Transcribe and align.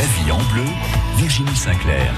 La 0.00 0.06
vie 0.06 0.32
en 0.32 0.38
bleu, 0.54 0.64
Virginie 1.18 1.54
Sinclair. 1.54 2.14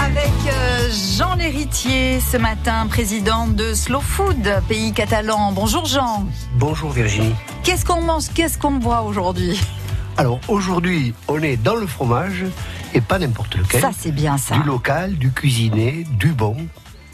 Avec 0.00 0.32
euh, 0.52 0.88
Jean 1.16 1.36
Lhéritier 1.36 2.18
ce 2.18 2.36
matin, 2.36 2.88
président 2.88 3.46
de 3.46 3.74
Slow 3.74 4.00
Food, 4.00 4.60
pays 4.66 4.92
catalan. 4.92 5.52
Bonjour 5.52 5.86
Jean. 5.86 6.26
Bonjour 6.56 6.90
Virginie. 6.90 7.32
Qu'est-ce 7.62 7.84
qu'on 7.84 8.00
mange, 8.00 8.24
qu'est-ce 8.34 8.58
qu'on 8.58 8.72
boit 8.72 9.02
aujourd'hui? 9.02 9.60
Alors 10.16 10.40
aujourd'hui, 10.48 11.14
on 11.28 11.40
est 11.44 11.56
dans 11.56 11.76
le 11.76 11.86
fromage 11.86 12.44
et 12.92 13.00
pas 13.00 13.20
n'importe 13.20 13.54
lequel. 13.54 13.80
Ça 13.80 13.90
c'est 13.96 14.10
bien 14.10 14.36
ça. 14.36 14.56
Du 14.56 14.64
local, 14.64 15.14
du 15.14 15.30
cuisiné, 15.30 16.04
du 16.18 16.32
bon. 16.32 16.56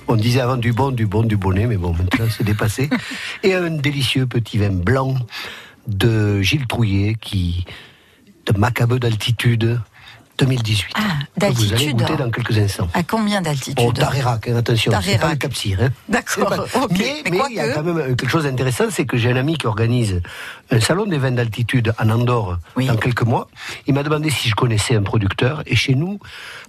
On 0.08 0.16
disait 0.16 0.40
avant 0.40 0.56
du 0.56 0.72
bon, 0.72 0.90
du 0.90 1.04
bon, 1.04 1.22
du 1.22 1.36
bonnet, 1.36 1.66
mais 1.66 1.76
bon, 1.76 1.92
maintenant 1.92 2.28
c'est 2.34 2.44
dépassé. 2.44 2.88
et 3.42 3.52
un 3.52 3.68
délicieux 3.72 4.24
petit 4.24 4.56
vin 4.56 4.70
blanc 4.70 5.16
de 5.86 6.40
Gilles 6.40 6.66
Trouillet 6.66 7.14
qui 7.20 7.66
de 8.46 8.58
Macabeu 8.58 8.98
d'altitude 8.98 9.80
2018. 10.38 10.92
Ah, 10.96 11.00
Que 11.40 11.46
Vous 11.46 11.60
allez 11.62 11.68
d'altitude. 11.70 11.96
goûter 11.98 12.16
dans 12.16 12.30
quelques 12.30 12.58
instants. 12.58 12.88
À 12.92 13.02
combien 13.02 13.40
d'altitude 13.40 13.78
Oh, 13.80 13.90
Tarerac, 13.90 14.48
hein, 14.48 14.56
attention, 14.56 14.92
c'est 15.02 15.18
pas 15.18 15.30
le 15.30 15.36
Capcir. 15.36 15.78
Hein. 15.82 15.88
D'accord, 16.10 16.48
pas-. 16.50 16.86
Mais 16.90 17.22
Mais 17.24 17.30
mais 17.30 17.38
quoi 17.38 17.46
il 17.50 17.56
y 17.56 17.60
a 17.60 17.68
que- 17.68 17.74
quand 17.74 17.82
même 17.82 17.96
euh, 17.98 18.14
quelque 18.14 18.28
chose 18.28 18.44
d'intéressant, 18.44 18.84
c'est 18.90 19.06
que 19.06 19.16
j'ai 19.16 19.30
un 19.32 19.36
ami 19.36 19.56
qui 19.56 19.66
organise 19.66 20.20
un 20.70 20.80
salon 20.80 21.06
des 21.06 21.16
vins 21.16 21.30
d'altitude 21.30 21.94
en 21.98 22.10
Andorre 22.10 22.58
Oui. 22.76 22.86
dans 22.86 22.96
quelques 22.96 23.22
mois. 23.22 23.48
Il 23.86 23.94
m'a 23.94 24.02
demandé 24.02 24.28
si 24.28 24.50
je 24.50 24.54
connaissais 24.54 24.94
un 24.94 25.02
producteur, 25.02 25.62
et 25.64 25.74
chez 25.74 25.94
nous, 25.94 26.18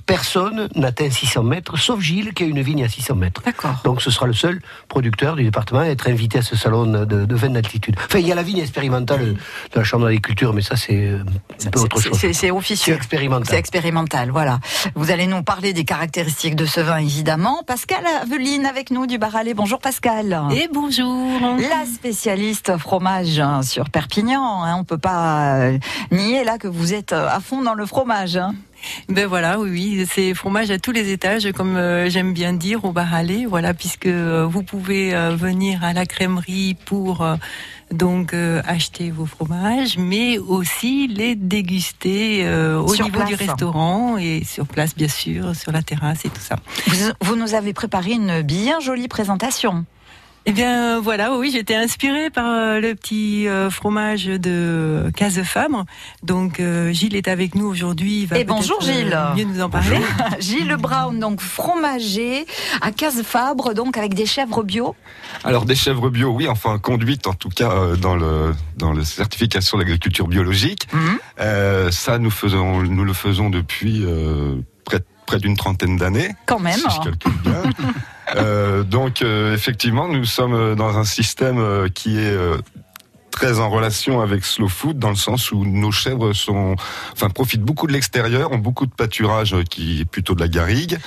personne 0.08 0.68
n'atteint 0.76 1.12
600 1.12 1.44
mètres, 1.44 1.78
sauf 1.78 2.00
Gilles 2.00 2.34
qui 2.34 2.44
a 2.44 2.48
une 2.48 2.62
vigne 2.62 2.84
à 2.84 2.88
600 2.90 3.16
mètres. 3.16 3.42
D'accord. 3.46 3.76
Donc 3.84 4.02
ce 4.02 4.10
sera 4.10 4.26
le 4.26 4.34
seul 4.34 4.60
producteur 4.88 5.36
du 5.36 5.44
département 5.44 5.82
à 5.82 5.86
être 5.86 6.08
invité 6.10 6.40
à 6.40 6.42
ce 6.42 6.56
salon 6.56 6.86
de, 6.88 7.06
de 7.06 7.36
vins 7.36 7.50
d'altitude. 7.50 7.96
Enfin, 8.06 8.20
il 8.20 8.28
y 8.28 8.32
a 8.32 8.36
la 8.36 8.42
vigne 8.44 8.58
expérimentale 8.60 9.34
de 9.36 9.38
la 9.76 9.84
Chambre 9.84 10.06
d'agriculture, 10.06 10.54
mais 10.54 10.62
ça 10.64 10.76
c'est 10.76 11.08
euh, 11.10 11.20
un 11.66 11.70
peu 11.70 11.80
autre 11.82 12.00
chose. 12.02 12.18
c'est- 12.34 12.50
officieux. 12.52 12.94
C'est 12.94 12.98
expérimental. 12.98 13.48
C'est 13.50 13.58
expérimental, 13.60 14.32
voilà. 14.32 14.60
Vous 14.96 15.12
allez 15.12 15.28
nous 15.28 15.44
parler 15.44 15.74
des 15.74 15.84
caractéristiques 15.84 16.56
de 16.56 16.66
ce 16.66 16.80
vin, 16.80 16.98
évidemment. 16.98 17.62
Pascal 17.68 18.04
Aveline 18.22 18.66
avec 18.66 18.90
nous 18.90 19.06
du 19.06 19.18
Baralais. 19.18 19.54
Bonjour 19.54 19.80
Pascal. 19.80 20.42
Et 20.56 20.70
bonjour. 20.74 21.28
La 21.60 21.86
spécialiste 21.86 22.78
fromage 22.78 23.40
hein, 23.40 23.62
sur 23.62 23.90
Perpignan. 23.90 24.64
Hein, 24.64 24.78
on 24.80 24.84
peut 24.86 24.98
pas 24.98 25.56
euh, 25.58 25.78
nier 26.12 26.46
là 26.46 26.58
que 26.58 26.68
vous 26.70 26.94
êtes 26.94 27.12
euh, 27.12 27.28
à 27.30 27.42
fond 27.42 27.62
dans 27.62 27.74
le 27.74 27.86
fromage. 27.86 28.38
hein. 28.38 28.56
Ben 29.10 29.28
voilà, 29.28 29.60
oui, 29.60 29.70
oui, 29.70 30.08
c'est 30.10 30.34
fromage 30.34 30.72
à 30.72 30.80
tous 30.80 30.92
les 30.92 31.12
étages, 31.12 31.52
comme 31.52 31.76
euh, 31.76 32.10
j'aime 32.10 32.34
bien 32.34 32.54
dire 32.54 32.86
au 32.86 32.92
bar 32.92 33.14
Allé, 33.14 33.46
voilà, 33.46 33.74
puisque 33.74 34.06
euh, 34.06 34.46
vous 34.50 34.64
pouvez 34.64 35.16
euh, 35.16 35.36
venir 35.36 35.84
à 35.84 35.94
la 35.94 36.06
crèmerie 36.06 36.76
pour 36.86 37.26
donc 37.92 38.34
acheter 38.34 39.12
vos 39.12 39.26
fromages, 39.26 39.98
mais 39.98 40.38
aussi 40.38 41.08
les 41.08 41.36
déguster 41.36 42.46
au 42.50 42.94
Sur 42.94 43.06
niveau 43.06 43.24
du 43.24 43.36
restaurant 43.36 44.18
et 44.18 44.44
sur 44.44 44.68
place, 44.68 44.94
bien 44.94 45.08
sûr, 45.08 45.56
sur 45.56 45.72
la 45.72 45.82
terrasse 45.82 46.26
et 46.26 46.30
tout 46.30 46.42
ça. 46.42 46.58
Vous, 46.88 47.12
vous 47.22 47.36
nous 47.38 47.54
avez 47.54 47.72
préparé 47.72 48.12
une 48.12 48.42
bien 48.42 48.82
jolie 48.82 49.08
présentation. 49.08 49.86
Eh 50.50 50.54
bien 50.54 51.02
voilà, 51.02 51.36
oui, 51.36 51.52
j'étais 51.52 51.76
inspirée 51.76 52.30
par 52.30 52.46
euh, 52.50 52.80
le 52.80 52.96
petit 52.96 53.50
euh, 53.50 53.70
fromage 53.70 54.28
de 54.28 55.12
Case 55.14 55.44
Fabre. 55.44 55.84
Donc 56.24 56.62
euh, 56.62 56.94
Gilles 56.94 57.18
est 57.18 57.28
avec 57.28 57.54
nous 57.54 57.66
aujourd'hui. 57.66 58.22
il 58.22 58.28
va 58.28 58.40
Et 58.40 58.46
bonjour, 58.46 58.80
peut-être, 58.80 59.14
euh, 59.14 59.36
Gilles. 59.36 59.46
mieux 59.46 59.54
nous 59.54 59.62
en 59.62 59.70
parler. 59.70 59.98
Gilles 60.40 60.78
Brown, 60.80 61.20
donc 61.20 61.42
fromager 61.42 62.46
à 62.80 62.92
Case 62.94 63.24
Fabre, 63.24 63.74
donc 63.74 63.98
avec 63.98 64.14
des 64.14 64.26
chèvres 64.26 64.64
bio. 64.64 64.96
Alors 65.44 65.66
des 65.66 65.76
chèvres 65.76 66.10
bio, 66.10 66.30
oui, 66.30 66.48
enfin 66.48 66.80
conduites 66.80 67.28
en 67.28 67.34
tout 67.34 67.50
cas 67.50 67.72
euh, 67.72 67.98
dans 67.98 68.16
le 68.16 68.56
dans 68.78 68.94
le 68.94 69.04
certification 69.04 69.78
d'agriculture 69.78 70.30
biologique. 70.30 70.88
Mhm. 70.94 71.20
Euh, 71.42 71.92
ça, 71.92 72.20
nous 72.20 72.32
faisons, 72.32 72.84
nous 72.84 73.04
le 73.04 73.14
faisons 73.14 73.50
depuis 73.50 74.02
euh, 74.06 74.56
près, 75.28 75.38
d'une 75.38 75.56
trentaine 75.56 75.98
d'années. 75.98 76.36
Quand 76.48 76.60
même. 76.60 76.80
Si 76.80 76.90
je 76.90 77.04
calcule 77.04 77.42
bien. 77.44 77.64
Euh, 78.36 78.84
donc 78.84 79.22
euh, 79.22 79.54
effectivement, 79.54 80.10
nous 80.10 80.26
sommes 80.26 80.76
dans 80.76 80.98
un 80.98 81.06
système 81.06 81.60
euh, 81.60 81.88
qui 81.88 82.20
est 82.20 82.36
très 83.38 83.60
en 83.60 83.70
relation 83.70 84.20
avec 84.22 84.44
Slow 84.44 84.68
Food 84.68 84.98
dans 84.98 85.12
le 85.12 85.16
sens 85.16 85.52
où 85.52 85.64
nos 85.64 85.92
chèvres 85.92 86.34
sont, 86.34 86.76
enfin 87.14 87.30
profitent 87.30 87.62
beaucoup 87.62 87.86
de 87.86 87.94
l'extérieur, 87.94 88.52
ont 88.52 88.58
beaucoup 88.58 88.88
de 88.88 88.92
pâturage 88.92 89.54
euh, 89.54 89.62
qui 89.62 90.02
est 90.02 90.06
plutôt 90.06 90.34
de 90.34 90.40
la 90.40 90.48
garrigue, 90.48 90.98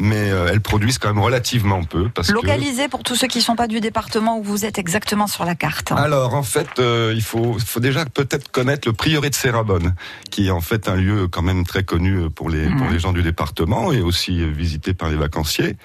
mais 0.00 0.32
euh, 0.32 0.48
elles 0.50 0.60
produisent 0.60 0.98
quand 0.98 1.14
même 1.14 1.22
relativement 1.22 1.84
peu 1.84 2.08
parce 2.08 2.26
que 2.28 2.32
Localisé 2.32 2.88
pour 2.88 3.04
tous 3.04 3.14
ceux 3.14 3.28
qui 3.28 3.38
ne 3.38 3.44
sont 3.44 3.54
pas 3.54 3.68
du 3.68 3.78
département 3.78 4.36
où 4.36 4.42
vous 4.42 4.64
êtes 4.64 4.78
exactement 4.78 5.28
sur 5.28 5.44
la 5.44 5.54
carte. 5.54 5.92
Alors 5.92 6.34
en 6.34 6.42
fait, 6.42 6.80
euh, 6.80 7.12
il 7.14 7.22
faut, 7.22 7.56
faut 7.64 7.78
déjà 7.78 8.04
peut-être 8.04 8.50
connaître 8.50 8.88
le 8.88 8.92
prieuré 8.92 9.30
de 9.30 9.36
Serrabonne, 9.36 9.94
qui 10.32 10.48
est 10.48 10.50
en 10.50 10.60
fait 10.60 10.88
un 10.88 10.96
lieu 10.96 11.28
quand 11.28 11.42
même 11.42 11.64
très 11.64 11.84
connu 11.84 12.28
pour 12.30 12.50
les 12.50 12.68
pour 12.68 12.86
Mhm. 12.86 12.92
les 12.92 12.98
gens 12.98 13.12
du 13.12 13.22
département 13.22 13.92
et 13.92 14.00
aussi 14.00 14.42
euh, 14.42 14.50
visité 14.50 14.92
par 14.92 15.08
les 15.08 15.16
vacanciers. 15.16 15.76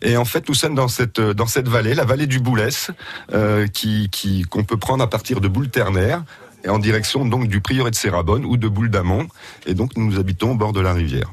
Et 0.00 0.16
en 0.16 0.24
fait, 0.24 0.48
nous 0.48 0.54
sommes 0.54 0.74
dans 0.74 0.88
cette 0.88 1.20
dans 1.20 1.46
cette 1.46 1.68
vallée, 1.68 1.94
la 1.94 2.06
vallée 2.06 2.26
du 2.26 2.40
Boulès, 2.40 2.90
euh, 3.34 3.66
qui 3.66 4.08
qui 4.10 4.42
qu'on 4.42 4.64
peut 4.64 4.78
prendre 4.78 5.04
à 5.04 5.10
partir 5.10 5.40
de 5.40 5.49
Boule-Ternaire 5.50 6.24
et 6.64 6.68
en 6.68 6.78
direction 6.78 7.24
donc 7.24 7.48
du 7.48 7.60
prieuré 7.60 7.90
de 7.90 7.96
Serrabonne 7.96 8.44
ou 8.44 8.56
de 8.56 8.68
Boule 8.68 8.90
d'Amont. 8.90 9.28
Et 9.66 9.74
donc 9.74 9.96
nous 9.96 10.18
habitons 10.18 10.52
au 10.52 10.54
bord 10.54 10.72
de 10.72 10.80
la 10.80 10.92
rivière. 10.92 11.30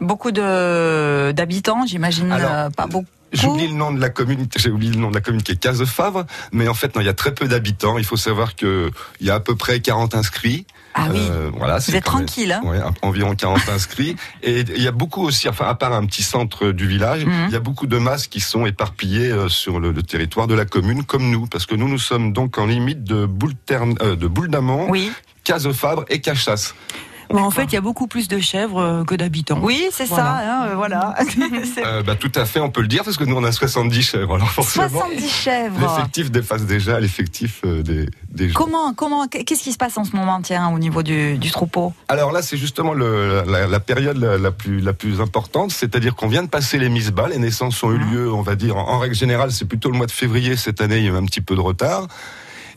Beaucoup 0.00 0.30
de 0.30 1.32
d'habitants, 1.32 1.84
j'imagine 1.86 2.32
euh, 2.32 2.70
pas 2.70 2.86
beaucoup. 2.86 3.06
J'oublie 3.32 3.68
le 3.68 3.74
nom 3.74 3.92
de 3.92 4.00
la 4.00 4.08
commune, 4.08 4.46
j'ai 4.56 4.70
oublié 4.70 4.92
le 4.92 4.98
nom 4.98 5.10
de 5.10 5.14
la 5.14 5.20
commune 5.20 5.42
qui 5.42 5.52
est 5.52 5.56
Cazefavre, 5.56 6.24
mais 6.50 6.66
en 6.66 6.74
fait 6.74 6.94
non, 6.94 7.02
il 7.02 7.04
y 7.04 7.10
a 7.10 7.14
très 7.14 7.34
peu 7.34 7.46
d'habitants. 7.46 7.98
Il 7.98 8.04
faut 8.04 8.16
savoir 8.16 8.56
que 8.56 8.90
il 9.20 9.26
y 9.26 9.30
a 9.30 9.34
à 9.34 9.40
peu 9.40 9.54
près 9.54 9.80
40 9.80 10.14
inscrits. 10.14 10.66
Ah 11.00 11.08
oui. 11.12 11.20
Euh, 11.30 11.50
voilà, 11.56 11.78
Vous 11.78 11.94
êtes 11.94 12.04
tranquille, 12.04 12.52
hein 12.52 12.60
Ouais, 12.64 12.78
environ 13.02 13.34
40 13.34 13.68
inscrits. 13.68 14.16
Et 14.42 14.60
il 14.76 14.82
y 14.82 14.88
a 14.88 14.92
beaucoup 14.92 15.22
aussi, 15.24 15.48
enfin, 15.48 15.66
à 15.66 15.74
part 15.74 15.92
un 15.92 16.04
petit 16.06 16.22
centre 16.22 16.70
du 16.72 16.86
village, 16.88 17.24
Mhm. 17.24 17.46
il 17.48 17.52
y 17.52 17.56
a 17.56 17.60
beaucoup 17.60 17.86
de 17.86 17.98
masses 17.98 18.26
qui 18.26 18.40
sont 18.40 18.66
éparpillées 18.66 19.30
euh, 19.30 19.48
sur 19.48 19.78
le, 19.80 19.92
le 19.92 20.02
territoire 20.02 20.46
de 20.46 20.54
la 20.54 20.64
commune, 20.64 21.04
comme 21.04 21.30
nous, 21.30 21.46
parce 21.46 21.66
que 21.66 21.74
nous, 21.74 21.88
nous 21.88 21.98
sommes 21.98 22.32
donc 22.32 22.58
en 22.58 22.66
limite 22.66 23.04
de 23.04 23.26
Boule, 23.26 23.52
euh, 23.70 24.16
de 24.16 24.26
Boule 24.26 24.48
d'Amont, 24.48 24.86
Oui, 24.90 25.12
Cazefabre 25.44 26.04
et 26.08 26.20
Cachas. 26.20 26.74
Bon, 27.30 27.42
en 27.42 27.50
fait, 27.50 27.64
il 27.64 27.72
y 27.74 27.76
a 27.76 27.80
beaucoup 27.80 28.06
plus 28.06 28.26
de 28.28 28.38
chèvres 28.38 28.80
euh, 28.80 29.04
que 29.04 29.14
d'habitants. 29.14 29.60
oui, 29.62 29.86
c'est 29.92 30.06
Voilà. 30.06 30.24
ça. 30.24 30.38
hein, 30.38 30.66
euh, 30.68 30.74
voilà. 30.76 31.14
Euh, 31.84 32.02
bah, 32.02 32.14
tout 32.16 32.32
à 32.34 32.44
fait, 32.44 32.60
on 32.60 32.70
peut 32.70 32.80
le 32.80 32.88
dire, 32.88 33.04
parce 33.04 33.16
que 33.16 33.24
nous, 33.24 33.36
on 33.36 33.44
a 33.44 33.52
70 33.52 34.02
chèvres. 34.02 34.34
Alors 34.36 34.50
forcément, 34.50 34.88
70 34.88 35.28
chèvres. 35.28 35.78
l'effectif 35.80 36.30
dépasse 36.30 36.62
déjà 36.66 36.98
l'effectif 37.00 37.62
des, 37.64 38.08
des 38.30 38.48
gens. 38.48 38.54
Comment, 38.54 38.94
comment, 38.94 39.26
qu'est-ce 39.28 39.62
qui 39.62 39.72
se 39.72 39.76
passe 39.78 39.96
en 39.98 40.04
ce 40.04 40.16
moment, 40.16 40.40
tiens, 40.42 40.68
au 40.70 40.78
niveau 40.78 41.02
du, 41.02 41.38
du 41.38 41.50
troupeau? 41.50 41.92
Alors 42.08 42.32
là, 42.32 42.42
c'est 42.42 42.56
justement 42.56 42.94
le, 42.94 43.42
la, 43.46 43.66
la 43.66 43.80
période 43.80 44.16
la, 44.16 44.38
la 44.38 44.50
plus, 44.50 44.80
la 44.80 44.92
plus 44.92 45.20
importante, 45.20 45.70
c'est-à-dire 45.70 46.14
qu'on 46.14 46.28
vient 46.28 46.42
de 46.42 46.48
passer 46.48 46.78
les 46.78 46.88
mises 46.88 47.10
bas. 47.12 47.28
Les 47.28 47.38
naissances 47.38 47.82
ont 47.82 47.92
eu 47.92 47.98
lieu, 47.98 48.32
on 48.32 48.42
va 48.42 48.54
dire, 48.56 48.76
en, 48.76 48.88
en 48.88 48.98
règle 48.98 49.14
générale, 49.14 49.52
c'est 49.52 49.66
plutôt 49.66 49.90
le 49.90 49.96
mois 49.96 50.06
de 50.06 50.12
février. 50.12 50.56
Cette 50.56 50.80
année, 50.80 50.98
il 50.98 51.04
y 51.04 51.08
a 51.08 51.12
eu 51.12 51.16
un 51.16 51.24
petit 51.26 51.40
peu 51.42 51.54
de 51.54 51.60
retard. 51.60 52.08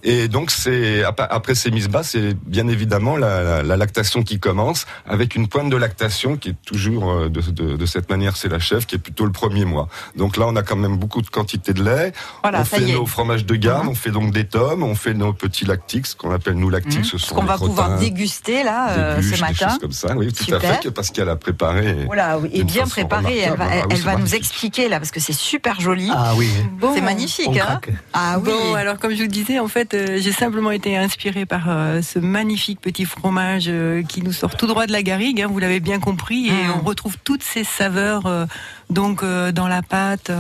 Et 0.03 0.28
donc, 0.28 0.51
c'est 0.51 1.03
ap- 1.03 1.28
après 1.29 1.56
ces 1.56 1.72
mises 1.72 1.88
bas, 1.88 2.03
c'est 2.03 2.34
bien 2.47 2.67
évidemment 2.67 3.17
la, 3.17 3.44
la- 3.44 3.63
la 3.63 3.78
lactation 3.78 4.23
qui 4.23 4.39
commence, 4.39 4.85
avec 5.07 5.35
une 5.35 5.47
pointe 5.47 5.69
de 5.69 5.78
lactation 5.78 6.38
qui 6.38 6.50
est 6.50 6.56
toujours 6.66 7.12
euh, 7.12 7.29
de, 7.29 7.41
de- 7.41 7.75
de 7.78 7.85
cette 7.85 8.09
manière, 8.09 8.35
c'est 8.38 8.50
la 8.50 8.59
chèvre, 8.59 8.85
qui 8.85 8.95
est 8.95 9.00
plutôt 9.00 9.25
le 9.25 9.31
premier 9.31 9.66
mois. 9.66 9.88
Donc 10.16 10.38
là, 10.38 10.45
on 10.47 10.56
a 10.56 10.63
quand 10.63 10.75
même 10.75 10.97
beaucoup 10.97 11.22
de 11.22 11.29
quantité 11.29 11.73
de 11.73 11.84
lait. 11.84 12.13
Voilà, 12.41 12.61
on 12.61 12.66
ça 12.66 12.78
fait 12.78 12.84
y 12.84 12.91
est. 12.91 12.94
nos 12.95 13.06
fromages 13.06 13.45
de 13.45 13.56
garde, 13.56 13.84
Mhm. 13.85 13.90
on 13.91 13.95
fait 13.95 14.11
donc 14.11 14.31
des 14.34 14.45
tomes, 14.45 14.84
on 14.84 14.95
fait 14.95 15.13
nos 15.13 15.34
petits 15.34 15.66
lactiques, 15.66 16.07
ce 16.07 16.16
qu'on 16.16 16.31
appelle 16.31 16.56
nous 16.56 16.69
lactiques, 16.69 17.00
Mhm. 17.00 17.03
ce 17.03 17.17
Ce 17.17 17.28
sont 17.28 17.35
qu'on 17.35 17.41
des 17.41 17.47
va 17.47 17.57
pouvoir 17.57 17.97
déguster 18.00 18.63
là 18.63 18.94
des 18.95 19.00
euh, 19.01 19.16
bûches, 19.17 19.25
ce 19.29 19.35
des 19.35 19.41
matin. 19.41 19.69
choses 19.69 19.79
comme 19.79 19.91
ça. 19.91 20.16
Oui, 20.16 20.31
tout 20.34 20.44
Super. 20.44 20.57
à 20.57 20.73
fait, 20.75 20.84
que 20.84 20.90
Pascal 20.90 21.29
a 21.29 21.35
préparé. 21.35 22.06
Voilà, 22.06 22.40
oui, 22.40 22.50
et 22.53 22.63
bien 22.63 22.84
façon 22.84 22.91
préparée. 22.91 23.38
Elle 23.40 23.56
va. 23.57 23.66
Ah 23.69 23.75
oui, 23.75 23.81
elle 23.91 23.97
c'est 23.97 24.03
va 24.03 24.16
nous 24.16 24.35
expliquer 24.35 24.90
là, 24.90 25.00
parce 25.00 25.11
que 25.11 25.19
c'est 25.19 25.34
super 25.34 25.79
joli. 25.79 26.09
Ah 26.11 26.34
oui. 26.35 26.50
Bon. 26.79 26.94
c'est 26.95 27.01
magnifique, 27.01 27.57
hein. 27.57 27.79
Ah 28.13 28.38
oui. 28.40 28.45
Bon, 28.51 28.73
alors 28.75 28.97
comme 28.97 29.13
je 29.13 29.22
vous 29.22 29.28
disais, 29.28 29.59
en 29.59 29.67
fait, 29.67 29.91
euh, 29.94 30.18
j'ai 30.19 30.31
simplement 30.31 30.72
été 30.72 30.97
inspirée 30.97 31.46
par 31.46 31.69
euh, 31.69 32.02
ce 32.02 32.19
magnifique 32.19 32.81
petit 32.81 33.06
fromage 33.06 33.66
euh, 33.68 34.03
qui 34.03 34.22
nous 34.22 34.31
sort 34.31 34.56
tout 34.56 34.68
droit 34.68 34.88
de 34.88 34.91
la 34.91 35.03
garrigue, 35.03 35.41
hein, 35.41 35.47
vous 35.47 35.59
l'avez 35.59 35.79
bien 35.79 35.99
compris, 35.99 36.47
et 36.47 36.52
Mm. 36.52 36.73
on 36.82 36.85
retrouve 36.85 37.17
toutes 37.23 37.43
ces 37.43 37.64
saveurs 37.64 38.47
donc 38.90 39.23
dans 39.23 39.67
la 39.67 39.82
pâte, 39.82 40.32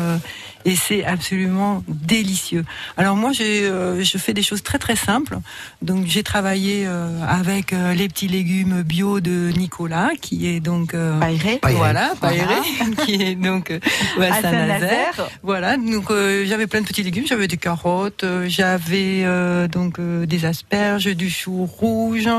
et 0.65 0.75
c'est 0.75 1.03
absolument 1.05 1.83
délicieux. 1.87 2.65
Alors 2.97 3.15
moi, 3.15 3.31
j'ai, 3.31 3.63
euh, 3.63 4.03
je 4.03 4.17
fais 4.17 4.33
des 4.33 4.43
choses 4.43 4.63
très 4.63 4.77
très 4.79 4.95
simples. 4.95 5.37
Donc 5.81 6.05
j'ai 6.05 6.23
travaillé 6.23 6.85
euh, 6.85 7.09
avec 7.27 7.73
euh, 7.73 7.93
les 7.93 8.07
petits 8.07 8.27
légumes 8.27 8.81
bio 8.83 9.19
de 9.19 9.51
Nicolas, 9.57 10.11
qui 10.19 10.47
est 10.47 10.59
donc 10.59 10.93
euh. 10.93 11.19
Pailleret. 11.19 11.59
voilà, 11.61 11.75
Voilà. 11.75 12.13
Pailleret, 12.19 12.61
qui 13.05 13.21
est 13.21 13.35
donc 13.35 13.71
euh, 13.71 13.79
à 14.19 14.41
Saint-Nazaire. 14.41 14.41
Saint-Nazaire. 14.41 15.29
Voilà, 15.43 15.77
donc 15.77 16.11
euh, 16.11 16.45
j'avais 16.45 16.67
plein 16.67 16.81
de 16.81 16.85
petits 16.85 17.03
légumes, 17.03 17.25
j'avais 17.27 17.47
des 17.47 17.57
carottes, 17.57 18.23
euh, 18.23 18.45
j'avais 18.47 19.23
euh, 19.23 19.67
donc 19.67 19.99
euh, 19.99 20.25
des 20.25 20.45
asperges, 20.45 21.05
du 21.15 21.29
chou 21.29 21.65
rouge, 21.65 22.29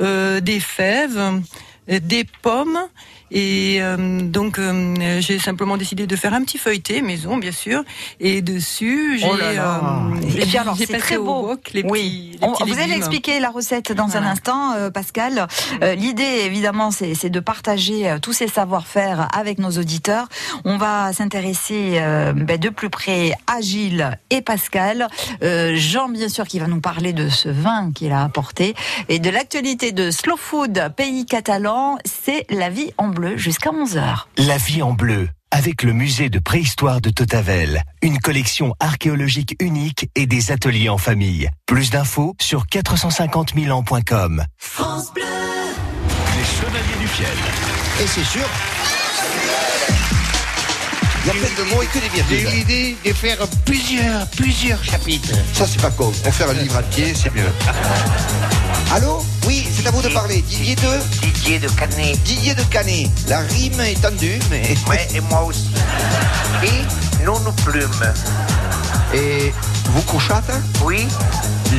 euh, 0.00 0.40
des 0.40 0.60
fèves. 0.60 1.20
Des 1.98 2.24
pommes 2.42 2.78
et 3.32 3.78
euh, 3.80 4.22
donc 4.22 4.58
euh, 4.58 5.20
j'ai 5.20 5.38
simplement 5.38 5.76
décidé 5.76 6.06
de 6.08 6.16
faire 6.16 6.34
un 6.34 6.42
petit 6.42 6.58
feuilleté 6.58 7.00
maison 7.00 7.36
bien 7.36 7.52
sûr 7.52 7.82
et 8.18 8.42
dessus 8.42 9.18
j'ai 9.18 9.28
Oh 9.30 9.36
là 9.36 9.52
là. 9.52 9.80
euh, 10.14 10.28
Et 10.36 10.46
puis 10.46 10.58
alors, 10.58 10.74
j'ai 10.76 10.86
c'est 10.86 10.98
très 10.98 11.16
au 11.16 11.24
beau. 11.24 11.46
wok 11.48 11.70
les 11.72 11.82
Oui, 11.84 12.30
petits- 12.32 12.38
les 12.40 12.46
On- 12.48 12.52
petits 12.54 12.70
vous 12.70 12.78
allez 12.80 12.94
expliquer 12.94 13.38
la 13.40 13.50
recette 13.50 13.92
dans 13.92 14.16
un 14.16 14.24
instant, 14.24 14.72
euh, 14.74 14.90
Pascal. 14.90 15.46
Euh, 15.82 15.94
L'idée, 15.94 16.42
évidemment, 16.44 16.90
c'est 16.90 17.14
c'est 17.14 17.30
de 17.30 17.38
partager 17.40 18.08
euh, 18.10 18.18
tous 18.18 18.32
ces 18.32 18.48
savoir-faire 18.48 19.28
avec 19.32 19.58
nos 19.58 19.70
auditeurs. 19.70 20.26
On 20.64 20.76
va 20.76 21.12
s'intéresser 21.12 21.94
euh, 21.98 22.32
ben, 22.32 22.58
de 22.58 22.68
plus 22.68 22.90
près 22.90 23.32
à 23.46 23.60
Gilles 23.60 24.18
et 24.30 24.40
Pascal. 24.42 25.06
Euh, 25.42 25.74
Jean, 25.76 26.08
bien 26.08 26.28
sûr, 26.28 26.46
qui 26.48 26.58
va 26.58 26.66
nous 26.66 26.80
parler 26.80 27.12
de 27.12 27.28
ce 27.28 27.48
vin 27.48 27.92
qu'il 27.94 28.10
a 28.12 28.24
apporté 28.24 28.74
et 29.08 29.18
de 29.20 29.30
l'actualité 29.30 29.92
de 29.92 30.10
Slow 30.10 30.36
Food, 30.36 30.92
pays 30.96 31.26
catalan. 31.26 31.79
C'est 32.04 32.46
la 32.50 32.70
vie 32.70 32.92
en 32.98 33.08
bleu 33.08 33.36
jusqu'à 33.36 33.70
11h. 33.70 34.24
La 34.38 34.56
vie 34.56 34.82
en 34.82 34.92
bleu. 34.92 35.28
Avec 35.50 35.82
le 35.82 35.92
musée 35.92 36.28
de 36.30 36.38
préhistoire 36.38 37.00
de 37.00 37.10
Totavel, 37.10 37.82
une 38.02 38.18
collection 38.18 38.74
archéologique 38.78 39.56
unique 39.60 40.08
et 40.14 40.26
des 40.26 40.52
ateliers 40.52 40.88
en 40.88 40.98
famille. 40.98 41.50
Plus 41.66 41.90
d'infos 41.90 42.36
sur 42.40 42.66
450 42.66 43.54
ans.com. 43.70 44.44
Les 44.46 46.44
Chevaliers 46.44 46.98
du 47.00 47.08
Fiel. 47.08 47.28
Et 48.00 48.06
c'est 48.06 48.24
sûr. 48.24 48.69
Il 51.22 51.26
y 51.26 51.30
a 51.30 51.32
plein 51.34 51.64
de 51.64 51.70
mots 51.74 51.82
et 51.82 51.86
que 51.86 51.98
des 51.98 52.10
J'ai 52.14 52.20
eu 52.20 52.36
virgules. 52.38 52.58
l'idée 52.58 52.96
de 53.04 53.12
faire 53.12 53.36
plusieurs, 53.66 54.26
plusieurs 54.28 54.82
chapitres. 54.82 55.34
Ça, 55.52 55.66
c'est 55.66 55.80
pas 55.80 55.90
con. 55.90 56.10
Pour 56.22 56.34
faire 56.34 56.48
un 56.48 56.54
livre 56.54 56.78
entier, 56.78 57.12
c'est 57.14 57.32
mieux. 57.34 57.50
Allô? 58.92 59.22
Oui, 59.46 59.68
c'est 59.76 59.86
à 59.86 59.90
vous 59.90 60.00
de 60.02 60.08
parler. 60.08 60.42
Didier 60.42 60.74
de? 60.76 60.98
Didier 61.20 61.58
de 61.58 61.68
Canet. 61.68 62.22
Didier 62.22 62.54
de 62.54 62.62
Canet. 62.64 63.08
La 63.28 63.40
rime 63.40 63.80
est 63.80 64.00
tendue, 64.00 64.38
mais. 64.50 64.74
Ouais, 64.88 65.06
et 65.14 65.20
moi 65.20 65.44
aussi. 65.44 65.68
Et? 66.64 67.24
Non 67.24 67.38
nous 67.40 67.52
plumes. 67.52 68.12
Et 69.12 69.52
vous 69.86 70.02
couchâtes 70.02 70.52
Oui, 70.84 71.04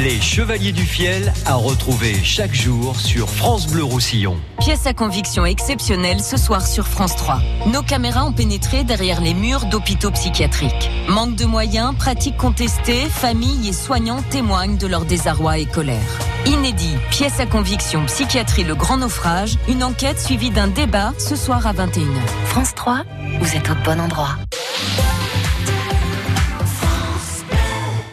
Les 0.04 0.19
Chevaliers 0.19 0.74
du 0.74 0.83
Fiel 0.83 1.33
à 1.45 1.56
retrouver 1.56 2.13
chaque 2.24 2.54
jour 2.54 3.00
sur 3.00 3.30
France 3.30 3.68
Bleu 3.68 3.83
Roussillon. 3.83 4.38
Pièce 4.60 4.86
à 4.86 4.94
conviction 4.94 5.45
exceptionnelle 5.45 6.19
ce 6.19 6.36
soir 6.36 6.68
sur 6.68 6.88
France 6.88 7.16
3. 7.16 7.39
Nos 7.68 7.83
caméras 7.83 8.25
ont 8.25 8.33
pénétré 8.33 8.83
derrière 8.83 9.22
les 9.22 9.33
murs 9.33 9.66
d'hôpitaux 9.68 10.12
psychiatriques. 10.12 10.92
Manque 11.07 11.36
de 11.36 11.45
moyens, 11.45 11.95
pratiques 11.95 12.38
contestées, 12.38 13.07
familles 13.10 13.69
et 13.69 13.74
soignants 13.74 14.24
témoignent 14.30 14.77
de 14.77 14.88
leur 14.88 15.06
désarroi 15.06 15.60
et 15.60 15.66
colère. 15.66 16.19
Inédit, 16.45 16.98
pièce 17.12 17.39
à 17.39 17.45
conviction 17.45 18.06
psychiatrie 18.07 18.66
Le 18.66 18.75
Grand 18.75 18.98
Naufrage, 18.98 19.57
une 19.69 19.84
enquête 19.84 20.19
suivie 20.19 20.50
d'un 20.50 20.68
débat 20.68 21.13
ce 21.18 21.38
soir 21.38 21.66
à 21.66 21.72
21h. 21.72 22.27
France 22.48 22.75
3, 22.75 23.04
vous 23.39 23.56
êtes 23.56 23.69
au 23.69 23.75
bon 23.86 24.01
endroit. 24.01 24.36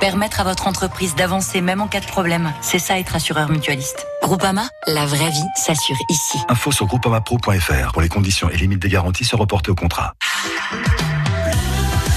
Permettre 0.00 0.40
à 0.40 0.44
votre 0.44 0.68
entreprise 0.68 1.16
d'avancer 1.16 1.60
même 1.60 1.80
en 1.80 1.88
cas 1.88 1.98
de 1.98 2.06
problème, 2.06 2.52
c'est 2.60 2.78
ça 2.78 3.00
être 3.00 3.16
assureur 3.16 3.50
mutualiste. 3.50 4.06
Groupama, 4.22 4.68
la 4.86 5.06
vraie 5.06 5.30
vie 5.30 5.46
s'assure 5.56 5.96
ici. 6.08 6.38
Info 6.48 6.70
sur 6.70 6.86
groupamapro.fr 6.86 7.92
pour 7.92 8.02
les 8.02 8.08
conditions 8.08 8.48
et 8.48 8.56
limites 8.56 8.80
des 8.80 8.88
garanties 8.88 9.24
se 9.24 9.34
reporter 9.34 9.72
au 9.72 9.74
contrat. 9.74 10.14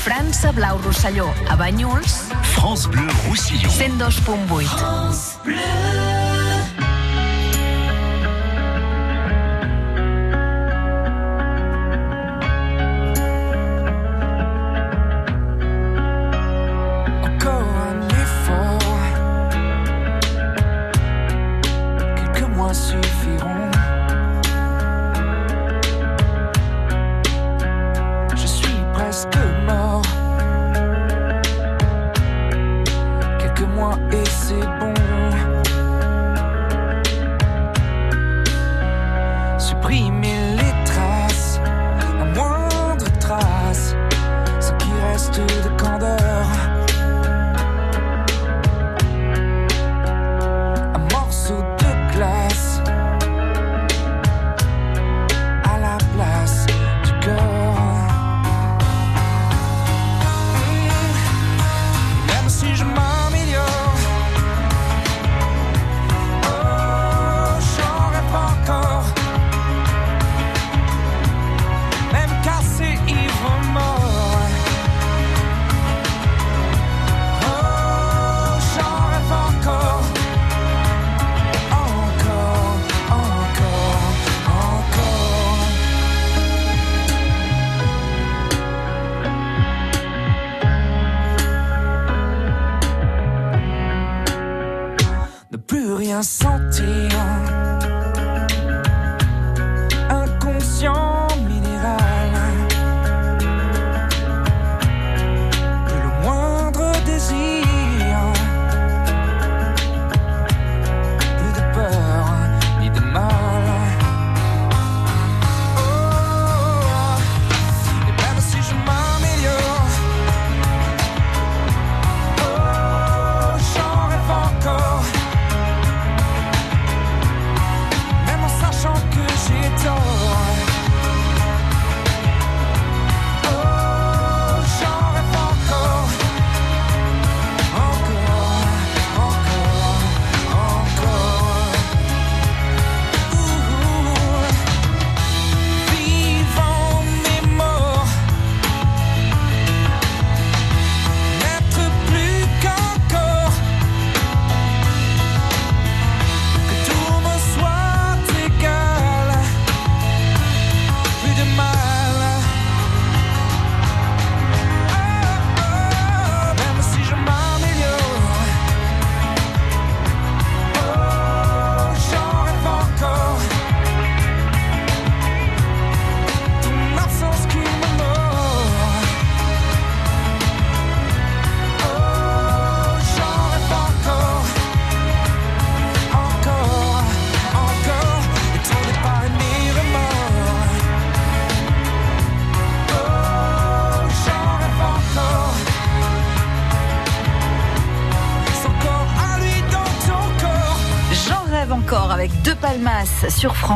França 0.03 0.51
Blau 0.51 0.77
Rosselló, 0.85 1.27
a 1.49 1.55
Banyuls, 1.55 2.01
France 2.43 2.87
Bleu 2.87 3.07
Roussillon. 3.27 3.69
102.8. 3.69 4.67
Encore 4.73 6.10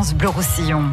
Bleu 0.03 0.29
Roussillon. 0.29 0.91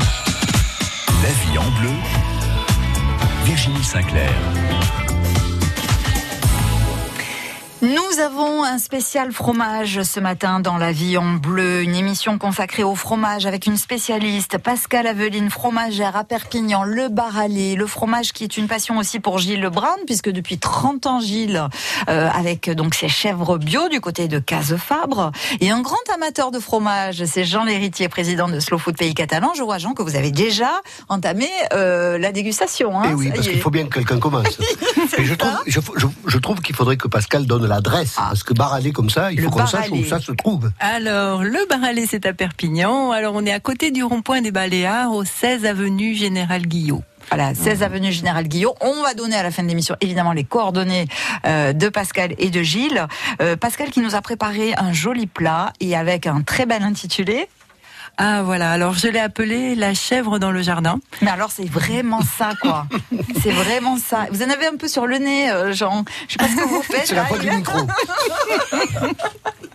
Spécial 8.92 9.32
fromage 9.32 10.02
ce 10.02 10.20
matin 10.20 10.60
dans 10.60 10.76
La 10.76 10.92
Vie 10.92 11.16
en 11.16 11.32
Bleu, 11.36 11.80
une 11.82 11.94
émission 11.94 12.36
consacrée 12.36 12.82
au 12.82 12.94
fromage 12.94 13.46
avec 13.46 13.64
une 13.64 13.78
spécialiste, 13.78 14.58
Pascal 14.58 15.06
Aveline, 15.06 15.48
fromagère 15.48 16.14
à 16.14 16.24
Perpignan, 16.24 16.84
le 16.84 17.08
baralé, 17.08 17.74
le 17.74 17.86
fromage 17.86 18.32
qui 18.34 18.44
est 18.44 18.58
une 18.58 18.66
passion 18.68 18.98
aussi 18.98 19.18
pour 19.18 19.38
Gilles 19.38 19.62
Lebrun, 19.62 19.96
puisque 20.04 20.28
depuis 20.28 20.58
30 20.58 21.06
ans 21.06 21.20
Gilles, 21.20 21.66
euh, 22.10 22.28
avec 22.34 22.68
donc 22.68 22.94
ses 22.94 23.08
chèvres 23.08 23.56
bio 23.56 23.88
du 23.88 24.02
côté 24.02 24.28
de 24.28 24.38
Cazefabre, 24.38 25.32
et 25.62 25.70
un 25.70 25.80
grand 25.80 25.96
amateur 26.14 26.50
de 26.50 26.58
fromage, 26.58 27.24
c'est 27.24 27.46
Jean 27.46 27.64
Lhéritier, 27.64 28.10
président 28.10 28.46
de 28.46 28.60
Slow 28.60 28.76
Food 28.76 28.98
Pays 28.98 29.14
Catalan. 29.14 29.52
Je 29.56 29.62
vois 29.62 29.78
Jean 29.78 29.94
que 29.94 30.02
vous 30.02 30.16
avez 30.16 30.30
déjà 30.32 30.70
entamé 31.08 31.48
euh, 31.72 32.18
la 32.18 32.30
dégustation. 32.30 33.00
Hein, 33.00 33.04
Eh 33.12 33.14
oui, 33.14 33.30
parce 33.34 33.48
qu'il 33.48 33.58
faut 33.62 33.70
bien 33.70 33.86
que 33.86 33.94
quelqu'un 33.94 34.18
commence. 34.18 34.58
Et 35.16 35.24
je 35.24 35.34
trouve, 35.34 35.58
je, 35.66 35.80
je- 35.96 36.06
je 36.26 36.38
trouve 36.38 36.60
qu'il 36.60 36.74
faudrait 36.76 36.98
que 36.98 37.08
Pascal 37.08 37.46
donne 37.46 37.66
l'adresse, 37.66 38.16
parce 38.16 38.42
que 38.42 38.52
comme 38.90 39.10
ça, 39.10 39.30
il 39.30 39.38
Le 39.38 39.44
faut 39.44 39.50
qu'on 39.50 39.66
sache 39.66 39.90
où 39.90 40.04
ça 40.04 40.18
se 40.18 40.32
trouve. 40.32 40.72
Alors, 40.80 41.44
le 41.44 41.68
Baralé, 41.68 42.06
c'est 42.06 42.26
à 42.26 42.32
Perpignan. 42.32 43.12
Alors, 43.12 43.34
on 43.36 43.46
est 43.46 43.52
à 43.52 43.60
côté 43.60 43.92
du 43.92 44.02
rond-point 44.02 44.40
des 44.40 44.50
Baléares, 44.50 45.12
au 45.12 45.24
16 45.24 45.64
avenue 45.66 46.14
Général 46.14 46.66
Guillot. 46.66 47.02
Voilà, 47.28 47.54
16 47.54 47.82
avenue 47.82 48.12
Général 48.12 48.48
Guillot. 48.48 48.74
On 48.80 49.02
va 49.02 49.14
donner 49.14 49.36
à 49.36 49.42
la 49.42 49.50
fin 49.50 49.62
de 49.62 49.68
l'émission 49.68 49.96
évidemment 50.00 50.32
les 50.32 50.44
coordonnées 50.44 51.06
euh, 51.46 51.72
de 51.72 51.88
Pascal 51.88 52.34
et 52.38 52.50
de 52.50 52.62
Gilles. 52.62 53.06
Euh, 53.40 53.56
Pascal 53.56 53.90
qui 53.90 54.00
nous 54.00 54.14
a 54.14 54.20
préparé 54.20 54.74
un 54.76 54.92
joli 54.92 55.26
plat 55.26 55.72
et 55.80 55.96
avec 55.96 56.26
un 56.26 56.42
très 56.42 56.66
bel 56.66 56.82
intitulé. 56.82 57.48
Ah 58.18 58.42
voilà, 58.42 58.70
alors 58.72 58.94
je 58.94 59.08
l'ai 59.08 59.18
appelé 59.18 59.74
la 59.74 59.94
chèvre 59.94 60.38
dans 60.38 60.50
le 60.50 60.62
jardin. 60.62 60.98
Mais 61.22 61.30
alors 61.30 61.50
c'est 61.50 61.68
vraiment 61.68 62.20
ça 62.20 62.50
quoi. 62.60 62.86
c'est 63.42 63.50
vraiment 63.52 63.96
ça. 63.96 64.26
Vous 64.30 64.42
en 64.42 64.50
avez 64.50 64.66
un 64.66 64.76
peu 64.76 64.86
sur 64.86 65.06
le 65.06 65.16
nez, 65.18 65.50
euh, 65.50 65.72
Jean. 65.72 66.04
Je 66.28 66.32
sais 66.34 66.38
pas 66.38 66.48
ce 66.48 66.56
que 66.56 66.68
vous 66.68 66.82
faites. 66.90 67.06
C'est 67.06 67.14
la 67.14 67.26
il- 67.32 67.38
du 67.40 67.50
micro. 67.50 67.78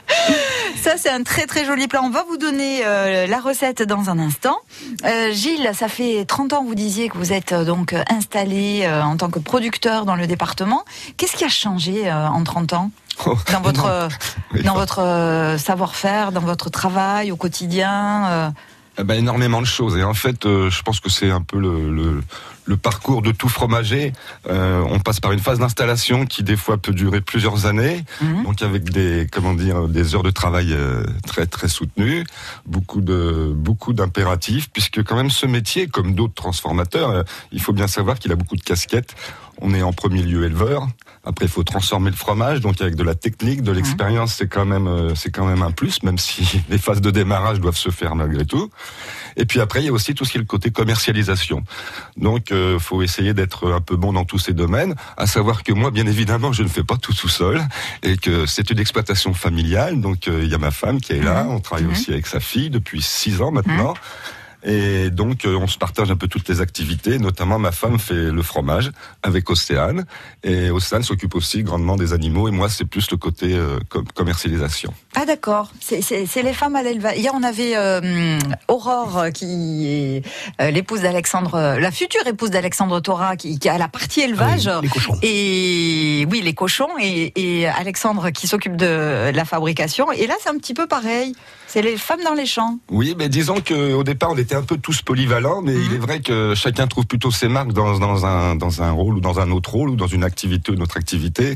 Ça, 0.81 0.93
c'est 0.97 1.09
un 1.09 1.23
très 1.23 1.45
très 1.47 1.65
joli 1.65 1.87
plat. 1.87 2.01
On 2.03 2.09
va 2.09 2.23
vous 2.29 2.37
donner 2.37 2.85
euh, 2.85 3.27
la 3.27 3.39
recette 3.39 3.81
dans 3.81 4.09
un 4.09 4.19
instant. 4.19 4.57
Euh, 5.05 5.31
Gilles, 5.31 5.71
ça 5.73 5.87
fait 5.87 6.25
30 6.25 6.53
ans, 6.53 6.63
vous 6.63 6.75
disiez 6.75 7.09
que 7.09 7.17
vous 7.17 7.33
êtes 7.33 7.51
euh, 7.51 7.65
donc 7.65 7.93
installé 8.09 8.87
en 8.87 9.17
tant 9.17 9.29
que 9.29 9.39
producteur 9.39 10.05
dans 10.05 10.15
le 10.15 10.27
département. 10.27 10.85
Qu'est-ce 11.17 11.35
qui 11.35 11.43
a 11.43 11.49
changé 11.49 12.11
en 12.11 12.43
30 12.43 12.73
ans 12.73 12.91
dans 13.51 13.61
votre, 13.61 14.09
dans 14.63 14.75
votre 14.75 15.57
savoir-faire, 15.57 16.31
dans 16.31 16.41
votre 16.41 16.69
travail 16.69 17.31
au 17.31 17.35
quotidien 17.35 18.53
Eh 18.99 19.03
ben, 19.03 19.15
énormément 19.15 19.61
de 19.61 19.67
choses. 19.67 19.95
Et 19.97 20.03
en 20.03 20.15
fait, 20.15 20.45
euh, 20.45 20.71
je 20.71 20.81
pense 20.81 20.99
que 20.99 21.09
c'est 21.09 21.29
un 21.29 21.41
peu 21.41 21.59
le, 21.59 21.91
le, 21.91 22.23
le 22.67 22.77
parcours 22.77 23.21
de 23.21 23.31
tout 23.31 23.49
fromager. 23.49 24.13
Euh, 24.49 24.83
on 24.89 24.99
passe 24.99 25.19
par 25.19 25.31
une 25.31 25.39
phase 25.39 25.59
d'installation 25.59 26.25
qui 26.25 26.43
des 26.43 26.57
fois 26.57 26.77
peut 26.77 26.93
durer 26.93 27.21
plusieurs 27.21 27.65
années, 27.65 28.03
donc 28.43 28.61
avec 28.61 28.89
des 28.89 29.27
comment 29.31 29.53
dire 29.53 29.87
des 29.87 30.13
heures 30.13 30.23
de 30.23 30.31
travail 30.31 30.73
euh, 30.73 31.03
très 31.25 31.45
très 31.47 31.69
soutenues, 31.69 32.25
beaucoup 32.65 33.01
de 33.01 33.51
beaucoup 33.55 33.93
d'impératifs, 33.93 34.69
puisque 34.71 35.03
quand 35.03 35.15
même 35.15 35.31
ce 35.31 35.45
métier, 35.45 35.87
comme 35.87 36.13
d'autres 36.13 36.35
transformateurs, 36.35 37.09
euh, 37.09 37.23
il 37.51 37.61
faut 37.61 37.73
bien 37.73 37.87
savoir 37.87 38.19
qu'il 38.19 38.31
a 38.31 38.35
beaucoup 38.35 38.57
de 38.57 38.63
casquettes. 38.63 39.15
On 39.61 39.73
est 39.73 39.81
en 39.81 39.93
premier 39.93 40.21
lieu 40.21 40.45
éleveur. 40.45 40.87
Après, 41.23 41.45
il 41.45 41.51
faut 41.51 41.63
transformer 41.63 42.09
le 42.09 42.15
fromage, 42.15 42.61
donc 42.61 42.79
avec 42.79 42.95
de 42.95 43.03
la 43.03 43.15
technique, 43.15 43.61
de 43.61 43.71
l'expérience, 43.71 44.35
c'est 44.35 44.47
quand 44.47 44.65
même 44.65 44.87
euh, 44.87 45.13
c'est 45.13 45.29
quand 45.29 45.45
même 45.45 45.61
un 45.61 45.71
plus, 45.71 46.03
même 46.03 46.17
si 46.17 46.61
les 46.69 46.77
phases 46.77 47.01
de 47.01 47.11
démarrage 47.11 47.59
doivent 47.59 47.77
se 47.77 47.89
faire 47.89 48.15
malgré 48.15 48.45
tout. 48.45 48.69
Et 49.35 49.45
puis 49.45 49.59
après, 49.59 49.81
il 49.81 49.85
y 49.85 49.89
a 49.89 49.91
aussi 49.91 50.15
tout 50.15 50.25
ce 50.25 50.31
qui 50.31 50.37
est 50.37 50.41
le 50.41 50.45
côté 50.45 50.71
commercialisation. 50.71 51.63
Donc, 52.15 52.51
euh, 52.51 52.79
faut 52.79 53.01
essayer 53.01 53.33
d'être 53.33 53.71
un 53.71 53.81
peu 53.81 53.95
bon 53.95 54.13
dans 54.13 54.25
tous 54.25 54.39
ces 54.39 54.53
domaines. 54.53 54.95
À 55.17 55.27
savoir 55.27 55.63
que 55.63 55.73
moi, 55.73 55.91
bien 55.91 56.07
évidemment, 56.07 56.53
je 56.53 56.63
ne 56.63 56.69
fais 56.69 56.83
pas 56.83 56.97
tout 56.97 57.13
tout 57.13 57.27
seul, 57.27 57.61
et 58.03 58.17
que 58.17 58.45
c'est 58.45 58.69
une 58.69 58.79
exploitation 58.79 59.33
familiale. 59.33 59.99
Donc, 59.99 60.27
euh, 60.27 60.41
il 60.43 60.49
y 60.49 60.55
a 60.55 60.57
ma 60.57 60.71
femme 60.71 61.01
qui 61.01 61.13
est 61.13 61.21
là. 61.21 61.45
On 61.49 61.59
travaille 61.59 61.87
aussi 61.87 62.11
avec 62.11 62.27
sa 62.27 62.39
fille 62.39 62.69
depuis 62.69 63.01
six 63.01 63.41
ans 63.41 63.51
maintenant. 63.51 63.95
Et 64.63 65.09
donc, 65.09 65.45
euh, 65.45 65.55
on 65.61 65.67
se 65.67 65.77
partage 65.77 66.09
un 66.11 66.15
peu 66.15 66.27
toutes 66.27 66.49
les 66.49 66.61
activités. 66.61 67.19
Notamment, 67.19 67.59
ma 67.59 67.71
femme 67.71 67.99
fait 67.99 68.31
le 68.31 68.41
fromage 68.41 68.91
avec 69.23 69.49
Océane. 69.49 70.05
Et 70.43 70.71
Océane 70.71 71.03
s'occupe 71.03 71.35
aussi 71.35 71.63
grandement 71.63 71.95
des 71.95 72.13
animaux. 72.13 72.47
Et 72.47 72.51
moi, 72.51 72.67
c'est 72.69 72.85
plus 72.85 73.09
le 73.11 73.17
côté 73.17 73.53
euh, 73.53 73.79
com- 73.89 74.05
commercialisation. 74.13 74.93
Ah 75.15 75.25
d'accord, 75.25 75.71
c'est- 75.79 76.01
les 76.43 76.53
femmes 76.53 76.75
à 76.75 76.83
l'élevage. 76.83 77.17
Hier 77.17 77.31
on 77.35 77.41
avait 77.43 77.75
euh, 77.75 78.37
Aurore 78.67 79.27
qui 79.33 79.87
est 79.87 80.21
euh, 80.61 80.69
l'épouse 80.69 81.01
d'Alexandre, 81.01 81.77
la 81.79 81.91
future 81.91 82.25
épouse 82.27 82.51
d'Alexandre 82.51 82.99
Thora 82.99 83.35
qui, 83.35 83.57
qui 83.57 83.67
a 83.69 83.77
la 83.79 83.87
partie 83.87 84.21
élevage. 84.21 84.67
Ah 84.67 84.79
oui, 84.79 84.83
les 84.83 84.89
cochons. 84.89 85.17
Et 85.23 86.27
oui 86.31 86.41
les 86.41 86.53
cochons 86.53 86.89
et, 87.01 87.33
et 87.35 87.67
Alexandre 87.67 88.29
qui 88.29 88.47
s'occupe 88.47 88.75
de 88.75 89.31
la 89.33 89.45
fabrication. 89.45 90.11
Et 90.11 90.27
là 90.27 90.35
c'est 90.41 90.49
un 90.49 90.57
petit 90.57 90.73
peu 90.75 90.85
pareil. 90.87 91.33
C'est 91.65 91.81
les 91.81 91.97
femmes 91.97 92.23
dans 92.23 92.33
les 92.33 92.45
champs. 92.45 92.77
Oui, 92.89 93.15
mais 93.17 93.27
disons 93.27 93.59
que 93.59 93.93
au 93.93 94.03
départ, 94.03 94.31
on 94.31 94.37
était 94.37 94.46
un 94.55 94.63
peu 94.63 94.77
tous 94.77 95.01
polyvalents, 95.01 95.61
mais 95.61 95.73
il 95.73 95.93
est 95.93 95.97
vrai 95.97 96.19
que 96.21 96.53
chacun 96.55 96.87
trouve 96.87 97.05
plutôt 97.05 97.31
ses 97.31 97.47
marques 97.47 97.73
dans, 97.73 97.97
dans, 97.99 98.25
un, 98.25 98.55
dans 98.55 98.81
un 98.81 98.91
rôle 98.91 99.15
ou 99.17 99.19
dans 99.19 99.39
un 99.39 99.51
autre 99.51 99.71
rôle 99.71 99.89
ou 99.91 99.95
dans 99.95 100.07
une 100.07 100.23
activité 100.23 100.71
ou 100.71 100.75
une 100.75 100.83
autre 100.83 100.97
activité. 100.97 101.55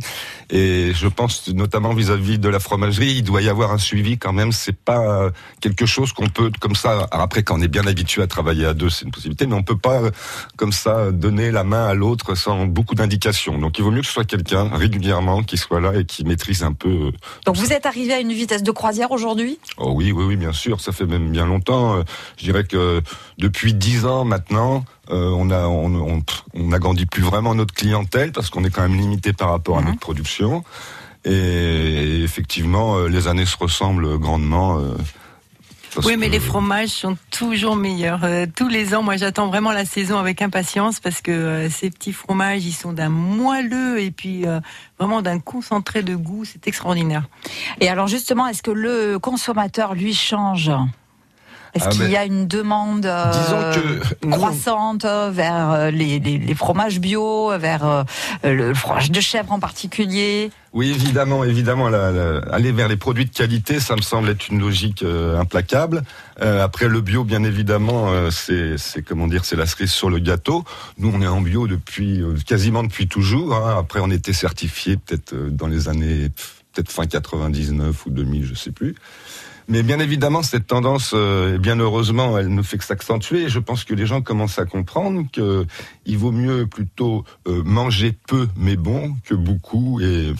Et 0.50 0.92
je 0.94 1.08
pense 1.08 1.48
notamment 1.50 1.94
vis-à-vis 1.94 2.40
de 2.40 2.50
la 2.50 2.60
fromagerie, 2.60 3.14
il 3.18 3.24
doit 3.24 3.42
y 3.42 3.50
avoir 3.50 3.72
un 3.72 3.78
suivi 3.78 4.18
quand 4.18 4.34
même. 4.34 4.52
C'est 4.52 4.76
pas 4.78 5.30
quelque 5.62 5.86
chose 5.86 6.12
qu'on 6.14 6.28
peut 6.30 6.52
comme 6.60 6.76
ça. 6.76 7.08
alors 7.12 7.24
après, 7.24 7.44
quand 7.44 7.58
on 7.58 7.62
est 7.62 7.68
bien 7.68 7.86
habitué 7.88 8.22
à 8.22 8.28
travailler 8.28 8.66
à 8.66 8.74
deux, 8.74 8.90
c'est 8.90 9.06
une 9.06 9.12
possibilité, 9.12 9.46
mais 9.48 9.56
on 9.56 9.64
peut 9.64 9.78
pas 9.78 10.02
euh, 10.02 10.12
comme 10.58 10.72
ça 10.72 11.12
donner 11.12 11.52
la 11.52 11.64
main 11.64 11.86
à 11.86 11.94
l'autre 11.94 12.36
sans 12.36 12.66
beaucoup 12.66 12.96
d'indications. 12.96 13.58
Donc, 13.58 13.78
il 13.78 13.84
vaut 13.84 13.92
mieux 13.92 14.02
que 14.02 14.08
ce 14.08 14.14
soit 14.14 14.26
quelqu'un 14.26 14.70
régulièrement 14.70 15.44
qui 15.44 15.58
soit 15.58 15.80
là 15.82 15.94
et 15.96 16.06
qui 16.06 16.24
maîtrise 16.24 16.64
un 16.64 16.74
peu. 16.74 16.90
euh, 16.90 17.12
Donc 17.46 17.56
vous 17.58 17.72
êtes 17.74 17.86
arrivé 17.86 18.14
à 18.14 18.20
une 18.20 18.34
vitesse 18.34 18.64
de 18.64 18.72
croisière 18.72 19.12
aujourd'hui? 19.12 19.60
Oh 19.78 19.92
oui, 19.96 20.12
oui, 20.12 20.24
oui, 20.26 20.36
bien 20.36 20.54
sûr, 20.54 20.82
ça 20.82 20.92
fait 20.92 21.06
même 21.06 21.32
bien 21.32 21.46
longtemps. 21.46 21.96
Euh, 21.98 22.04
Je 22.38 22.44
dirais 22.46 22.64
que 22.64 22.78
depuis 23.38 23.74
dix 23.74 24.06
ans 24.06 24.24
maintenant, 24.26 24.86
euh, 25.10 25.30
on 25.36 25.50
a 25.52 25.66
on, 25.68 25.94
on, 25.96 26.24
on 26.54 26.68
n'agrandit 26.68 27.06
plus 27.06 27.24
vraiment 27.24 27.54
notre 27.56 27.74
clientèle 27.74 28.32
parce 28.32 28.50
qu'on 28.50 28.64
est 28.64 28.70
quand 28.70 28.82
même 28.84 28.96
limité 29.00 29.34
par 29.34 29.50
rapport 29.50 29.78
à 29.78 29.82
notre 29.82 30.00
production. 30.00 30.64
Et 31.26 32.24
effectivement, 32.24 32.96
euh, 32.98 33.08
les 33.08 33.28
années 33.28 33.46
se 33.46 33.58
ressemblent 33.58 34.18
grandement. 34.18 34.80
euh, 34.80 34.96
parce 35.94 36.08
oui, 36.08 36.16
mais 36.18 36.28
que- 36.28 36.32
les 36.32 36.40
fromages 36.40 36.88
sont 36.90 37.18
toujours 37.32 37.76
meilleurs. 37.76 38.24
Euh, 38.24 38.46
tous 38.56 38.70
les 38.70 38.96
ans, 38.96 39.04
moi, 39.04 39.18
j'attends 39.18 39.48
vraiment 39.48 39.72
la 39.74 39.84
saison 39.86 40.18
avec 40.18 40.42
impatience 40.42 41.00
parce 41.02 41.22
que 41.22 41.32
euh, 41.32 41.70
ces 41.70 41.90
petits 41.92 42.14
fromages, 42.14 42.66
ils 42.66 42.72
sont 42.72 42.94
d'un 42.94 43.10
moelleux 43.10 44.00
et 44.00 44.10
puis 44.10 44.48
euh, 44.48 44.62
vraiment 44.98 45.22
d'un 45.22 45.40
concentré 45.40 46.02
de 46.02 46.16
goût. 46.16 46.46
C'est 46.46 46.66
extraordinaire. 46.68 47.24
Et 47.82 47.90
alors 47.90 48.08
justement, 48.08 48.48
est-ce 48.48 48.64
que 48.64 48.72
le 48.72 49.20
consommateur 49.20 49.94
lui 49.94 50.14
change? 50.14 50.72
Est-ce 51.74 51.86
Ah, 51.88 51.90
qu'il 51.92 52.10
y 52.10 52.18
a 52.18 52.26
une 52.26 52.48
demande 52.48 53.06
euh, 53.06 53.74
que 53.76 54.28
croissante 54.30 55.06
vers 55.06 55.72
euh, 55.72 55.90
les, 55.92 56.20
les- 56.20 56.38
les 56.38 56.56
fromages 56.56 57.00
bio, 57.00 57.58
vers 57.58 57.86
euh, 57.86 58.04
le 58.44 58.74
fromage 58.74 59.10
de 59.12 59.22
chèvre 59.22 59.52
en 59.54 59.60
particulier? 59.60 60.52
Oui, 60.74 60.90
évidemment, 60.92 61.44
évidemment, 61.46 61.88
la- 61.90 62.12
la- 62.12 62.40
aller 62.54 62.72
vers 62.74 62.88
les 62.90 62.98
produits 62.98 63.26
de 63.26 63.34
qualité, 63.34 63.80
ça 63.80 63.96
me 63.96 64.02
semble 64.02 64.30
être 64.30 64.50
une 64.50 64.60
logique 64.60 65.04
euh, 65.04 65.40
implacable. 65.40 66.04
Euh, 66.42 66.64
après, 66.64 66.88
le 66.90 67.00
bio, 67.02 67.24
bien 67.24 67.44
évidemment, 67.44 68.10
euh, 68.12 68.30
c'est, 68.32 69.02
comment 69.06 69.28
dire, 69.28 69.46
c'est 69.46 69.56
la 69.56 69.66
cerise 69.66 69.92
sur 69.92 70.10
le 70.10 70.20
gâteau. 70.20 70.66
Nous, 70.98 71.12
on 71.14 71.22
est 71.22 71.28
en 71.28 71.42
bio 71.42 71.68
depuis 71.68 72.22
euh, 72.22 72.36
quasiment 72.46 72.84
depuis 72.84 73.08
toujours. 73.08 73.56
hein. 73.56 73.78
Après, 73.80 74.00
on 74.02 74.12
était 74.12 74.34
certifié 74.34 74.98
peut-être 74.98 75.34
euh, 75.34 75.50
dans 75.50 75.68
les 75.68 75.88
années 75.88 76.30
peut-être 76.74 76.90
fin 76.92 77.06
99 77.06 78.06
ou 78.06 78.10
2000, 78.12 78.46
je 78.46 78.56
sais 78.56 78.72
plus. 78.72 78.96
Mais 79.68 79.84
bien 79.84 80.00
évidemment, 80.00 80.44
cette 80.44 80.68
tendance, 80.68 81.12
euh, 81.14 81.58
bien 81.58 81.80
heureusement, 81.80 82.38
elle 82.38 82.54
ne 82.54 82.62
fait 82.62 82.78
que 82.78 82.84
s'accentuer. 82.84 83.44
Et 83.44 83.50
je 83.50 83.60
pense 83.60 83.84
que 83.84 83.94
les 83.94 84.06
gens 84.06 84.22
commencent 84.22 84.60
à 84.60 84.66
comprendre 84.66 85.24
que 85.32 85.66
il 86.06 86.18
vaut 86.18 86.32
mieux 86.32 86.68
plutôt 86.68 87.24
euh, 87.48 87.62
manger 87.64 88.18
peu 88.28 88.48
mais 88.56 88.76
bon 88.76 89.16
que 89.26 89.34
beaucoup 89.36 90.00
et, 90.02 90.34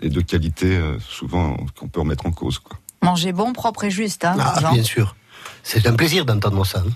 et 0.00 0.08
de 0.08 0.20
qualité 0.20 0.76
euh, 0.76 0.98
souvent 1.00 1.56
qu'on 1.78 1.88
peut 1.88 2.00
remettre 2.00 2.26
en 2.26 2.32
cause. 2.32 2.58
Quoi. 2.58 2.78
Manger 3.02 3.32
bon, 3.32 3.52
propre 3.52 3.84
et 3.84 3.90
juste. 3.90 4.24
Hein, 4.24 4.36
Ah, 4.38 4.70
bien 4.72 4.82
sûr. 4.82 5.14
C'est 5.62 5.86
un 5.86 5.94
plaisir 5.94 6.24
d'entendre 6.24 6.64
ça. 6.66 6.80
hein. 6.86 6.90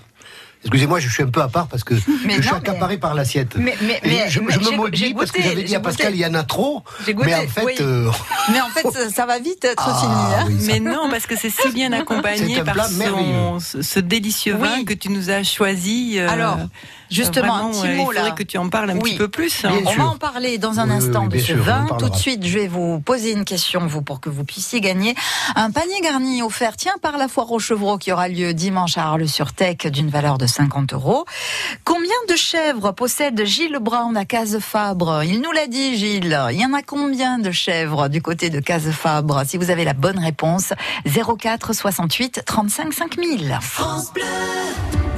Excusez-moi, 0.67 0.99
je 0.99 1.07
suis 1.09 1.23
un 1.23 1.27
peu 1.29 1.41
à 1.41 1.47
part 1.47 1.67
parce 1.67 1.83
que 1.85 1.93
Mais 2.25 2.35
je 2.35 2.41
suis 2.41 2.53
accaparé 2.55 2.97
par 2.97 3.13
l'assiette. 3.15 3.55
Mais- 3.55 3.75
mais- 3.81 3.99
Et 4.03 4.09
mais- 4.09 4.29
je, 4.29 4.41
mais 4.41 4.51
je 4.53 4.59
me 4.59 4.75
maudis 4.75 5.13
parce 5.13 5.31
que 5.31 5.41
j'avais 5.41 5.63
dit 5.63 5.75
à 5.75 5.79
Pascal, 5.79 6.13
il 6.13 6.19
y 6.19 6.25
en 6.25 6.33
a 6.33 6.43
trop. 6.43 6.83
J'ai 7.05 7.13
goûté, 7.13 7.27
Mais 7.29 7.35
en 7.35 7.47
fait, 7.47 7.63
oui. 7.65 7.73
euh, 7.79 8.11
Mais 8.51 8.59
en 8.59 8.67
fait, 8.67 8.83
ça, 8.91 9.09
ça 9.09 9.25
va 9.25 9.39
vite 9.39 9.63
être 9.63 9.83
Ah, 9.87 9.99
fini. 9.99 10.11
hein. 10.13 10.45
oui, 10.49 10.59
ça- 10.65 10.71
Mais 10.73 10.79
non, 10.81 11.09
parce 11.09 11.25
que 11.25 11.37
c'est 11.37 11.49
si 11.49 11.69
bien 11.69 11.91
accompagné 11.93 12.59
un 12.59 12.65
par 12.65 12.87
son- 12.87 13.59
ce, 13.59 13.99
délicieux 13.99 14.55
Oui. 14.59 14.67
vin 14.67 14.83
que 14.83 14.93
tu 14.93 15.09
nous 15.09 15.29
as 15.29 15.43
choisi. 15.43 16.19
euh, 16.19 16.29
Alors, 16.29 16.57
justement, 17.09 17.55
un 17.55 17.57
vraiment, 17.69 17.71
petit 17.81 17.87
euh, 17.87 17.95
mot, 17.95 18.11
il 18.11 18.15
là. 18.15 18.31
que 18.31 18.43
tu 18.43 18.57
en 18.57 18.67
parles 18.69 18.89
un 18.91 18.95
Oui. 18.97 19.11
petit 19.11 19.17
peu 19.17 19.27
plus. 19.29 19.61
Bien 19.61 19.71
On 19.85 19.91
sûr. 19.91 20.03
va 20.03 20.09
en 20.09 20.17
parler 20.17 20.57
dans 20.57 20.79
un 20.79 20.89
Oui, 20.89 20.95
instant 20.95 21.23
oui, 21.23 21.29
de 21.29 21.37
ce 21.39 21.45
sûr, 21.45 21.63
vin. 21.63 21.85
Tout 21.97 22.09
de 22.09 22.15
suite, 22.15 22.45
je 22.45 22.59
vais 22.59 22.67
vous 22.67 22.99
poser 22.99 23.31
une 23.31 23.45
question, 23.45 23.87
vous, 23.87 24.01
pour 24.01 24.19
que 24.19 24.29
vous 24.29 24.43
puissiez 24.43 24.81
gagner 24.81 25.15
un 25.55 25.71
panier 25.71 26.01
garni 26.03 26.41
offert, 26.41 26.75
tiens, 26.75 26.93
par 27.01 27.17
la 27.17 27.27
foire 27.29 27.51
aux 27.51 27.59
chevreaux 27.59 27.97
qui 27.97 28.11
aura 28.11 28.27
lieu 28.27 28.53
dimanche 28.53 28.97
à 28.97 29.03
Arles-sur-Tech 29.07 29.77
d'une 29.91 30.09
valeur 30.09 30.37
de 30.37 30.47
50 30.57 30.93
euros. 30.93 31.25
Combien 31.83 32.15
de 32.29 32.35
chèvres 32.35 32.91
possède 32.91 33.45
Gilles 33.45 33.77
Brown 33.79 34.17
à 34.17 34.25
Case-Fabre? 34.25 35.23
Il 35.23 35.41
nous 35.41 35.51
l'a 35.51 35.67
dit, 35.67 35.97
Gilles. 35.97 36.39
Il 36.51 36.59
y 36.59 36.65
en 36.65 36.73
a 36.73 36.81
combien 36.81 37.37
de 37.37 37.51
chèvres 37.51 38.07
du 38.07 38.21
côté 38.21 38.49
de 38.49 38.59
Case-Fabre? 38.59 39.43
Si 39.45 39.57
vous 39.57 39.69
avez 39.69 39.85
la 39.85 39.93
bonne 39.93 40.19
réponse, 40.19 40.73
04 41.05 41.73
68 41.73 42.41
35 42.45 42.93
5000. 42.93 43.59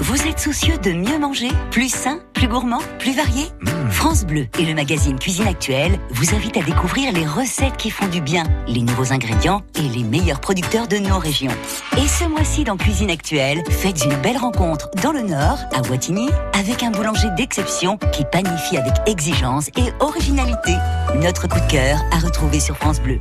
Vous 0.02 0.26
êtes 0.26 0.40
soucieux 0.40 0.78
de 0.78 0.92
mieux 0.92 1.20
manger 1.20 1.50
Plus 1.72 1.94
sain, 1.94 2.20
plus 2.34 2.48
gourmand, 2.48 2.80
plus 3.00 3.14
varié 3.14 3.48
France 3.92 4.24
Bleu 4.24 4.48
et 4.58 4.66
le 4.66 4.74
magazine 4.74 5.20
Cuisine 5.20 5.48
Actuelle 5.48 6.00
vous 6.12 6.34
invitent 6.34 6.56
à 6.56 6.62
découvrir 6.62 7.12
les 7.12 7.26
recettes 7.26 7.76
qui 7.76 7.90
font 7.90 8.08
du 8.08 8.22
bien, 8.22 8.44
les 8.66 8.82
nouveaux 8.82 9.12
ingrédients 9.12 9.62
et 9.76 9.82
les 9.82 10.06
meilleurs 10.06 10.40
producteurs 10.40 10.88
de 10.88 10.98
nos 10.98 11.20
régions. 11.20 11.52
Et 11.98 12.08
ce 12.08 12.24
mois-ci 12.24 12.64
dans 12.64 12.78
Cuisine 12.78 13.12
Actuelle, 13.12 13.62
faites 13.70 14.06
une 14.06 14.16
belle 14.22 14.38
rencontre 14.38 14.90
dans 15.04 15.12
le 15.12 15.22
Nord, 15.22 15.60
à 15.74 15.82
Wattignies, 15.90 16.32
avec 16.58 16.82
un 16.82 16.92
boulanger 16.92 17.28
d'exception 17.36 17.98
qui 18.14 18.24
panifie 18.32 18.78
avec 18.78 18.94
exigence 19.06 19.68
et 19.76 19.92
originalité. 20.00 20.76
Notre 21.22 21.50
coup 21.50 21.60
de 21.60 21.70
cœur 21.70 22.00
à 22.14 22.20
retrouver 22.20 22.62
sur 22.62 22.78
France 22.78 23.02
Bleu. 23.02 23.20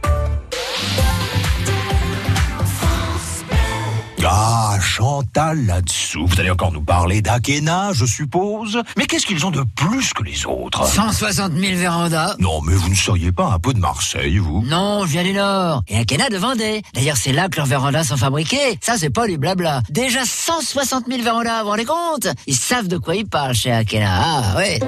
Ah, 4.30 4.76
Chantal 4.82 5.64
là-dessous. 5.64 6.26
Vous 6.26 6.38
allez 6.38 6.50
encore 6.50 6.70
nous 6.70 6.82
parler 6.82 7.22
d'Akena, 7.22 7.92
je 7.94 8.04
suppose. 8.04 8.78
Mais 8.98 9.06
qu'est-ce 9.06 9.24
qu'ils 9.24 9.46
ont 9.46 9.50
de 9.50 9.62
plus 9.74 10.12
que 10.12 10.22
les 10.22 10.44
autres? 10.44 10.86
160 10.86 11.52
000 11.54 11.78
vérandas. 11.78 12.34
Non, 12.38 12.60
mais 12.60 12.74
vous 12.74 12.90
ne 12.90 12.94
seriez 12.94 13.32
pas 13.32 13.46
un 13.46 13.58
peu 13.58 13.72
de 13.72 13.78
Marseille, 13.78 14.36
vous 14.36 14.62
Non, 14.66 15.06
je 15.06 15.12
viens 15.12 15.22
du 15.24 15.32
Nord. 15.32 15.82
Et 15.88 15.96
un 15.96 16.04
Kena 16.04 16.28
de 16.28 16.36
Vendée. 16.36 16.82
D'ailleurs, 16.92 17.16
c'est 17.16 17.32
là 17.32 17.48
que 17.48 17.56
leurs 17.56 17.66
vérandas 17.66 18.04
sont 18.04 18.18
fabriqués. 18.18 18.78
Ça, 18.82 18.98
c'est 18.98 19.08
pas 19.10 19.26
du 19.26 19.38
blabla. 19.38 19.82
Déjà 19.88 20.24
160 20.26 21.04
000 21.08 21.22
vérandas, 21.22 21.60
vous 21.60 21.64
vous 21.64 21.70
rendez 21.70 21.86
compte 21.86 22.28
Ils 22.46 22.54
savent 22.56 22.88
de 22.88 22.98
quoi 22.98 23.14
ils 23.16 23.26
parlent 23.26 23.54
chez 23.54 23.72
Akena. 23.72 24.10
Ah, 24.12 24.56
ouais. 24.58 24.78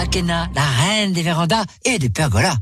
Akena, 0.00 0.48
la 0.54 0.62
reine 0.62 1.12
des 1.12 1.22
vérandas 1.22 1.64
et 1.84 1.98
des 1.98 2.08
pergolas. 2.08 2.56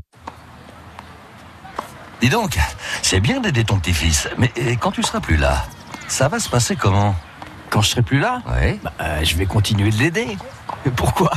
Dis 2.23 2.29
donc, 2.29 2.57
c'est 3.01 3.19
bien 3.19 3.41
d'aider 3.41 3.65
ton 3.65 3.77
petit-fils, 3.79 4.29
mais 4.37 4.49
quand 4.79 4.91
tu 4.91 5.03
seras 5.03 5.19
plus 5.19 5.35
là, 5.35 5.65
ça 6.07 6.29
va 6.29 6.39
se 6.39 6.47
passer 6.47 6.77
comment? 6.77 7.13
Quand 7.69 7.81
je 7.81 7.89
serai 7.89 8.01
plus 8.01 8.17
là, 8.17 8.41
Ouais. 8.49 8.79
bah, 8.81 8.93
euh, 9.01 9.19
je 9.25 9.35
vais 9.35 9.45
continuer 9.45 9.89
de 9.89 9.97
l'aider. 9.97 10.37
Mais 10.85 10.91
Pourquoi? 10.95 11.31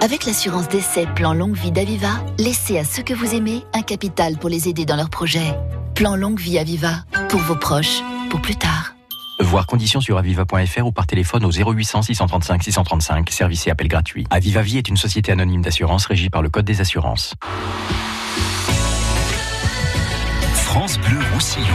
Avec 0.00 0.24
l'assurance 0.24 0.68
d'essai 0.70 1.06
Plan 1.14 1.34
Longue 1.34 1.54
Vie 1.54 1.70
d'Aviva, 1.70 2.08
laissez 2.38 2.78
à 2.78 2.84
ceux 2.84 3.02
que 3.02 3.12
vous 3.12 3.34
aimez 3.34 3.62
un 3.74 3.82
capital 3.82 4.38
pour 4.38 4.48
les 4.48 4.70
aider 4.70 4.86
dans 4.86 4.96
leurs 4.96 5.10
projets. 5.10 5.52
Plan 5.94 6.16
Longue 6.16 6.40
Vie 6.40 6.58
Aviva, 6.58 7.04
pour 7.28 7.40
vos 7.40 7.54
proches, 7.56 8.00
pour 8.30 8.40
plus 8.40 8.56
tard. 8.56 8.94
Voir 9.38 9.66
conditions 9.66 10.00
sur 10.00 10.16
aviva.fr 10.16 10.86
ou 10.86 10.92
par 10.92 11.06
téléphone 11.06 11.44
au 11.44 11.50
0800 11.50 12.00
635 12.00 12.62
635, 12.62 13.28
service 13.28 13.66
et 13.66 13.70
appel 13.70 13.88
gratuit. 13.88 14.26
Aviva 14.30 14.62
Vie 14.62 14.78
est 14.78 14.88
une 14.88 14.96
société 14.96 15.30
anonyme 15.30 15.60
d'assurance 15.60 16.06
régie 16.06 16.30
par 16.30 16.40
le 16.40 16.48
Code 16.48 16.64
des 16.64 16.80
assurances. 16.80 17.34
France 20.74 20.98
Bleu 21.00 21.18
Roussillon. 21.34 21.66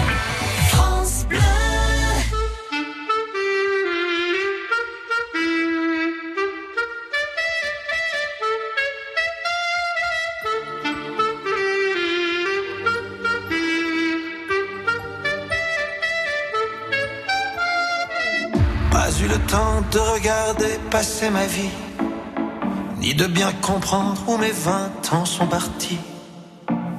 Pas 18.90 19.12
eu 19.22 19.28
le 19.28 19.38
temps 19.46 19.84
de 19.92 20.00
regarder 20.00 20.66
passer 20.90 21.30
ma 21.30 21.46
vie, 21.46 21.70
ni 22.98 23.14
de 23.14 23.28
bien 23.28 23.52
comprendre 23.62 24.24
où 24.28 24.38
mes 24.38 24.50
vingt 24.50 25.14
ans 25.14 25.26
sont 25.26 25.46
partis. 25.46 26.00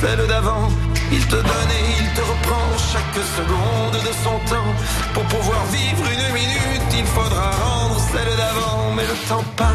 Celle 0.00 0.26
d'avant. 0.26 0.68
Il 1.10 1.24
te 1.26 1.36
donne 1.36 1.72
et 1.78 1.84
il 2.00 2.08
te 2.14 2.20
reprend 2.20 2.68
chaque 2.92 3.18
seconde 3.38 3.96
de 4.08 4.12
son 4.24 4.38
temps. 4.52 4.72
Pour 5.14 5.24
pouvoir 5.24 5.64
vivre 5.66 6.04
une 6.14 6.34
minute, 6.34 6.90
il 6.96 7.06
faudra 7.06 7.50
rendre 7.50 7.98
celle 8.12 8.36
d'avant. 8.36 8.92
Mais 8.94 9.06
le 9.06 9.28
temps 9.28 9.44
passe. 9.56 9.67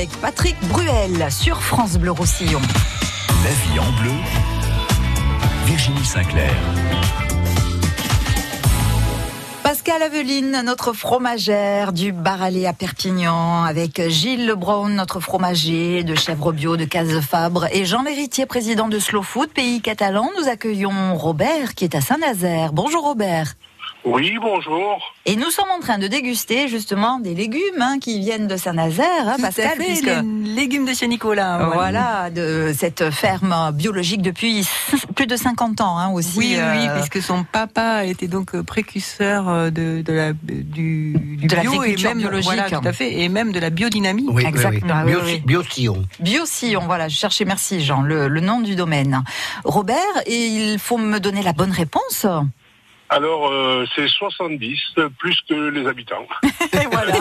Avec 0.00 0.18
Patrick 0.22 0.56
Bruel 0.62 1.30
sur 1.30 1.60
France 1.60 1.98
Bleu 1.98 2.10
Roussillon. 2.10 2.62
La 3.44 3.50
vie 3.50 3.78
en 3.78 3.92
bleu, 4.00 4.14
Virginie 5.66 6.06
Sinclair. 6.06 6.54
Pascal 9.62 10.02
Aveline, 10.02 10.62
notre 10.64 10.94
fromagère 10.94 11.92
du 11.92 12.12
Baralé 12.12 12.64
à 12.64 12.72
Perpignan, 12.72 13.64
avec 13.64 14.08
Gilles 14.08 14.46
Lebrun, 14.46 14.88
notre 14.88 15.20
fromager 15.20 16.02
de 16.02 16.14
chèvre 16.14 16.52
bio 16.52 16.78
de 16.78 16.86
Cazefabre, 16.86 17.66
et 17.70 17.84
Jean 17.84 18.02
Léritier, 18.02 18.46
président 18.46 18.88
de 18.88 18.98
Slow 18.98 19.22
Food, 19.22 19.50
pays 19.50 19.82
catalan. 19.82 20.30
Nous 20.38 20.48
accueillons 20.48 21.14
Robert, 21.14 21.74
qui 21.74 21.84
est 21.84 21.94
à 21.94 22.00
Saint-Nazaire. 22.00 22.72
Bonjour 22.72 23.04
Robert. 23.04 23.54
Oui, 24.02 24.32
bonjour. 24.40 24.98
Et 25.26 25.36
nous 25.36 25.50
sommes 25.50 25.68
en 25.76 25.78
train 25.80 25.98
de 25.98 26.06
déguster 26.06 26.68
justement 26.68 27.20
des 27.20 27.34
légumes 27.34 27.60
hein, 27.80 27.98
qui 28.00 28.18
viennent 28.18 28.46
de 28.48 28.56
Saint-Nazaire, 28.56 29.06
hein, 29.28 29.36
Pascal, 29.40 29.76
fait, 29.76 29.84
puisque 29.84 30.06
les 30.06 30.22
légumes 30.54 30.86
de 30.86 30.94
chez 30.94 31.06
Nicolas. 31.06 31.68
voilà, 31.74 32.30
de 32.30 32.72
cette 32.74 33.10
ferme 33.10 33.72
biologique 33.74 34.22
depuis 34.22 34.66
plus 35.14 35.26
de 35.26 35.36
50 35.36 35.82
ans 35.82 35.98
hein, 35.98 36.10
aussi. 36.12 36.38
Oui, 36.38 36.56
oui, 36.56 36.62
oui, 36.78 36.88
euh, 36.88 36.94
puisque 36.98 37.20
son 37.22 37.44
papa 37.44 38.06
était 38.06 38.26
donc 38.26 38.58
précurseur 38.62 39.48
euh, 39.50 39.70
de, 39.70 40.00
de 40.00 40.12
la, 40.14 40.32
du, 40.32 41.12
du 41.18 41.46
De 41.46 41.56
bio 41.56 41.82
et 41.84 41.94
même, 42.02 42.18
biologique. 42.18 42.44
voilà, 42.44 42.70
tout 42.70 42.80
à 42.88 42.92
fait, 42.94 43.20
et 43.20 43.28
même 43.28 43.52
de 43.52 43.60
la 43.60 43.68
biodynamie. 43.68 44.26
Oui. 44.30 44.44
Exactement, 44.46 45.02
oui, 45.04 45.12
Bio- 45.12 45.20
oui. 45.24 45.42
Biosillon. 45.44 46.04
Biosillon, 46.20 46.80
voilà, 46.86 47.08
je 47.08 47.16
cherchais, 47.16 47.44
merci 47.44 47.82
Jean, 47.84 48.00
le, 48.00 48.28
le 48.28 48.40
nom 48.40 48.60
du 48.60 48.76
domaine. 48.76 49.22
Robert, 49.64 49.96
et 50.24 50.46
il 50.46 50.78
faut 50.78 50.96
me 50.96 51.20
donner 51.20 51.42
la 51.42 51.52
bonne 51.52 51.72
réponse. 51.72 52.26
Alors, 53.12 53.48
euh, 53.50 53.84
c'est 53.96 54.06
70, 54.06 54.78
plus 55.18 55.36
que 55.48 55.54
les 55.54 55.84
habitants. 55.88 56.26
Et 56.72 56.86
voilà, 56.92 57.14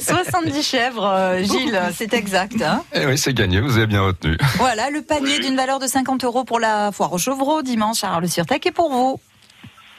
70 0.00 0.62
chèvres, 0.62 1.04
euh, 1.06 1.42
Gilles, 1.42 1.78
c'est 1.92 2.14
exact. 2.14 2.62
hein. 2.62 2.82
Eh 2.94 3.04
oui, 3.04 3.18
c'est 3.18 3.34
gagné, 3.34 3.60
vous 3.60 3.76
avez 3.76 3.86
bien 3.86 4.00
retenu. 4.02 4.38
voilà, 4.56 4.88
le 4.88 5.02
panier 5.02 5.38
d'une 5.38 5.54
valeur 5.54 5.80
de 5.80 5.86
50 5.86 6.24
euros 6.24 6.44
pour 6.44 6.58
la 6.58 6.92
foire 6.92 7.12
au 7.12 7.18
Chevreau 7.18 7.60
dimanche 7.60 8.04
à 8.04 8.12
Arles-sur-Tech 8.14 8.60
est 8.64 8.72
pour 8.72 8.90
vous. 8.90 9.20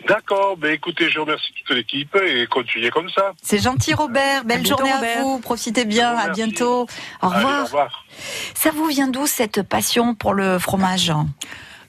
D'accord, 0.07 0.57
ben 0.57 0.71
écoutez, 0.73 1.09
je 1.11 1.19
remercie 1.19 1.51
toute 1.63 1.75
l'équipe 1.75 2.15
et 2.25 2.47
continuez 2.47 2.89
comme 2.89 3.09
ça. 3.09 3.33
C'est 3.43 3.61
gentil 3.61 3.93
Robert, 3.93 4.45
belle 4.45 4.61
bientôt, 4.61 4.77
journée 4.79 4.93
Robert. 4.93 5.17
à 5.19 5.21
vous, 5.21 5.39
profitez 5.39 5.85
bien, 5.85 6.17
à 6.17 6.29
bientôt. 6.29 6.87
Au 7.21 7.27
Allez, 7.27 7.35
revoir. 7.43 7.61
au 7.61 7.65
revoir. 7.65 8.05
Ça 8.55 8.71
vous 8.71 8.85
vient 8.87 9.09
d'où 9.09 9.27
cette 9.27 9.61
passion 9.61 10.15
pour 10.15 10.33
le 10.33 10.57
fromage? 10.57 11.11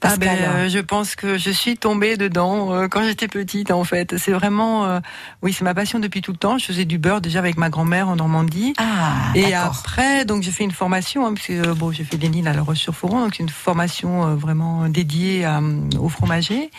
Ah 0.03 0.15
ben, 0.17 0.27
Pascal 0.29 0.49
euh, 0.55 0.69
je 0.69 0.79
pense 0.79 1.15
que 1.15 1.37
je 1.37 1.51
suis 1.51 1.77
tombée 1.77 2.17
dedans 2.17 2.73
euh, 2.73 2.87
quand 2.87 3.03
j'étais 3.03 3.27
petite 3.27 3.71
en 3.71 3.83
fait. 3.83 4.17
C'est 4.17 4.31
vraiment, 4.31 4.85
euh, 4.85 4.99
oui, 5.41 5.53
c'est 5.53 5.63
ma 5.63 5.73
passion 5.73 5.99
depuis 5.99 6.21
tout 6.21 6.31
le 6.31 6.37
temps. 6.37 6.57
Je 6.57 6.65
faisais 6.65 6.85
du 6.85 6.97
beurre 6.97 7.21
déjà 7.21 7.39
avec 7.39 7.57
ma 7.57 7.69
grand-mère 7.69 8.09
en 8.09 8.15
Normandie. 8.15 8.73
Ah, 8.77 9.31
Et 9.35 9.53
après, 9.53 10.25
donc 10.25 10.43
j'ai 10.43 10.51
fait 10.51 10.63
une 10.63 10.71
formation, 10.71 11.25
hein, 11.27 11.33
parce 11.33 11.47
que 11.47 11.67
euh, 11.67 11.73
bon, 11.75 11.91
j'ai 11.91 12.03
fait 12.03 12.17
des 12.17 12.29
lignes 12.29 12.47
à 12.47 12.53
La 12.53 12.61
Roche-sur-Foron, 12.63 13.21
donc 13.25 13.39
une 13.39 13.49
formation 13.49 14.27
euh, 14.27 14.35
vraiment 14.35 14.89
dédiée 14.89 15.45
euh, 15.45 15.59
au 15.99 16.09
fromager. 16.09 16.71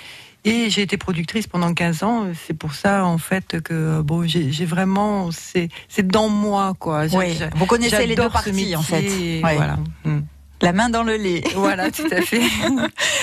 Et 0.45 0.71
j'ai 0.71 0.83
été 0.83 0.97
productrice 0.97 1.47
pendant 1.47 1.73
15 1.73 2.03
ans. 2.03 2.27
C'est 2.49 2.55
pour 2.55 2.75
ça, 2.75 3.05
en 3.05 3.19
fait, 3.19 3.63
que 3.63 4.01
bon, 4.01 4.27
j'ai 4.27 4.65
vraiment, 4.65 5.31
c'est 5.31 5.69
c'est 5.89 6.05
dans 6.05 6.29
moi, 6.29 6.75
quoi. 6.77 7.05
Oui, 7.13 7.39
vous 7.55 7.67
connaissez 7.67 8.07
les 8.07 8.17
deux 8.17 8.29
parties, 8.29 8.75
en 8.75 8.83
fait. 8.83 9.07
Ouais. 9.07 9.41
Voilà. 9.55 9.79
Mm. 10.05 10.19
La 10.63 10.73
main 10.73 10.89
dans 10.89 11.03
le 11.03 11.17
lait. 11.17 11.43
Voilà, 11.55 11.91
tout 11.91 12.07
à 12.11 12.21
fait. 12.23 12.41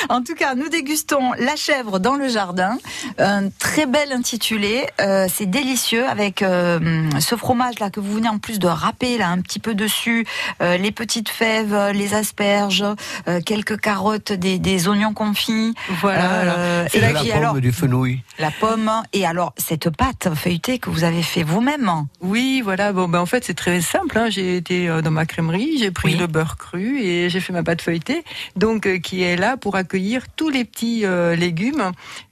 En 0.09 0.23
tout 0.23 0.33
cas, 0.35 0.55
nous 0.55 0.69
dégustons 0.69 1.33
la 1.37 1.55
chèvre 1.55 1.99
dans 1.99 2.15
le 2.15 2.27
jardin. 2.29 2.77
Un 3.19 3.49
très 3.49 3.85
bel 3.85 4.11
intitulé. 4.11 4.87
Euh, 5.01 5.27
c'est 5.33 5.45
délicieux 5.45 6.05
avec 6.07 6.41
euh, 6.41 6.79
ce 7.19 7.35
fromage 7.35 7.79
là 7.79 7.89
que 7.89 7.99
vous 7.99 8.13
venez 8.13 8.29
en 8.29 8.39
plus 8.39 8.59
de 8.59 8.67
râper 8.67 9.17
là 9.17 9.29
un 9.29 9.39
petit 9.41 9.59
peu 9.59 9.75
dessus, 9.75 10.25
euh, 10.61 10.77
les 10.77 10.91
petites 10.91 11.29
fèves, 11.29 11.91
les 11.93 12.13
asperges, 12.13 12.83
euh, 13.27 13.39
quelques 13.45 13.79
carottes, 13.79 14.31
des, 14.33 14.57
des 14.57 14.87
oignons 14.87 15.13
confits. 15.13 15.75
Voilà, 16.01 16.29
Euh, 16.57 16.87
Et 16.93 16.99
la 17.01 17.13
puis 17.19 17.29
pomme, 17.29 17.37
alors 17.37 17.53
du 17.61 17.71
fenouil. 17.71 18.21
la 18.39 18.51
pomme 18.51 18.91
et 19.13 19.25
alors 19.25 19.53
cette 19.57 19.89
pâte 19.89 20.29
feuilletée 20.35 20.79
que 20.79 20.89
vous 20.89 21.03
avez 21.03 21.21
fait 21.23 21.43
vous-même. 21.43 21.91
Oui, 22.21 22.61
voilà. 22.63 22.93
Bon, 22.93 23.07
ben 23.07 23.19
en 23.19 23.25
fait, 23.25 23.43
c'est 23.45 23.53
très 23.53 23.81
simple. 23.81 24.17
hein. 24.17 24.29
J'ai 24.29 24.55
été 24.57 24.87
dans 25.03 25.11
ma 25.11 25.25
crèmerie, 25.25 25.77
j'ai 25.77 25.91
pris 25.91 26.13
Oui. 26.13 26.19
le 26.19 26.27
beurre 26.27 26.57
cru 26.57 26.99
et 27.01 27.28
j'ai 27.29 27.39
fait 27.39 27.53
ma 27.53 27.63
pâte 27.63 27.81
feuilletée, 27.81 28.23
donc 28.55 28.85
euh, 28.85 28.99
qui 28.99 29.23
est 29.23 29.35
là 29.35 29.57
pour 29.57 29.75
accueillir 29.75 30.25
tous 30.35 30.49
les 30.49 30.65
petits 30.65 31.05
euh, 31.05 31.35
légumes 31.35 31.91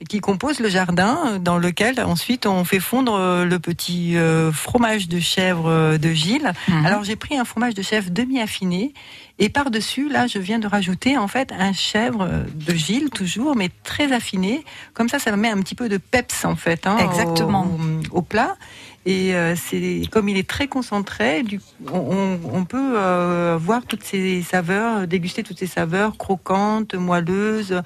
qui 0.09 0.19
composent 0.19 0.59
le 0.59 0.69
jardin, 0.69 1.17
euh, 1.25 1.39
dans 1.39 1.57
lequel 1.57 1.99
ensuite 2.01 2.45
on 2.45 2.63
fait 2.63 2.79
fondre 2.79 3.17
le 3.45 3.59
petit 3.59 4.15
fromage 4.53 5.07
de 5.07 5.19
chèvre 5.19 5.97
de 5.97 6.09
Gilles. 6.11 6.51
Mhm. 6.67 6.85
Alors 6.85 7.03
j'ai 7.03 7.15
pris 7.15 7.37
un 7.37 7.45
fromage 7.45 7.73
de 7.73 7.81
chèvre 7.81 8.09
demi 8.09 8.39
affiné. 8.41 8.93
Et 9.39 9.49
par-dessus, 9.49 10.09
là, 10.09 10.25
je 10.25 10.39
viens 10.39 10.57
de 10.57 10.65
rajouter 10.65 11.15
en 11.15 11.27
fait 11.27 11.51
un 11.51 11.71
chèvre 11.71 12.27
de 12.55 12.73
Gilles, 12.73 13.11
toujours, 13.11 13.55
mais 13.55 13.69
très 13.83 14.11
affiné. 14.11 14.63
Comme 14.95 15.09
ça, 15.09 15.19
ça 15.19 15.35
met 15.35 15.49
un 15.49 15.61
petit 15.61 15.75
peu 15.75 15.89
de 15.89 15.97
peps 15.97 16.43
en 16.43 16.55
fait 16.55 16.87
hein, 16.87 16.97
Exactement. 16.97 17.67
au, 18.11 18.17
au 18.17 18.21
plat. 18.23 18.55
Et 19.09 19.33
euh, 19.33 19.55
c'est 19.55 20.01
comme 20.11 20.27
il 20.27 20.35
est 20.35 20.49
très 20.49 20.67
concentré, 20.67 21.41
du, 21.41 21.61
on, 21.93 22.65
peut 22.65 22.97
euh, 22.97 23.57
voir 23.57 23.85
toutes 23.87 24.03
ces 24.03 24.41
saveurs, 24.41 25.07
déguster 25.07 25.43
toutes 25.43 25.59
ces 25.59 25.65
saveurs 25.65 26.17
croquantes, 26.17 26.93
moelleuses, 26.93 27.81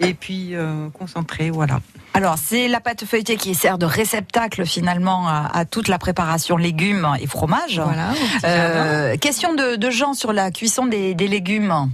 et 0.00 0.14
puis 0.14 0.56
euh, 0.56 0.88
concentrées, 0.90 1.50
voilà. 1.50 1.78
Alors, 2.12 2.38
c'est 2.38 2.66
la 2.66 2.80
pâte 2.80 3.04
feuilletée 3.04 3.36
qui 3.36 3.54
sert 3.54 3.78
de 3.78 3.86
réceptacle 3.86 4.66
finalement 4.66 5.28
à, 5.28 5.48
à 5.54 5.64
toute 5.64 5.86
la 5.86 5.98
préparation 5.98 6.56
légumes 6.56 7.08
et 7.20 7.28
fromage. 7.28 7.80
Voilà. 7.80 8.10
Euh, 8.44 9.16
question 9.16 9.54
de, 9.54 9.76
de 9.76 9.90
Jean 9.90 10.12
sur 10.12 10.32
la 10.32 10.50
cuisson 10.50 10.86
des, 10.86 11.14
des 11.14 11.28
légumes. 11.28 11.88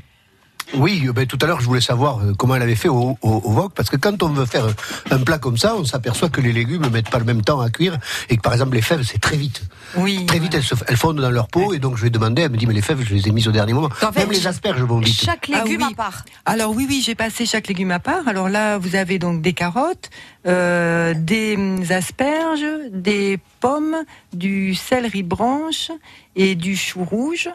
Oui, 0.74 1.04
euh, 1.06 1.12
ben, 1.12 1.26
tout 1.26 1.38
à 1.42 1.46
l'heure, 1.46 1.60
je 1.60 1.66
voulais 1.66 1.80
savoir 1.80 2.20
euh, 2.20 2.32
comment 2.36 2.54
elle 2.56 2.62
avait 2.62 2.74
fait 2.74 2.88
au, 2.88 3.16
au, 3.22 3.28
au 3.30 3.52
wok, 3.52 3.72
parce 3.74 3.90
que 3.90 3.96
quand 3.96 4.22
on 4.22 4.28
veut 4.28 4.46
faire 4.46 4.66
un 5.10 5.18
plat 5.18 5.38
comme 5.38 5.56
ça, 5.56 5.74
on 5.76 5.84
s'aperçoit 5.84 6.28
que 6.28 6.40
les 6.40 6.52
légumes 6.52 6.82
ne 6.82 6.88
mettent 6.88 7.10
pas 7.10 7.18
le 7.18 7.24
même 7.24 7.42
temps 7.42 7.60
à 7.60 7.70
cuire, 7.70 7.98
et 8.28 8.36
que 8.36 8.42
par 8.42 8.52
exemple 8.52 8.74
les 8.74 8.82
fèves, 8.82 9.02
c'est 9.02 9.20
très 9.20 9.36
vite. 9.36 9.62
Oui. 9.96 10.24
Très 10.26 10.38
vite, 10.38 10.54
elles, 10.54 10.62
se, 10.62 10.74
elles 10.86 10.96
fondent 10.96 11.20
dans 11.20 11.30
leur 11.30 11.48
peau, 11.48 11.72
et 11.74 11.78
donc 11.78 11.96
je 11.96 12.02
lui 12.02 12.08
ai 12.08 12.10
demandé, 12.10 12.42
elle 12.42 12.50
me 12.52 12.56
dit, 12.56 12.66
mais 12.66 12.74
les 12.74 12.82
fèves, 12.82 13.02
je 13.02 13.14
les 13.14 13.28
ai 13.28 13.32
mises 13.32 13.48
au 13.48 13.52
dernier 13.52 13.72
moment. 13.72 13.88
En 14.02 14.12
fait, 14.12 14.20
Même 14.20 14.30
les 14.30 14.46
asperges 14.46 14.82
vont 14.82 15.00
vite. 15.00 15.20
Chaque 15.20 15.50
Ah 15.52 15.64
légume 15.64 15.82
oui. 15.82 15.88
à 15.92 15.94
part. 15.96 16.24
Alors 16.46 16.70
oui, 16.70 16.86
oui, 16.88 17.02
j'ai 17.04 17.14
passé 17.14 17.46
chaque 17.46 17.66
légume 17.68 17.90
à 17.90 17.98
part. 17.98 18.28
Alors 18.28 18.48
là, 18.48 18.78
vous 18.78 18.94
avez 18.96 19.18
donc 19.18 19.42
des 19.42 19.52
carottes, 19.52 20.10
euh, 20.46 21.14
des 21.16 21.56
hum, 21.56 21.82
asperges, 21.90 22.64
des 22.92 23.38
pommes, 23.60 23.96
du 24.32 24.74
céleri 24.74 25.22
branche 25.22 25.90
et 26.36 26.54
du 26.54 26.76
chou 26.76 27.04
rouge. 27.04 27.48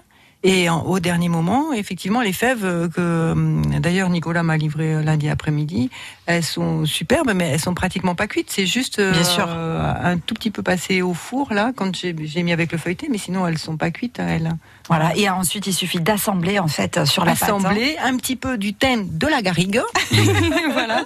Et 0.48 0.70
en- 0.70 0.84
au 0.84 1.00
dernier 1.00 1.28
moment, 1.30 1.74
effectivement, 1.74 2.22
les 2.22 2.34
fèves 2.34 2.64
euh, 2.66 2.88
que 2.88 3.32
hum, 3.32 3.64
d'ailleurs 3.80 4.10
Nicolas 4.10 4.44
m'a 4.44 4.58
livré 4.58 4.94
euh, 4.96 5.02
lundi 5.02 5.28
après-midi, 5.30 5.90
elles 6.28 6.44
sont 6.44 6.86
superbes, 6.86 7.32
mais 7.36 7.46
elles 7.50 7.60
sont 7.60 7.74
pratiquement 7.74 8.16
pas 8.16 8.28
cuites. 8.28 8.52
C'est 8.52 8.66
juste 8.68 9.00
euh, 9.00 9.12
Bien 9.12 9.24
sûr. 9.24 9.48
un 9.50 10.18
tout 10.18 10.34
petit 10.36 10.52
peu 10.52 10.62
passé 10.62 11.02
au 11.02 11.14
four 11.14 11.54
là 11.54 11.72
quand 11.76 11.96
j'ai 11.96 12.16
j'ai 12.24 12.44
mis 12.44 12.52
avec 12.54 12.72
le 12.72 12.78
feuilleté, 12.78 13.08
mais 13.10 13.18
sinon 13.18 13.48
elles 13.48 13.58
sont 13.58 13.78
pas 13.78 13.92
cuites 13.92 14.20
elles. 14.20 14.52
Voilà. 14.88 15.16
Et 15.18 15.30
ensuite, 15.30 15.68
il 15.68 15.74
suffit 15.74 16.00
d'assembler 16.00 16.60
en 16.60 16.68
fait 16.68 17.06
sur 17.06 17.26
la 17.26 17.32
pâte. 17.34 17.44
assembler 17.44 17.96
un 18.04 18.16
petit 18.18 18.36
peu 18.36 18.58
du 18.58 18.74
thym 18.74 19.08
de 19.18 19.28
la 19.28 19.42
garrigue, 19.42 19.82
voilà, 20.74 21.06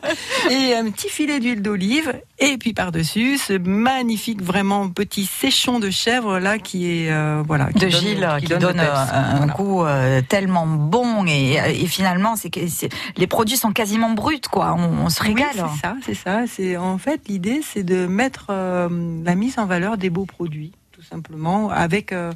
et 0.49 0.73
un 0.75 0.89
petit 0.91 1.09
filet 1.09 1.39
d'huile 1.39 1.61
d'olive, 1.61 2.13
et 2.39 2.57
puis 2.57 2.73
par-dessus 2.73 3.37
ce 3.37 3.53
magnifique 3.53 4.41
vraiment 4.41 4.89
petit 4.89 5.25
séchon 5.25 5.79
de 5.79 5.89
chèvre 5.89 6.39
là 6.39 6.57
qui 6.57 6.85
est 7.05 7.11
euh, 7.11 7.43
voilà 7.47 7.67
qui 7.67 7.73
de 7.73 7.79
donne- 7.89 7.91
Gilles 7.91 8.27
qui, 8.39 8.45
donne, 8.47 8.79
euh, 8.79 8.93
un 8.93 9.37
Voilà. 9.37 9.53
goût 9.53 9.83
euh, 9.85 10.21
tellement 10.27 10.65
bon 10.67 11.25
et, 11.27 11.53
et 11.53 11.87
finalement 11.87 12.35
c'est 12.35 12.49
que 12.49 12.59
les 13.17 13.27
produits 13.27 13.57
sont 13.57 13.71
quasiment 13.71 14.11
bruts 14.11 14.41
quoi 14.51 14.75
on, 14.77 15.05
on 15.05 15.09
se 15.09 15.21
Oui, 15.21 15.29
régale 15.29 15.47
c'est 15.53 15.81
ça, 15.81 15.95
c'est 16.05 16.13
ça. 16.15 16.41
C'est 16.47 16.77
en 16.77 16.97
fait 16.97 17.21
l'idée, 17.27 17.61
c'est 17.63 17.83
de 17.83 18.07
mettre 18.07 18.47
euh, 18.49 18.89
la 19.23 19.35
mise 19.35 19.57
en 19.59 19.65
valeur 19.65 19.97
des 19.97 20.09
beaux 20.09 20.25
produits, 20.25 20.71
simplement, 21.09 21.69
avec 21.69 22.11
euh, 22.11 22.31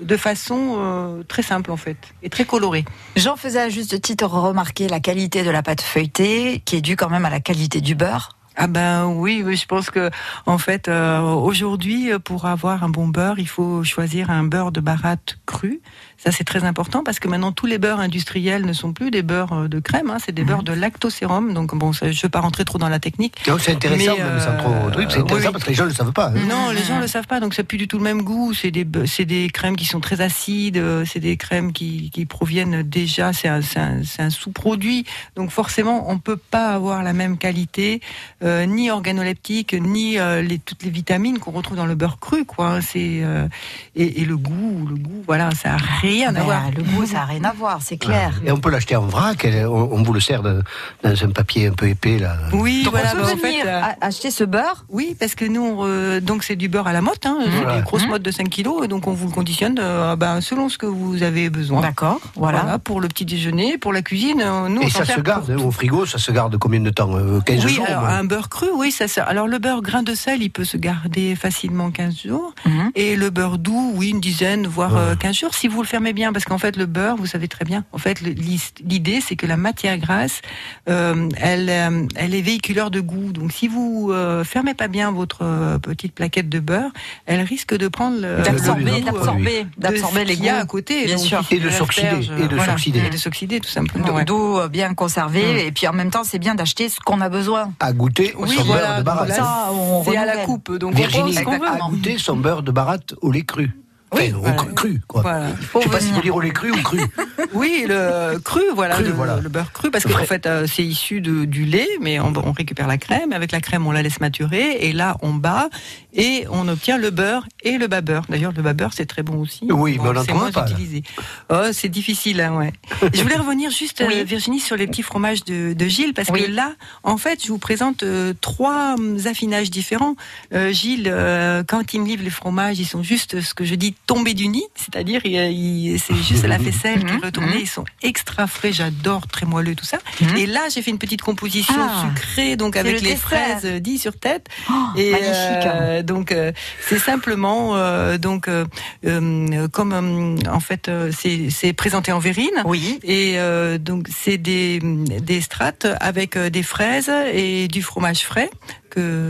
de 0.00 0.16
façon 0.16 0.76
euh, 0.78 1.22
très 1.22 1.42
simple 1.42 1.70
en 1.70 1.76
fait 1.76 1.96
et 2.22 2.30
très 2.30 2.44
colorée. 2.44 2.84
J'en 3.16 3.36
faisais 3.36 3.60
à 3.60 3.68
juste 3.68 4.00
titre 4.00 4.26
remarquer 4.26 4.88
la 4.88 5.00
qualité 5.00 5.44
de 5.44 5.50
la 5.50 5.62
pâte 5.62 5.80
feuilletée, 5.80 6.62
qui 6.64 6.76
est 6.76 6.80
due 6.80 6.96
quand 6.96 7.08
même 7.08 7.24
à 7.24 7.30
la 7.30 7.40
qualité 7.40 7.80
du 7.80 7.94
beurre. 7.94 8.36
Ah 8.58 8.68
ben 8.68 9.06
oui, 9.06 9.42
oui, 9.44 9.54
je 9.56 9.66
pense 9.66 9.90
que 9.90 10.10
en 10.46 10.56
fait 10.56 10.88
euh, 10.88 11.20
aujourd'hui 11.20 12.10
pour 12.24 12.46
avoir 12.46 12.84
un 12.84 12.88
bon 12.88 13.06
beurre, 13.06 13.38
il 13.38 13.48
faut 13.48 13.84
choisir 13.84 14.30
un 14.30 14.44
beurre 14.44 14.72
de 14.72 14.80
baratte 14.80 15.38
cru. 15.44 15.80
Ça 16.18 16.32
c'est 16.32 16.44
très 16.44 16.64
important 16.64 17.02
parce 17.04 17.20
que 17.20 17.28
maintenant 17.28 17.52
tous 17.52 17.66
les 17.66 17.78
beurres 17.78 18.00
industriels 18.00 18.64
ne 18.64 18.72
sont 18.72 18.92
plus 18.92 19.10
des 19.10 19.22
beurres 19.22 19.52
euh, 19.52 19.68
de 19.68 19.78
crème, 19.80 20.10
hein, 20.10 20.16
c'est 20.24 20.32
des 20.32 20.44
beurres 20.44 20.62
de 20.62 20.72
lactosérum. 20.72 21.52
Donc 21.54 21.74
bon, 21.74 21.92
ça, 21.92 22.10
je 22.10 22.18
ne 22.18 22.22
vais 22.22 22.28
pas 22.28 22.40
rentrer 22.40 22.64
trop 22.64 22.78
dans 22.78 22.88
la 22.88 22.98
technique. 22.98 23.36
C'est 23.58 23.72
intéressant, 23.72 24.14
Mais, 24.16 24.22
euh, 24.22 24.58
trop 24.58 24.90
truc, 24.90 25.10
c'est 25.10 25.18
intéressant 25.20 25.46
oui. 25.48 25.52
parce 25.52 25.64
que 25.64 25.68
les 25.70 25.74
gens 25.76 25.84
ne 25.84 25.88
le 25.90 25.94
savent 25.94 26.12
pas. 26.12 26.28
hein. 26.28 26.40
Non, 26.48 26.70
les 26.70 26.82
gens 26.82 26.98
le 26.98 27.06
savent 27.06 27.26
pas, 27.26 27.38
donc 27.40 27.54
ça 27.54 27.64
plus 27.64 27.78
du 27.78 27.86
tout 27.88 27.98
le 27.98 28.04
même 28.04 28.22
goût. 28.22 28.54
C'est 28.54 28.70
des, 28.70 28.84
be- 28.84 29.06
c'est 29.06 29.24
des 29.24 29.48
crèmes 29.50 29.76
qui 29.76 29.84
sont 29.84 30.00
très 30.00 30.20
acides, 30.20 30.78
euh, 30.78 31.04
c'est 31.04 31.20
des 31.20 31.36
crèmes 31.36 31.72
qui, 31.72 32.10
qui 32.10 32.24
proviennent 32.26 32.82
déjà, 32.82 33.32
c'est 33.32 33.48
un, 33.48 33.60
c'est 33.62 33.78
un, 33.80 34.02
c'est 34.04 34.22
un 34.22 34.30
sous-produit. 34.30 35.04
Donc 35.36 35.50
forcément, 35.50 36.10
on 36.10 36.18
peut 36.18 36.36
pas 36.38 36.72
avoir 36.72 37.02
la 37.02 37.12
même 37.12 37.36
qualité, 37.38 38.00
euh, 38.42 38.64
ni 38.66 38.90
organoleptique, 38.90 39.74
ni 39.74 40.18
euh, 40.18 40.42
les, 40.42 40.58
toutes 40.58 40.82
les 40.82 40.90
vitamines 40.90 41.38
qu'on 41.38 41.50
retrouve 41.52 41.76
dans 41.76 41.86
le 41.86 41.94
beurre 41.94 42.18
cru, 42.18 42.44
quoi. 42.44 42.80
C'est 42.80 43.20
euh, 43.22 43.46
et, 43.94 44.22
et 44.22 44.24
le 44.24 44.36
goût, 44.36 44.86
le 44.88 44.96
goût, 44.96 45.22
voilà, 45.26 45.50
ça 45.52 45.74
a 45.74 45.76
rien 46.08 46.28
à 46.30 46.32
Ben, 46.32 46.42
voir. 46.42 46.62
Le 46.76 46.82
goût, 46.82 47.06
ça 47.06 47.14
n'a 47.14 47.24
rien 47.24 47.44
à 47.44 47.52
voir, 47.52 47.78
c'est 47.82 47.96
clair. 47.96 48.32
Et 48.44 48.50
on 48.52 48.58
peut 48.58 48.70
l'acheter 48.70 48.96
en 48.96 49.06
vrac, 49.06 49.46
on, 49.68 50.02
vous 50.02 50.12
le 50.12 50.20
sert 50.20 50.42
dans 50.42 50.62
un 51.04 51.30
papier 51.30 51.68
un 51.68 51.72
peu 51.72 51.88
épais 51.88 52.18
là. 52.18 52.36
Oui, 52.52 52.82
Donc 52.84 52.92
voilà. 52.92 53.10
on 53.12 53.16
peut 53.16 53.22
bah, 53.22 53.28
en 53.32 53.36
venir 53.36 53.62
fait, 53.64 53.68
euh, 53.68 53.80
acheter 54.00 54.30
ce 54.30 54.44
beurre. 54.44 54.84
Oui, 54.88 55.16
parce 55.18 55.34
que 55.34 55.44
nous, 55.44 55.62
on, 55.62 55.86
euh, 55.86 56.20
donc 56.20 56.44
c'est 56.44 56.56
du 56.56 56.68
beurre 56.68 56.86
à 56.86 56.92
la 56.92 57.00
motte, 57.02 57.26
hein, 57.26 57.38
c'est 57.44 57.50
Voilà. 57.50 57.76
des 57.78 57.82
grosses 57.82 58.06
mottes 58.06 58.22
de 58.22 58.30
5 58.30 58.48
kilos, 58.48 58.84
et 58.84 58.88
donc 58.88 59.06
on 59.06 59.12
vous 59.12 59.26
le 59.28 59.32
conditionne 59.32 59.78
euh, 59.80 60.16
ben, 60.16 60.40
selon 60.40 60.68
ce 60.68 60.78
que 60.78 60.86
vous 60.86 61.22
avez 61.22 61.50
besoin. 61.50 61.80
D'accord, 61.80 62.20
voilà. 62.34 62.78
Pour 62.78 63.00
le 63.00 63.08
petit 63.08 63.24
déjeuner, 63.24 63.78
pour 63.78 63.92
la 63.92 64.02
cuisine, 64.02 64.44
nous 64.68 64.82
Et 64.82 64.90
ça 64.90 65.04
se 65.04 65.20
garde 65.20 65.50
hein, 65.50 65.56
au 65.62 65.70
frigo, 65.70 66.06
ça 66.06 66.18
se 66.18 66.30
garde 66.32 66.56
combien 66.58 66.80
de 66.80 66.90
temps 66.90 67.14
euh, 67.16 67.40
15 67.40 67.64
oui, 67.64 67.74
jours 67.74 67.86
alors, 67.88 68.02
bon. 68.02 68.06
un 68.08 68.24
beurre 68.24 68.48
cru, 68.48 68.66
oui, 68.74 68.90
ça, 68.90 69.08
ça. 69.08 69.24
Alors 69.24 69.46
le 69.48 69.58
beurre 69.58 69.82
grain 69.82 70.02
de 70.02 70.14
sel, 70.14 70.42
il 70.42 70.50
peut 70.50 70.64
se 70.64 70.76
garder 70.76 71.34
facilement 71.36 71.90
15 71.90 72.22
jours. 72.26 72.54
Mhm. 72.64 72.90
Et 72.94 73.16
le 73.16 73.30
beurre 73.30 73.58
doux, 73.58 73.92
oui, 73.94 74.10
une 74.10 74.20
dizaine, 74.20 74.66
voire 74.66 74.96
euh, 74.96 75.14
15 75.16 75.36
jours, 75.36 75.54
si 75.54 75.68
vous 75.68 75.82
le 75.82 75.86
fermez 75.96 76.12
bien. 76.12 76.32
Parce 76.32 76.44
qu'en 76.44 76.58
fait, 76.58 76.76
le 76.76 76.84
beurre, 76.84 77.16
vous 77.16 77.24
savez 77.26 77.48
très 77.48 77.64
bien, 77.64 77.84
en 77.92 77.98
fait, 77.98 78.20
l'idée, 78.20 79.20
c'est 79.22 79.34
que 79.36 79.46
la 79.46 79.56
matière 79.56 79.96
grasse, 79.96 80.42
euh, 80.90 81.28
elle, 81.40 81.70
euh, 81.70 82.06
elle 82.16 82.34
est 82.34 82.42
véhiculeur 82.42 82.90
de 82.90 83.00
goût. 83.00 83.32
Donc 83.32 83.50
si 83.52 83.66
vous 83.66 84.10
euh, 84.12 84.44
fermez 84.44 84.74
pas 84.74 84.88
bien 84.88 85.10
votre 85.10 85.38
euh, 85.42 85.78
petite 85.78 86.14
plaquette 86.14 86.50
de 86.50 86.60
beurre, 86.60 86.90
elle 87.24 87.40
risque 87.40 87.74
de 87.76 87.88
prendre 87.88 88.18
le 88.20 88.42
D'absorber, 88.42 89.00
d'absorber, 89.00 89.66
d'absorber 89.78 90.24
les 90.26 90.36
goûts. 90.36 90.48
à 90.50 90.64
côté. 90.66 91.06
Bien 91.06 91.16
Donc, 91.16 91.24
sûr. 91.24 91.42
Et 91.50 91.58
de 91.58 91.70
s'oxyder, 91.70 92.28
et 92.38 92.48
de 92.48 92.54
voilà. 92.56 92.72
s'oxyder. 92.72 93.00
Et 93.06 93.10
de 93.10 93.16
s'oxyder, 93.16 93.60
tout 93.60 93.70
simplement. 93.70 94.06
D'eau 94.06 94.14
ouais. 94.14 94.24
d'eau 94.26 94.68
bien 94.68 94.92
conservée, 94.92 95.66
et 95.66 95.72
puis 95.72 95.88
en 95.88 95.92
même 95.94 96.10
temps, 96.10 96.24
c'est 96.24 96.38
bien 96.38 96.54
d'acheter 96.54 96.90
ce 96.90 97.00
qu'on 97.00 97.20
a 97.22 97.30
besoin. 97.30 97.72
À 97.80 97.92
goûter 97.94 98.34
Oui, 98.38 98.50
son 98.50 98.56
beurre 98.56 98.66
voilà, 98.66 98.98
de 98.98 99.02
baratte. 99.04 99.32
Ça, 99.32 99.70
on 99.72 100.04
c'est 100.04 100.16
à 100.16 100.26
la 100.26 100.44
coupe. 100.44 100.72
Donc 100.76 100.92
on 100.92 100.96
Virginie, 100.96 101.32
prend 101.32 101.40
ce 101.40 101.44
qu'on 101.44 101.58
veut. 101.58 101.68
à 101.68 101.78
goûter 101.88 102.18
son 102.18 102.36
beurre 102.36 102.62
de 102.62 102.70
baratte 102.70 103.14
au 103.22 103.32
lait 103.32 103.42
cru. 103.44 103.70
Oui, 104.14 104.28
Enfin, 104.30 104.38
voilà. 104.38 104.54
cru, 104.56 104.74
cru, 104.74 105.00
quoi. 105.08 105.22
Voilà. 105.22 105.48
Je 105.74 105.80
sais 105.80 105.88
pas 105.88 106.00
s'il 106.00 106.14
faut 106.14 106.20
dire 106.22 106.36
au 106.36 106.40
lait 106.40 106.50
cru 106.50 106.70
ou 106.70 106.76
cru. 106.82 107.00
Oui, 107.52 107.84
le 107.88 108.38
cru, 108.38 108.60
voilà, 108.74 108.94
Cru, 108.96 109.04
le, 109.04 109.10
voilà. 109.12 109.36
le 109.40 109.48
beurre 109.48 109.72
cru, 109.72 109.90
parce 109.90 110.04
qu'en 110.04 110.18
fait, 110.24 110.46
euh, 110.46 110.66
c'est 110.66 110.82
issu 110.84 111.20
de, 111.20 111.44
du 111.44 111.64
lait, 111.64 111.88
mais 112.00 112.18
on, 112.20 112.32
on 112.36 112.52
récupère 112.52 112.86
la 112.86 112.98
crème. 112.98 113.32
Avec 113.32 113.52
la 113.52 113.60
crème, 113.60 113.86
on 113.86 113.92
la 113.92 114.02
laisse 114.02 114.20
maturer, 114.20 114.78
et 114.80 114.92
là, 114.92 115.16
on 115.22 115.32
bat, 115.34 115.68
et 116.14 116.44
on 116.50 116.66
obtient 116.68 116.98
le 116.98 117.10
beurre 117.10 117.46
et 117.62 117.78
le 117.78 117.86
bas 117.88 118.00
beurre. 118.00 118.24
D'ailleurs, 118.28 118.52
le 118.56 118.62
bas 118.62 118.72
beurre, 118.74 118.92
c'est 118.94 119.06
très 119.06 119.22
bon 119.22 119.40
aussi. 119.40 119.66
Oui, 119.70 119.98
mais 120.02 120.08
on 120.08 120.12
n'en 120.12 120.20
c'est 120.22 120.28
trouve 120.28 120.40
moins 120.42 120.50
pas, 120.52 120.66
utilisé. 120.70 121.02
Oh, 121.50 121.62
c'est 121.72 121.88
difficile, 121.88 122.40
hein, 122.40 122.54
ouais. 122.56 122.72
Je 123.14 123.22
voulais 123.22 123.36
revenir 123.36 123.70
juste, 123.70 124.00
euh, 124.00 124.24
Virginie, 124.24 124.60
sur 124.60 124.76
les 124.76 124.86
petits 124.86 125.02
fromages 125.02 125.44
de, 125.44 125.72
de 125.72 125.86
Gilles, 125.86 126.14
parce 126.14 126.28
Oui. 126.30 126.44
que 126.44 126.50
là, 126.50 126.72
en 127.02 127.16
fait, 127.16 127.42
je 127.44 127.48
vous 127.48 127.58
présente 127.58 128.02
euh, 128.02 128.34
trois 128.40 128.94
hum, 128.98 129.18
affinages 129.26 129.70
différents. 129.70 130.16
Euh, 130.54 130.72
Gilles, 130.72 131.08
euh, 131.12 131.62
quand 131.66 131.92
il 131.94 132.02
me 132.02 132.06
livre 132.06 132.22
les 132.24 132.30
fromages, 132.30 132.78
ils 132.78 132.86
sont 132.86 133.02
juste 133.02 133.40
ce 133.40 133.54
que 133.54 133.64
je 133.64 133.74
dis 133.74 133.94
tombés 134.06 134.34
du 134.34 134.46
nid, 134.48 134.62
c'est-à-dire 134.76 135.20
c'est 135.24 136.14
juste 136.22 136.44
la 136.44 136.58
faisselle 136.58 137.04
qui 137.04 137.12
est 137.12 137.16
retournée. 137.24 137.58
Ils 137.60 137.66
sont 137.68 137.84
extra 138.02 138.46
frais, 138.46 138.72
j'adore, 138.72 139.26
très 139.26 139.46
moelleux, 139.46 139.74
tout 139.74 139.84
ça. 139.84 139.98
Et 140.36 140.46
là, 140.46 140.60
j'ai 140.72 140.82
fait 140.82 140.90
une 140.92 140.98
petite 140.98 141.22
composition 141.22 141.74
Ah. 141.76 142.06
sucrée, 142.14 142.56
donc 142.56 142.76
avec 142.76 143.00
le 143.00 143.08
les 143.08 143.16
fraises 143.16 143.64
euh, 143.64 143.80
10 143.80 143.98
sur 143.98 144.16
tête. 144.18 144.46
Oh, 144.70 144.72
Et 144.96 145.10
magnifique. 145.10 145.34
euh, 145.66 146.02
donc 146.02 146.30
euh, 146.32 146.52
c'est 146.88 146.98
simplement 147.00 147.76
euh, 147.76 148.16
donc 148.18 148.48
euh, 148.48 148.64
euh, 149.06 149.68
comme 149.68 149.92
euh, 149.92 150.50
en 150.50 150.60
fait 150.60 150.88
euh, 150.88 151.10
c'est 151.12 151.72
présenté 151.72 152.12
en 152.12 152.18
verrine. 152.18 152.62
Oui. 152.64 152.98
Et 153.02 153.34
euh, 153.38 153.78
donc 153.78 154.06
c'est 154.16 154.38
des 154.38 154.78
des 154.80 155.40
strates 155.40 155.86
avec 156.00 156.36
euh, 156.36 156.48
des 156.50 156.62
fraises 156.62 157.10
et 157.32 157.66
du 157.68 157.82
fromage 157.82 158.20
frais 158.20 158.50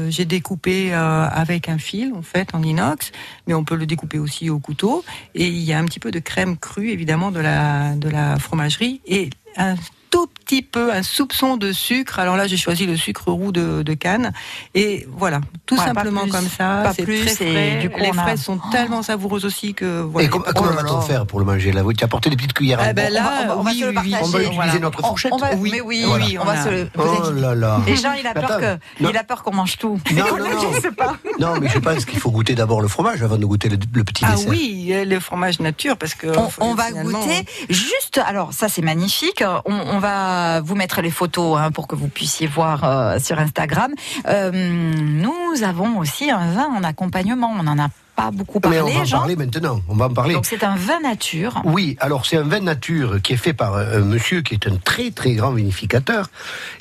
j'ai 0.08 0.24
découpé 0.24 0.94
euh, 0.94 1.28
avec 1.28 1.68
un 1.68 1.78
fil 1.78 2.12
en 2.14 2.22
fait 2.22 2.54
en 2.54 2.62
inox, 2.62 3.12
mais 3.46 3.54
on 3.54 3.64
peut 3.64 3.76
le 3.76 3.86
découper 3.86 4.18
aussi 4.18 4.50
au 4.50 4.58
couteau. 4.58 5.04
Et 5.34 5.46
il 5.46 5.62
y 5.62 5.72
a 5.72 5.78
un 5.78 5.84
petit 5.84 6.00
peu 6.00 6.10
de 6.10 6.18
crème 6.18 6.56
crue 6.56 6.90
évidemment 6.90 7.30
de 7.30 7.40
la 7.40 7.94
de 7.94 8.08
la 8.08 8.38
fromagerie 8.38 9.00
et 9.06 9.30
un 9.56 9.74
tout 10.16 10.26
petit 10.44 10.62
peu 10.62 10.92
un 10.92 11.02
soupçon 11.02 11.56
de 11.56 11.72
sucre. 11.72 12.18
Alors 12.18 12.36
là, 12.36 12.46
j'ai 12.46 12.56
choisi 12.56 12.86
le 12.86 12.96
sucre 12.96 13.30
roux 13.30 13.52
de, 13.52 13.82
de 13.82 13.94
Cannes. 13.94 14.32
Et 14.74 15.06
voilà, 15.10 15.40
tout 15.66 15.74
Ouais, 15.74 15.80
pas 15.80 15.86
simplement 15.88 16.22
plus. 16.22 16.30
comme 16.32 16.48
ça. 16.48 16.82
Pas 16.84 16.94
plus, 16.94 17.20
très 17.24 17.32
et 17.44 17.52
frais. 17.52 17.78
du 17.82 17.90
coup, 17.90 18.00
Les 18.00 18.08
a- 18.10 18.12
fraises 18.12 18.42
sont 18.42 18.58
tellement 18.72 19.02
savoureuses 19.02 19.44
aussi 19.44 19.74
que 19.74 20.00
voilà. 20.00 20.26
Et 20.26 20.30
com- 20.30 20.44
comment 20.54 20.70
va-t-on 20.70 21.00
faire 21.02 21.26
pour 21.26 21.38
le 21.38 21.44
manger 21.44 21.72
là 21.72 21.82
Vous 21.82 21.92
tu 21.92 22.02
as 22.02 22.06
apporté 22.06 22.30
des 22.30 22.36
petites 22.36 22.52
cuillères 22.54 22.80
à 22.80 22.90
Eh 22.90 22.92
ben 22.94 23.12
là, 23.12 23.30
on 23.42 23.46
va, 23.48 23.56
on 23.58 23.62
va 23.62 23.70
oui, 23.70 23.78
se 23.80 23.84
oui, 23.84 23.88
oui. 23.88 23.94
partager. 23.94 24.22
On 24.22 24.26
va 24.28 24.38
utiliser 24.40 24.54
voilà. 24.56 24.78
notre 24.78 25.00
fourchette 25.00 25.32
on 25.32 25.36
va- 25.36 25.54
Oui, 25.56 25.70
mais 25.72 25.80
oui, 25.82 26.04
voilà. 26.06 26.24
oui, 26.24 26.38
on 26.40 26.44
va 26.44 26.64
se 26.64 26.68
le. 26.70 26.88
Oh 26.98 27.30
là 27.34 27.54
là. 27.54 27.80
Et 27.86 27.96
Jean, 27.96 28.12
il 28.18 28.26
a 28.26 28.32
peur 28.32 28.44
attends, 28.44 28.58
que, 28.60 29.02
non. 29.02 29.10
il 29.10 29.16
a 29.16 29.24
peur 29.24 29.42
qu'on 29.42 29.54
mange 29.54 29.76
tout. 29.76 30.00
Non, 30.12 30.24
non, 30.38 30.48
non. 30.48 30.72
Je 30.74 30.80
sais 30.80 30.92
pas. 30.92 31.16
Non, 31.38 31.60
mais 31.60 31.68
je 31.68 31.78
pense 31.78 32.04
qu'il 32.06 32.18
faut 32.20 32.30
goûter 32.30 32.54
d'abord 32.54 32.80
le 32.80 32.88
fromage 32.88 33.22
avant 33.22 33.36
de 33.36 33.44
goûter 33.44 33.68
le, 33.68 33.76
le 33.92 34.04
petit 34.04 34.24
Ah 34.26 34.32
dessert. 34.32 34.48
oui, 34.48 34.88
euh, 34.92 35.04
le 35.04 35.20
fromage 35.20 35.60
nature 35.60 35.96
parce 35.98 36.14
que 36.14 36.28
On, 36.60 36.74
va 36.74 36.90
goûter 36.92 37.44
juste. 37.68 38.18
Alors 38.26 38.52
ça 38.52 38.68
c'est 38.68 38.82
magnifique. 38.82 39.42
On, 39.66 39.74
on 39.74 39.98
va 40.06 40.60
vous 40.60 40.74
mettre 40.76 41.00
les 41.02 41.10
photos 41.10 41.58
hein, 41.58 41.70
pour 41.72 41.86
que 41.88 41.96
vous 41.96 42.08
puissiez 42.08 42.46
voir 42.46 42.84
euh, 42.84 43.18
sur 43.18 43.38
Instagram. 43.38 43.92
Euh, 44.28 44.50
nous 44.52 45.62
avons 45.64 45.98
aussi 45.98 46.30
un 46.30 46.50
vin 46.52 46.68
en 46.76 46.84
accompagnement. 46.84 47.52
On 47.58 47.66
en 47.66 47.78
a 47.78 47.88
pas 48.14 48.30
beaucoup 48.30 48.60
Mais 48.64 48.76
parlé, 48.78 48.80
on 48.80 48.94
va 48.94 49.00
en 49.00 49.04
Jean. 49.04 49.18
parler 49.18 49.36
maintenant. 49.36 49.80
On 49.88 49.96
va 49.96 50.06
en 50.06 50.14
parler. 50.14 50.34
Donc 50.34 50.46
c'est 50.46 50.64
un 50.64 50.76
vin 50.76 51.00
nature. 51.00 51.60
Oui, 51.64 51.96
alors 52.00 52.24
c'est 52.24 52.36
un 52.36 52.44
vin 52.44 52.60
nature 52.60 53.20
qui 53.22 53.32
est 53.32 53.36
fait 53.36 53.52
par 53.52 53.76
un 53.76 54.00
monsieur 54.00 54.42
qui 54.42 54.54
est 54.54 54.66
un 54.68 54.76
très 54.76 55.10
très 55.10 55.34
grand 55.34 55.50
vinificateur 55.52 56.28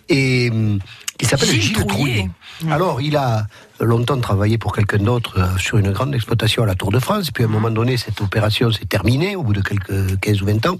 et 0.08 0.50
hum, 0.52 0.80
qui 1.18 1.26
s'appelle 1.26 1.50
Gilles 1.50 1.62
Gilles, 1.62 1.86
Trouillet. 1.86 2.30
Trouillet. 2.60 2.74
Alors 2.74 3.02
il 3.02 3.18
a 3.18 3.48
longtemps 3.80 4.20
travaillé 4.20 4.58
pour 4.58 4.74
quelqu'un 4.74 4.98
d'autre 5.00 5.40
euh, 5.40 5.58
sur 5.58 5.78
une 5.78 5.92
grande 5.92 6.14
exploitation 6.16 6.64
à 6.64 6.66
la 6.66 6.76
Tour 6.76 6.92
de 6.92 7.00
France. 7.00 7.32
Puis 7.32 7.44
à 7.44 7.48
un 7.48 7.50
moment 7.50 7.70
donné, 7.70 7.98
cette 7.98 8.22
opération 8.22 8.72
s'est 8.72 8.86
terminée 8.86 9.36
au 9.36 9.44
bout 9.44 9.54
de 9.54 9.62
quelques 9.62 10.20
15 10.20 10.42
ou 10.42 10.46
20 10.46 10.66
ans. 10.68 10.78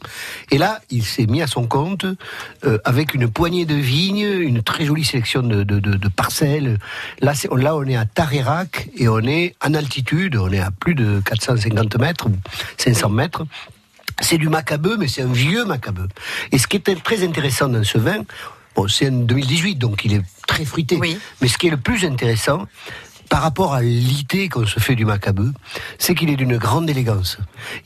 Et 0.52 0.58
là, 0.58 0.80
il 0.90 1.04
s'est 1.04 1.26
mis 1.26 1.42
à 1.42 1.48
son 1.48 1.68
compte 1.68 2.06
euh, 2.66 2.78
avec 2.86 3.14
une 3.14 3.30
poignée 3.30 3.66
de 3.66 3.76
vignes, 3.76 4.28
une 4.42 4.64
très 4.64 4.86
jolie 4.86 5.04
sélection 5.04 5.42
de, 5.42 5.64
de- 5.64 5.80
de- 5.80 5.96
de 5.98 6.08
parcelles. 6.08 6.78
Là, 7.22 7.34
là, 7.56 7.76
on 7.76 7.84
est 7.86 7.96
à 7.98 8.06
Tarérac 8.06 8.90
et 8.98 9.08
on 9.10 9.20
est 9.20 9.56
en 9.66 9.74
altitude. 9.74 10.36
On 10.38 10.52
est 10.52 10.60
à 10.60 10.72
plus 10.72 10.96
de 10.96 11.22
450 11.26 11.98
mètres, 12.00 12.28
ou 12.28 12.34
500 12.78 13.10
mètres. 13.10 13.46
C'est 14.22 14.38
du 14.38 14.48
macabeu, 14.48 14.96
mais 14.98 15.10
c'est 15.10 15.24
un 15.24 15.32
vieux 15.34 15.66
macabeu. 15.66 16.08
Et 16.54 16.58
ce 16.58 16.68
qui 16.68 16.78
est 16.78 17.04
très 17.04 17.26
intéressant 17.26 17.68
dans 17.68 17.84
ce 17.84 17.98
vin, 17.98 18.20
bon, 18.76 18.88
c'est 18.88 19.10
en 19.10 19.12
2018, 19.12 19.76
donc 19.76 20.06
il 20.06 20.14
est 20.14 20.22
très 20.48 20.66
fruité. 20.66 21.00
Mais 21.42 21.48
ce 21.48 21.58
qui 21.58 21.68
est 21.68 21.72
le 21.72 21.78
plus 21.78 22.06
intéressant, 22.06 22.68
par 23.30 23.42
rapport 23.42 23.74
à 23.74 23.82
l'idée 23.82 24.50
qu'on 24.50 24.66
se 24.66 24.80
fait 24.80 24.96
du 24.96 25.06
macabeu, 25.06 25.52
c'est 25.98 26.16
qu'il 26.16 26.30
est 26.30 26.36
d'une 26.36 26.58
grande 26.58 26.90
élégance. 26.90 27.38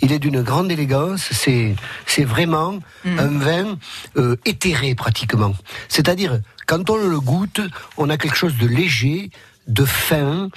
Il 0.02 0.12
est 0.12 0.19
d'une 0.19 0.41
grande 0.41 0.71
élégance, 0.71 1.30
c'est, 1.32 1.75
c'est 2.06 2.25
vraiment 2.25 2.80
un 3.06 3.28
vin 3.28 3.78
euh, 4.17 4.36
éthéré 4.45 4.95
pratiquement. 4.95 5.54
C'est-à-dire, 5.88 6.39
quand 6.67 6.89
on 6.89 6.97
le 6.97 7.19
goûte, 7.19 7.62
on 7.97 8.10
a 8.10 8.17
quelque 8.17 8.36
chose 8.36 8.58
de 8.58 8.67
léger, 8.67 9.32
de 9.67 9.86
fin, 9.86 10.49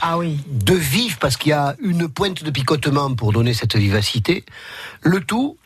de 0.48 0.74
vif, 0.74 1.18
parce 1.18 1.36
qu'il 1.36 1.50
y 1.50 1.54
a 1.54 1.76
une 1.80 2.08
pointe 2.08 2.42
de 2.42 2.50
picotement 2.50 3.14
pour 3.14 3.32
donner 3.32 3.54
cette 3.54 3.76
vivacité. 3.76 4.44
Le 5.02 5.20
tout 5.20 5.56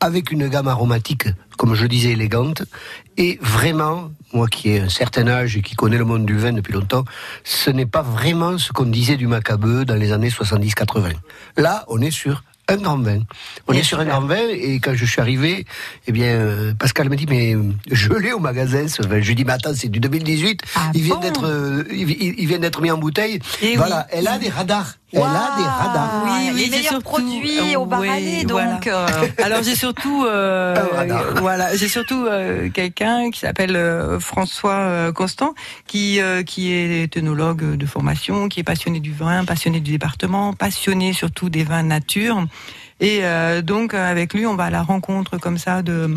avec 0.00 0.30
une 0.30 0.48
gamme 0.48 0.68
aromatique, 0.68 1.26
comme 1.56 1.74
je 1.74 1.86
disais, 1.86 2.10
élégante. 2.10 2.62
Et 3.16 3.38
vraiment, 3.40 4.10
moi 4.32 4.46
qui 4.46 4.70
ai 4.70 4.80
un 4.80 4.88
certain 4.90 5.26
âge 5.26 5.56
et 5.56 5.62
qui 5.62 5.74
connais 5.74 5.96
le 5.98 6.04
monde 6.04 6.26
du 6.26 6.36
vin 6.36 6.52
depuis 6.52 6.72
longtemps, 6.74 7.04
ce 7.44 7.70
n'est 7.70 7.86
pas 7.86 8.02
vraiment 8.02 8.58
ce 8.58 8.72
qu'on 8.72 8.84
disait 8.86 9.16
du 9.16 9.26
Macabeu 9.26 9.84
dans 9.84 9.94
les 9.96 10.12
années 10.12 10.28
70-80. 10.28 11.12
Là, 11.56 11.84
on 11.88 12.00
est 12.02 12.10
sur 12.10 12.42
un 12.68 12.76
grand 12.78 12.98
vin. 12.98 13.20
On 13.68 13.72
est 13.74 13.84
sur 13.84 14.00
un 14.00 14.04
grand 14.04 14.22
vin 14.22 14.48
et 14.50 14.80
quand 14.80 14.92
je 14.94 15.04
suis 15.04 15.20
arrivé, 15.20 15.64
eh 16.08 16.12
bien, 16.12 16.26
euh, 16.26 16.74
Pascal 16.74 17.08
m'a 17.08 17.14
dit 17.14 17.26
mais 17.28 17.54
je 17.92 18.12
l'ai 18.12 18.32
au 18.32 18.40
magasin 18.40 18.88
ce 18.88 19.02
vin. 19.02 19.20
Je 19.20 19.28
lui 19.28 19.34
dis 19.36 19.44
mais 19.44 19.52
attends 19.52 19.72
c'est 19.72 19.88
du 19.88 20.00
2018, 20.00 20.62
il 20.94 21.02
vient 21.02 21.20
d'être, 21.20 21.46
euh, 21.46 21.84
il, 21.92 22.10
il- 22.10 22.34
il 22.38 22.46
vient 22.48 22.58
d'être 22.58 22.82
mis 22.82 22.90
en 22.90 22.98
bouteille. 22.98 23.38
Eh 23.62 23.76
voilà, 23.76 24.08
oui. 24.10 24.18
elle 24.18 24.26
a 24.26 24.38
des 24.38 24.48
radars 24.48 24.94
Elle 25.12 25.20
a 25.22 25.54
des 25.56 25.62
radars. 25.62 26.22
Oui, 26.24 26.50
oui, 26.52 26.60
les 26.64 26.68
meilleurs 26.70 26.92
surtout- 26.94 27.02
produits 27.08 27.76
au 27.76 27.86
bar 27.86 28.00
oui, 28.00 28.08
à 28.08 28.18
lait, 28.20 28.44
voilà. 28.48 28.72
donc. 28.72 28.86
euh, 28.88 29.06
Alors 29.42 29.62
j'ai 29.62 29.76
surtout, 29.76 30.24
euh, 30.26 30.74
euh, 30.94 31.34
voilà, 31.36 31.74
j'ai 31.76 31.88
surtout 31.88 32.26
euh, 32.26 32.68
quelqu'un 32.70 33.30
qui 33.30 33.40
s'appelle 33.40 33.76
euh, 33.76 34.18
François 34.18 34.72
euh, 34.74 35.12
Constant, 35.12 35.54
qui 35.86 36.20
euh, 36.20 36.42
qui 36.42 36.72
est 36.72 37.16
œnologue 37.16 37.76
de 37.76 37.86
formation, 37.86 38.48
qui 38.48 38.60
est 38.60 38.64
passionné 38.64 38.98
du 39.00 39.12
vin, 39.12 39.44
passionné 39.44 39.80
du 39.80 39.92
département, 39.92 40.52
passionné 40.52 41.12
surtout 41.12 41.48
des 41.48 41.62
vins 41.64 41.84
nature. 41.84 42.44
Et 43.00 43.20
euh, 43.22 43.62
donc 43.62 43.94
avec 43.94 44.34
lui, 44.34 44.44
on 44.46 44.56
va 44.56 44.64
à 44.64 44.70
la 44.70 44.82
rencontre 44.82 45.38
comme 45.38 45.58
ça 45.58 45.82
de 45.82 46.14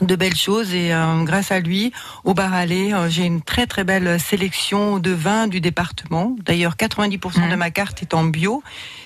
de 0.00 0.16
belles 0.16 0.36
choses 0.36 0.74
et 0.74 0.92
euh, 0.92 1.22
grâce 1.22 1.52
à 1.52 1.60
lui 1.60 1.92
au 2.24 2.34
bar 2.34 2.54
à 2.54 2.66
lait, 2.66 2.92
euh, 2.92 3.08
j'ai 3.08 3.24
une 3.24 3.42
très 3.42 3.66
très 3.66 3.84
belle 3.84 4.18
sélection 4.18 4.98
de 4.98 5.10
vins 5.10 5.46
du 5.46 5.60
département. 5.60 6.34
D'ailleurs 6.40 6.76
90% 6.76 7.50
de 7.50 7.56
ma 7.56 7.70
carte 7.70 8.02
est 8.02 8.14
en 8.14 8.24
bio 8.24 8.62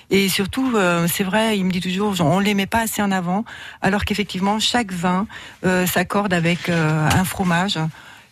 et 0.09 0.29
surtout 0.29 0.71
euh, 0.75 1.07
c'est 1.11 1.23
vrai, 1.23 1.57
il 1.57 1.65
me 1.65 1.71
dit 1.71 1.81
toujours 1.81 2.15
on 2.21 2.39
les 2.39 2.53
met 2.53 2.65
pas 2.65 2.79
assez 2.81 3.01
en 3.01 3.11
avant 3.11 3.43
alors 3.81 4.05
qu'effectivement 4.05 4.59
chaque 4.59 4.91
vin 4.91 5.27
euh, 5.65 5.85
s'accorde 5.85 6.33
avec 6.33 6.69
euh, 6.69 7.09
un 7.09 7.23
fromage. 7.25 7.77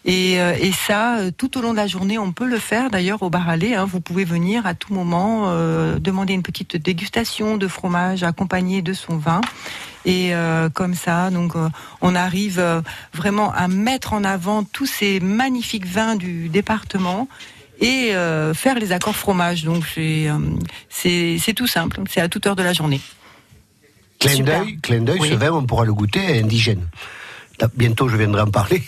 Et, 0.07 0.39
euh, 0.39 0.55
et 0.59 0.71
ça, 0.71 1.17
euh, 1.17 1.31
tout 1.35 1.57
au 1.57 1.61
long 1.61 1.71
de 1.71 1.77
la 1.77 1.87
journée, 1.87 2.19
on 2.19 2.31
peut 2.31 2.45
le 2.45 2.59
faire 2.59 2.91
d'ailleurs 2.91 3.23
au 3.23 3.31
bar 3.31 3.49
à 3.49 3.57
lait, 3.57 3.73
hein. 3.73 3.85
Vous 3.85 4.01
pouvez 4.01 4.23
venir 4.23 4.67
à 4.67 4.75
tout 4.75 4.93
moment 4.93 5.45
euh, 5.47 5.97
demander 5.97 6.33
une 6.33 6.43
petite 6.43 6.77
dégustation 6.77 7.57
de 7.57 7.67
fromage 7.67 8.21
accompagnée 8.21 8.83
de 8.83 8.93
son 8.93 9.17
vin. 9.17 9.41
Et 10.05 10.35
euh, 10.35 10.69
comme 10.69 10.93
ça, 10.93 11.31
donc 11.31 11.55
euh, 11.55 11.69
on 12.01 12.13
arrive 12.13 12.59
euh, 12.59 12.81
vraiment 13.13 13.51
à 13.51 13.67
mettre 13.67 14.13
en 14.13 14.23
avant 14.23 14.63
tous 14.63 14.85
ces 14.85 15.19
magnifiques 15.19 15.87
vins 15.87 16.15
du 16.15 16.49
département 16.49 17.27
et 17.81 18.13
euh, 18.13 18.53
faire 18.53 18.77
les 18.77 18.91
accords 18.91 19.15
fromage. 19.15 19.63
Donc 19.63 19.83
c'est 19.87 20.27
euh, 20.29 21.53
tout 21.55 21.65
simple, 21.65 22.01
c'est 22.07 22.21
à 22.21 22.29
toute 22.29 22.45
heure 22.45 22.55
de 22.55 22.61
la 22.61 22.73
journée. 22.73 23.01
Clin 24.19 24.43
d'œil, 24.43 24.77
Oui. 25.19 25.29
ce 25.29 25.33
vin, 25.33 25.51
on 25.51 25.65
pourra 25.65 25.85
le 25.85 25.93
goûter 25.95 26.19
à 26.27 26.35
indigène. 26.39 26.87
Bientôt, 27.75 28.07
je 28.07 28.17
viendrai 28.17 28.41
en 28.41 28.51
parler 28.51 28.83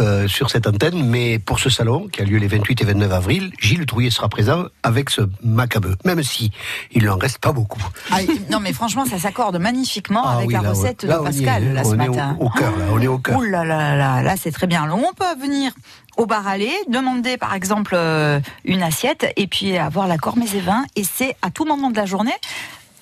euh, 0.00 0.26
sur 0.28 0.50
cette 0.50 0.66
antenne, 0.66 1.06
mais 1.06 1.38
pour 1.38 1.58
ce 1.60 1.68
salon, 1.70 2.08
qui 2.08 2.22
a 2.22 2.24
lieu 2.24 2.38
les 2.38 2.46
28 2.48 2.80
et 2.80 2.84
29 2.84 3.12
avril, 3.12 3.52
Gilles 3.60 3.84
Trouillet 3.86 4.10
sera 4.10 4.28
présent 4.28 4.64
avec 4.82 5.10
ce 5.10 5.22
macabeu, 5.42 5.96
même 6.04 6.22
si 6.22 6.50
il 6.92 7.04
n'en 7.04 7.16
reste 7.16 7.38
pas 7.38 7.52
beaucoup. 7.52 7.82
ah, 8.10 8.18
non, 8.50 8.60
mais 8.60 8.72
franchement, 8.72 9.04
ça 9.04 9.18
s'accorde 9.18 9.58
magnifiquement 9.58 10.22
Ah 10.24 10.36
avec 10.36 10.48
oui, 10.48 10.54
la 10.54 10.62
là, 10.62 10.70
recette 10.70 11.02
Là, 11.04 11.18
de 11.18 11.24
Pascal, 11.24 11.62
est, 11.64 11.72
là, 11.72 11.84
ce 11.84 11.88
on 11.90 12.00
est 12.00 12.08
au- 12.08 12.12
matin. 12.14 12.36
au 12.40 12.48
cœur, 12.50 12.76
là, 12.76 12.84
on 12.90 13.00
est 13.00 13.06
au 13.06 13.18
cœur. 13.18 13.38
Ouh 13.38 13.42
là 13.42 13.64
là 13.64 13.96
là, 13.96 14.22
là, 14.22 14.34
c'est 14.40 14.50
très 14.52 14.66
bien. 14.66 14.82
Alors, 14.84 14.98
on 14.98 15.12
peut 15.14 15.40
venir 15.40 15.72
au 16.16 16.26
bar 16.26 16.46
à 16.46 16.56
lait, 16.58 16.72
demander 16.88 17.36
par 17.38 17.54
exemple 17.54 17.92
euh, 17.94 18.38
une 18.64 18.82
assiette 18.82 19.32
et 19.36 19.46
puis 19.46 19.76
avoir 19.78 20.06
l'accord 20.08 20.36
mes 20.36 20.54
et 20.56 20.60
vins 20.60 20.84
et 20.96 21.04
c'est 21.04 21.36
à 21.42 21.50
tout 21.50 21.64
moment 21.64 21.90
de 21.90 21.96
la 21.96 22.04
journée. 22.06 22.34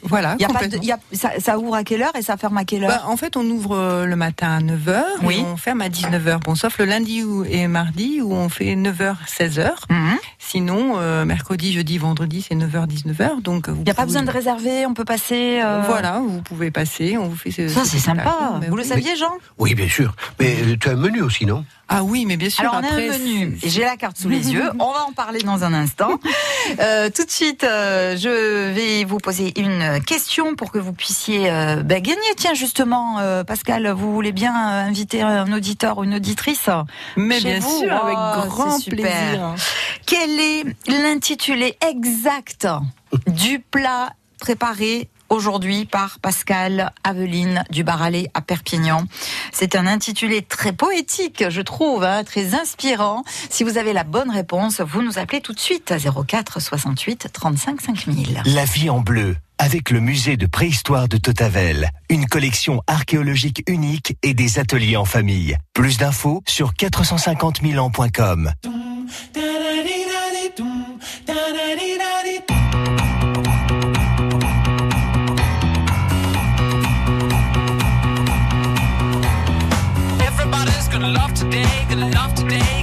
Voilà, 0.03 0.35
Il 0.39 0.43
y 0.43 0.45
a 0.45 0.49
pas 0.49 0.67
de- 0.67 0.79
y 0.79 0.93
a- 0.93 0.99
ça, 1.13 1.31
ça 1.39 1.59
ouvre 1.59 1.75
à 1.75 1.85
quelle 1.85 2.03
heure 2.03 2.15
et 2.17 2.23
ça 2.23 2.37
ferme 2.37 2.57
à 2.57 2.65
quelle 2.65 2.85
heure 2.85 2.91
Bah, 2.91 3.03
en 3.07 3.17
fait, 3.17 3.37
on 3.37 3.45
ouvre 3.45 3.77
euh, 3.77 4.07
le 4.07 4.17
matin 4.17 4.57
à 4.57 4.61
9h 4.61 5.03
Oui. 5.23 5.39
et 5.41 5.43
on 5.45 5.57
ferme 5.57 5.81
à 5.83 5.89
19h. 5.89 6.41
Bon, 6.41 6.55
sauf 6.55 6.79
le 6.79 6.85
lundi 6.87 7.23
ou- 7.23 7.45
et 7.45 7.67
mardi 7.69 8.21
où 8.23 8.33
on 8.33 8.49
fait 8.49 8.75
9h, 8.77 9.17
16h. 9.27 9.73
Mhm. 9.91 10.17
Sinon, 10.39 10.95
euh, 10.99 11.25
mercredi, 11.25 11.73
jeudi, 11.73 11.99
vendredi, 11.99 12.45
c'est 12.47 12.55
9h, 12.55 12.87
19h. 12.87 13.41
Donc, 13.43 13.67
Il 13.69 13.83
n'y 13.85 13.91
a 13.91 13.95
pas 13.95 14.07
besoin 14.07 14.23
de 14.23 14.31
réserver, 14.31 14.87
on 14.87 14.95
peut 14.95 15.05
passer. 15.05 15.61
euh, 15.63 15.83
Voilà, 15.87 16.21
vous 16.27 16.43
pouvez 16.43 16.71
passer, 16.71 17.17
on 17.19 17.29
vous 17.29 17.37
fait 17.37 17.51
ce 17.51 17.69
Ça, 17.69 17.85
ce 17.85 17.91
c'est 17.91 17.99
sympa. 17.99 18.55
Mais 18.61 18.69
Vous 18.69 18.77
le 18.77 18.85
saviez, 18.85 19.17
Jean? 19.17 19.33
Oui, 19.59 19.75
bien 19.75 19.89
sûr. 19.89 20.15
Mais 20.39 20.57
tu 20.81 20.89
as 20.89 20.93
un 20.93 20.97
menu 20.97 21.23
aussi, 21.23 21.47
non? 21.47 21.65
Ah 21.93 22.05
oui, 22.05 22.25
mais 22.25 22.37
bien 22.37 22.49
sûr. 22.51 22.61
Alors 22.61 22.75
on 22.77 22.85
a 22.87 22.93
un 23.01 23.19
menu, 23.19 23.59
j'ai 23.65 23.81
la 23.83 23.97
carte 23.97 24.17
sous 24.17 24.29
les 24.29 24.49
yeux, 24.53 24.71
on 24.79 24.93
va 24.93 25.07
en 25.09 25.13
parler 25.13 25.41
dans 25.41 25.65
un 25.65 25.75
instant. 25.75 26.21
Euh, 26.79 27.11
tout 27.13 27.25
de 27.25 27.31
suite, 27.31 27.65
euh, 27.65 28.17
je 28.17 28.73
vais 28.73 29.05
vous 29.05 29.19
poser 29.19 29.53
une 29.61 29.90
question 29.99 30.55
pour 30.55 30.71
que 30.71 30.79
vous 30.79 30.93
puissiez 30.93 31.51
euh, 31.51 31.83
ben, 31.83 32.01
gagner. 32.01 32.21
Tiens, 32.37 32.55
justement, 32.55 33.19
euh, 33.19 33.43
Pascal, 33.43 33.89
vous 33.91 34.13
voulez 34.13 34.31
bien 34.31 34.53
euh, 34.55 34.87
inviter 34.89 35.23
un 35.23 35.53
auditeur 35.53 35.99
ou 35.99 36.05
une 36.05 36.15
auditrice 36.15 36.69
Mais 37.17 37.41
bien 37.41 37.59
vous? 37.59 37.81
sûr, 37.81 37.93
avec 37.93 38.17
Oh, 38.17 38.47
grand 38.47 38.79
super. 38.79 39.01
plaisir. 39.01 39.55
Quel 40.07 40.39
est 40.39 40.65
l'intitulé 40.87 41.77
exact 41.91 42.69
du 43.27 43.59
plat 43.59 44.13
préparé 44.39 45.09
aujourd'hui 45.31 45.87
par 45.87 46.19
Pascal 46.19 46.93
Aveline 47.05 47.65
du 47.71 47.85
Baralé 47.85 48.29
à 48.35 48.43
Perpignan. 48.43 49.05
C'est 49.53 49.77
un 49.77 49.87
intitulé 49.87 50.43
très 50.43 50.73
poétique, 50.73 51.45
je 51.49 51.63
trouve, 51.63 52.05
hein, 52.05 52.25
très 52.25 52.55
inspirant. 52.55 53.25
Si 53.49 53.65
vous 53.65 53.79
avez 53.79 53.93
la 53.93 54.05
bonne 54.05 54.31
réponse, 54.31 54.81
vous 54.81 55.03
nous 55.03 55.19
appelez 55.19 55.41
tout 55.41 55.55
de 55.55 55.61
suite 55.61 55.93
à 55.93 55.99
04 55.99 56.61
68 56.61 57.29
35 57.33 57.81
5000. 57.81 58.43
La 58.45 58.65
vie 58.65 58.91
en 58.91 59.01
bleu, 59.01 59.37
avec 59.59 59.91
le 59.91 60.01
musée 60.01 60.37
de 60.37 60.47
préhistoire 60.47 61.09
de 61.09 61.17
Totavel, 61.17 61.91
une 62.09 62.27
collection 62.27 62.83
archéologique 62.87 63.63
unique 63.69 64.17
et 64.23 64.35
des 64.35 64.59
ateliers 64.59 64.97
en 64.97 65.05
famille. 65.05 65.57
Plus 65.73 65.99
d'infos 65.99 66.43
sur 66.49 66.75
450 66.75 67.61
000 67.63 67.85
ans.com. 67.85 68.53
gonna 81.91 82.09
love 82.11 82.35
today. 82.37 82.80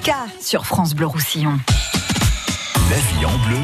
Mika 0.00 0.24
sur 0.40 0.64
France 0.64 0.94
Bleu 0.94 1.04
Roussillon. 1.04 1.58
La 2.88 2.96
vie 2.96 3.26
en 3.26 3.48
bleu, 3.48 3.58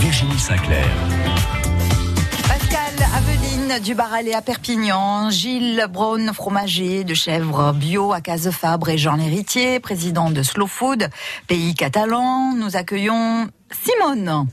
Virginie 0.00 0.38
Sinclair. 0.38 0.86
Pascal 2.48 2.94
Aveline 3.14 3.80
du 3.80 3.94
Baralais 3.94 4.32
à 4.32 4.40
Perpignan, 4.40 5.28
Gilles 5.28 5.84
Braun, 5.90 6.32
fromager 6.32 7.04
de 7.04 7.12
chèvre 7.12 7.74
bio 7.74 8.14
à 8.14 8.22
Cazefabre 8.22 8.88
et 8.88 8.96
Jean 8.96 9.16
Lhéritier, 9.16 9.78
président 9.78 10.30
de 10.30 10.42
Slow 10.42 10.66
Food, 10.66 11.10
pays 11.48 11.74
catalan. 11.74 12.54
Nous 12.54 12.74
accueillons 12.74 13.46
Simone. 13.70 14.46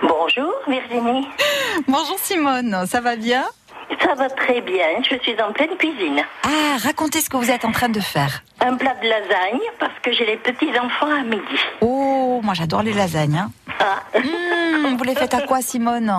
Bonjour 0.00 0.54
Virginie. 0.66 1.28
Bonjour 1.86 2.18
Simone, 2.18 2.86
ça 2.86 3.02
va 3.02 3.16
bien? 3.16 3.44
Ça 4.02 4.14
va 4.14 4.28
très 4.28 4.60
bien, 4.60 4.86
je 5.08 5.16
suis 5.22 5.40
en 5.42 5.52
pleine 5.52 5.76
cuisine. 5.78 6.22
Ah, 6.44 6.76
racontez 6.82 7.20
ce 7.20 7.28
que 7.30 7.36
vous 7.36 7.50
êtes 7.50 7.64
en 7.64 7.72
train 7.72 7.88
de 7.88 8.00
faire. 8.00 8.42
Un 8.60 8.74
plat 8.74 8.94
de 9.02 9.08
lasagne 9.08 9.60
parce 9.78 9.92
que 10.02 10.12
j'ai 10.12 10.26
les 10.26 10.36
petits-enfants 10.36 11.10
à 11.10 11.22
midi. 11.22 11.42
Oh, 11.80 12.40
moi 12.42 12.54
j'adore 12.54 12.82
les 12.82 12.92
lasagnes. 12.92 13.36
hein. 13.38 13.50
Ah. 13.80 14.18
Mmh, 14.18 14.96
vous 14.96 15.04
les 15.04 15.14
faites 15.14 15.34
à 15.34 15.42
quoi 15.42 15.60
Simone 15.60 16.12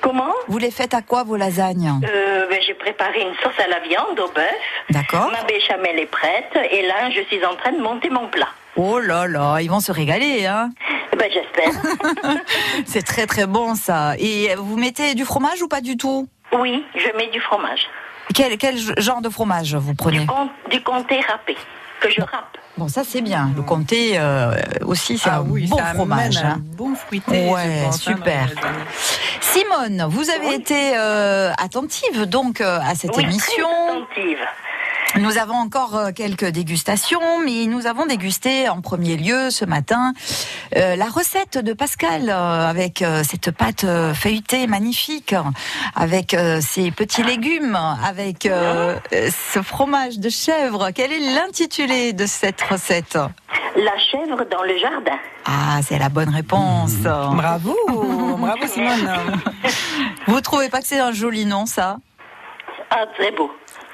Comment? 0.00 0.32
Vous 0.48 0.58
les 0.58 0.70
faites 0.70 0.94
à 0.94 1.02
quoi 1.02 1.24
vos 1.24 1.36
lasagnes? 1.36 2.00
Euh, 2.04 2.46
ben, 2.48 2.58
j'ai 2.66 2.74
préparé 2.74 3.20
une 3.22 3.34
sauce 3.42 3.58
à 3.62 3.68
la 3.68 3.80
viande 3.80 4.18
au 4.18 4.28
bœuf. 4.32 4.54
D'accord. 4.90 5.30
Ma 5.32 5.44
béchamel 5.44 5.98
est 5.98 6.06
prête 6.06 6.56
et 6.70 6.82
là 6.86 7.10
je 7.10 7.22
suis 7.22 7.44
en 7.44 7.54
train 7.56 7.72
de 7.72 7.80
monter 7.80 8.08
mon 8.10 8.28
plat. 8.28 8.48
Oh 8.76 8.98
là 9.00 9.26
là, 9.26 9.58
ils 9.60 9.68
vont 9.70 9.80
se 9.80 9.92
régaler, 9.92 10.46
hein 10.46 10.70
Ben 11.18 11.28
j'espère. 11.32 11.70
C'est 12.86 13.02
très 13.04 13.26
très 13.26 13.46
bon 13.46 13.74
ça. 13.74 14.14
Et 14.18 14.54
vous 14.56 14.76
mettez 14.76 15.14
du 15.14 15.24
fromage 15.24 15.60
ou 15.62 15.68
pas 15.68 15.80
du 15.80 15.96
tout? 15.96 16.28
Oui, 16.58 16.84
je 16.94 17.16
mets 17.16 17.28
du 17.30 17.40
fromage. 17.40 17.86
quel, 18.34 18.56
quel 18.58 18.76
genre 19.00 19.20
de 19.20 19.28
fromage 19.28 19.74
vous 19.74 19.94
prenez 19.94 20.26
Com- 20.26 20.50
du 20.70 20.80
comté 20.82 21.20
râpé 21.20 21.56
que 22.00 22.10
je 22.10 22.20
râpe. 22.20 22.56
Bon, 22.78 22.88
ça 22.88 23.02
c'est 23.04 23.20
bien. 23.20 23.50
Le 23.56 23.62
comté 23.62 24.12
euh, 24.18 24.54
aussi, 24.86 25.18
c'est 25.18 25.28
Ah 25.28 25.38
un 25.38 25.40
oui, 25.42 25.66
bon 25.68 25.76
ça 25.76 25.92
fromage. 25.94 26.38
un 26.38 26.48
hein. 26.52 26.58
bon 26.76 26.94
fruité. 26.94 27.50
Ouais, 27.50 27.82
pense, 27.84 27.96
hein, 28.08 28.14
super. 28.16 28.48
Simone, 29.40 30.06
vous 30.08 30.30
avez 30.30 30.54
été 30.54 30.92
euh, 30.96 31.50
attentive 31.58 32.24
donc 32.26 32.60
euh, 32.60 32.78
à 32.82 32.94
cette 32.94 33.16
Oui, 33.16 33.24
émission. 33.24 33.66
très 33.66 34.22
attentive. 34.24 34.38
Nous 35.16 35.38
avons 35.38 35.54
encore 35.54 35.96
euh, 35.96 36.10
quelques 36.12 36.46
dégustations, 36.46 37.40
mais 37.44 37.66
nous 37.66 37.86
avons 37.86 38.06
dégusté 38.06 38.68
en 38.68 38.80
premier 38.80 39.16
lieu 39.16 39.50
ce 39.50 39.64
matin 39.64 40.12
euh, 40.76 40.94
la 40.94 41.06
recette 41.06 41.58
de 41.58 41.72
Pascal 41.72 42.30
euh, 42.30 42.68
avec 42.68 43.02
euh, 43.02 43.22
cette 43.24 43.50
pâte 43.50 43.82
euh, 43.82 44.14
feuilletée 44.14 44.68
magnifique, 44.68 45.34
avec 45.96 46.32
euh, 46.32 46.60
ces 46.60 46.92
petits 46.92 47.24
légumes, 47.24 47.76
avec 48.04 48.48
ce 49.12 49.62
fromage 49.62 50.18
de 50.18 50.28
chèvre. 50.28 50.90
Quel 50.94 51.12
est 51.12 51.34
l'intitulé 51.34 52.12
de 52.12 52.26
cette 52.26 52.60
recette? 52.62 53.18
La 53.76 53.98
chèvre 53.98 54.44
dans 54.50 54.62
le 54.62 54.78
jardin. 54.78 55.18
Ah, 55.44 55.80
c'est 55.82 55.98
la 55.98 56.08
bonne 56.08 56.28
réponse. 56.28 56.94
Bravo, 57.02 57.76
bravo 58.38 58.66
Simone. 58.66 59.40
Vous 60.26 60.40
trouvez 60.40 60.68
pas 60.68 60.80
que 60.80 60.86
c'est 60.86 61.00
un 61.00 61.12
joli 61.12 61.46
nom, 61.46 61.66
ça? 61.66 61.96
Ah, 62.90 63.06
très 63.16 63.30
beau. 63.32 63.50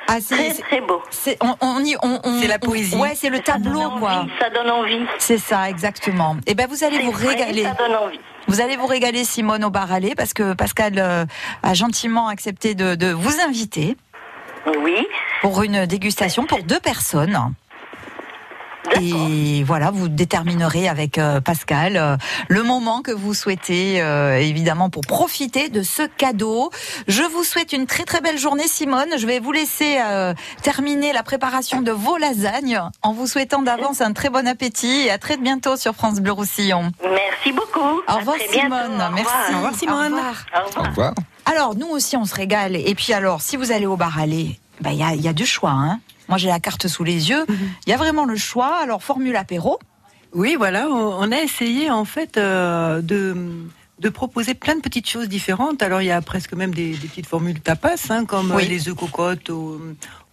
Ah, 0.08 0.18
c'est- 0.20 0.34
Très 0.36 0.62
très 0.62 0.80
beau. 0.80 1.02
c'est 1.10 1.36
on, 1.42 1.56
on 1.60 1.84
y- 1.84 1.96
on- 2.02 2.20
on- 2.22 2.40
C'est 2.40 2.46
la 2.46 2.58
poésie. 2.58 2.96
Ouais, 2.96 3.14
c'est 3.16 3.28
le 3.30 3.40
tableau, 3.40 3.90
quoi. 3.98 4.26
Ça 4.40 4.50
donne 4.50 4.70
envie. 4.70 5.00
C'est 5.18 5.38
ça, 5.38 5.68
exactement. 5.68 6.36
Et 6.46 6.54
ben, 6.54 6.66
vous 6.68 6.84
allez 6.84 6.98
vous 7.00 7.10
régaler. 7.10 7.64
Ça 7.64 7.72
donne 7.74 7.96
envie. 7.96 8.20
Vous 8.48 8.60
allez 8.60 8.76
vous 8.76 8.86
régaler, 8.86 9.24
Simone, 9.24 9.64
au 9.64 9.70
bar 9.70 9.90
Allé, 9.92 10.14
parce 10.14 10.32
que 10.32 10.52
Pascal 10.52 10.94
euh, 10.98 11.24
a 11.64 11.74
gentiment 11.74 12.28
accepté 12.28 12.74
de, 12.76 12.94
de 12.94 13.08
vous 13.10 13.40
inviter 13.40 13.96
Oui. 14.84 15.04
pour 15.42 15.62
une 15.64 15.86
dégustation 15.86 16.44
pour 16.44 16.62
deux 16.62 16.78
personnes. 16.78 17.52
Et 19.00 19.64
voilà, 19.64 19.90
vous 19.90 20.08
déterminerez 20.08 20.88
avec 20.88 21.18
euh, 21.18 21.40
Pascal 21.40 21.96
euh, 21.96 22.16
le 22.48 22.62
moment 22.62 23.02
que 23.02 23.10
vous 23.10 23.34
souhaitez, 23.34 24.00
euh, 24.00 24.38
évidemment, 24.38 24.90
pour 24.90 25.02
profiter 25.02 25.68
de 25.68 25.82
ce 25.82 26.02
cadeau. 26.02 26.70
Je 27.08 27.22
vous 27.22 27.44
souhaite 27.44 27.72
une 27.72 27.86
très 27.86 28.04
très 28.04 28.20
belle 28.20 28.38
journée, 28.38 28.68
Simone. 28.68 29.08
Je 29.18 29.26
vais 29.26 29.40
vous 29.40 29.52
laisser 29.52 29.98
euh, 30.04 30.34
terminer 30.62 31.12
la 31.12 31.22
préparation 31.22 31.82
de 31.82 31.92
vos 31.92 32.16
lasagnes 32.16 32.80
en 33.02 33.12
vous 33.12 33.26
souhaitant 33.26 33.62
d'avance 33.62 34.00
un 34.00 34.12
très 34.12 34.30
bon 34.30 34.46
appétit 34.46 35.06
et 35.06 35.10
à 35.10 35.18
très 35.18 35.36
bientôt 35.36 35.76
sur 35.76 35.94
France 35.94 36.20
Bleu 36.20 36.32
Roussillon. 36.32 36.90
Merci 37.02 37.52
beaucoup. 37.52 38.00
Au 38.08 38.16
revoir, 38.18 38.36
bientôt. 38.36 38.52
Simone. 38.52 38.94
Au 38.94 39.14
Merci. 39.14 39.24
revoir. 39.24 39.50
Au 39.50 39.56
revoir, 39.56 39.74
Simone. 39.74 40.12
Au 40.12 40.16
revoir. 40.16 40.46
Au 40.54 40.66
revoir. 40.66 40.84
Au 40.84 40.88
revoir. 40.88 41.14
Alors, 41.46 41.76
nous 41.76 41.88
aussi, 41.88 42.16
on 42.16 42.24
se 42.24 42.34
régale. 42.34 42.76
Et 42.76 42.94
puis, 42.94 43.12
alors, 43.12 43.40
si 43.40 43.56
vous 43.56 43.70
allez 43.72 43.86
au 43.86 43.96
bar 43.96 44.18
aller, 44.18 44.58
bah, 44.80 44.90
il 44.92 44.98
y, 44.98 45.02
a, 45.02 45.14
il 45.14 45.20
y 45.20 45.28
a 45.28 45.32
du 45.32 45.46
choix. 45.46 45.70
Hein. 45.70 46.00
Moi, 46.28 46.38
j'ai 46.38 46.48
la 46.48 46.60
carte 46.60 46.88
sous 46.88 47.04
les 47.04 47.30
yeux. 47.30 47.44
Il 47.86 47.90
y 47.90 47.92
a 47.92 47.96
vraiment 47.96 48.24
le 48.24 48.36
choix. 48.36 48.76
Alors, 48.82 49.02
formule 49.02 49.36
apéro. 49.36 49.78
Oui, 50.34 50.56
voilà, 50.58 50.88
on 50.88 51.30
a 51.32 51.38
essayé 51.40 51.90
en 51.90 52.04
fait 52.04 52.36
euh, 52.36 53.00
de 53.00 53.34
de 53.98 54.10
proposer 54.10 54.52
plein 54.52 54.74
de 54.76 54.82
petites 54.82 55.08
choses 55.08 55.26
différentes. 55.26 55.82
Alors 55.82 56.02
il 56.02 56.04
y 56.04 56.10
a 56.10 56.20
presque 56.20 56.52
même 56.52 56.74
des, 56.74 56.90
des 56.90 57.08
petites 57.08 57.26
formules 57.26 57.60
tapas, 57.60 57.96
hein, 58.10 58.26
comme 58.26 58.52
euh, 58.52 58.56
Oui. 58.56 58.68
les 58.68 58.90
œufs 58.90 58.94
cocottes 58.94 59.48
au, 59.48 59.80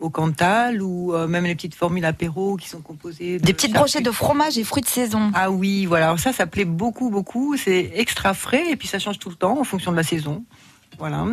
au 0.01 0.09
Cantal, 0.09 0.81
ou 0.81 1.13
euh, 1.13 1.27
même 1.27 1.45
les 1.45 1.55
petites 1.55 1.75
formules 1.75 2.03
apéro 2.03 2.57
qui 2.57 2.67
sont 2.67 2.81
composées 2.81 3.39
de 3.39 3.45
Des 3.45 3.53
petites 3.53 3.71
brochettes 3.71 4.03
de 4.03 4.11
fromage 4.11 4.57
et 4.57 4.65
fruits 4.65 4.83
de 4.83 4.87
saison. 4.89 5.31
Ah 5.33 5.49
oui, 5.49 5.85
voilà. 5.85 6.07
Alors 6.07 6.19
ça, 6.19 6.33
ça 6.33 6.45
plaît 6.45 6.65
beaucoup, 6.65 7.09
beaucoup. 7.09 7.55
C'est 7.55 7.91
extra 7.95 8.33
frais 8.33 8.65
et 8.69 8.75
puis 8.75 8.89
ça 8.89 8.99
change 8.99 9.17
tout 9.19 9.29
le 9.29 9.35
temps 9.35 9.57
en 9.57 9.63
fonction 9.63 9.91
de 9.93 9.95
la 9.97 10.03
saison. 10.03 10.43
Voilà. 11.03 11.25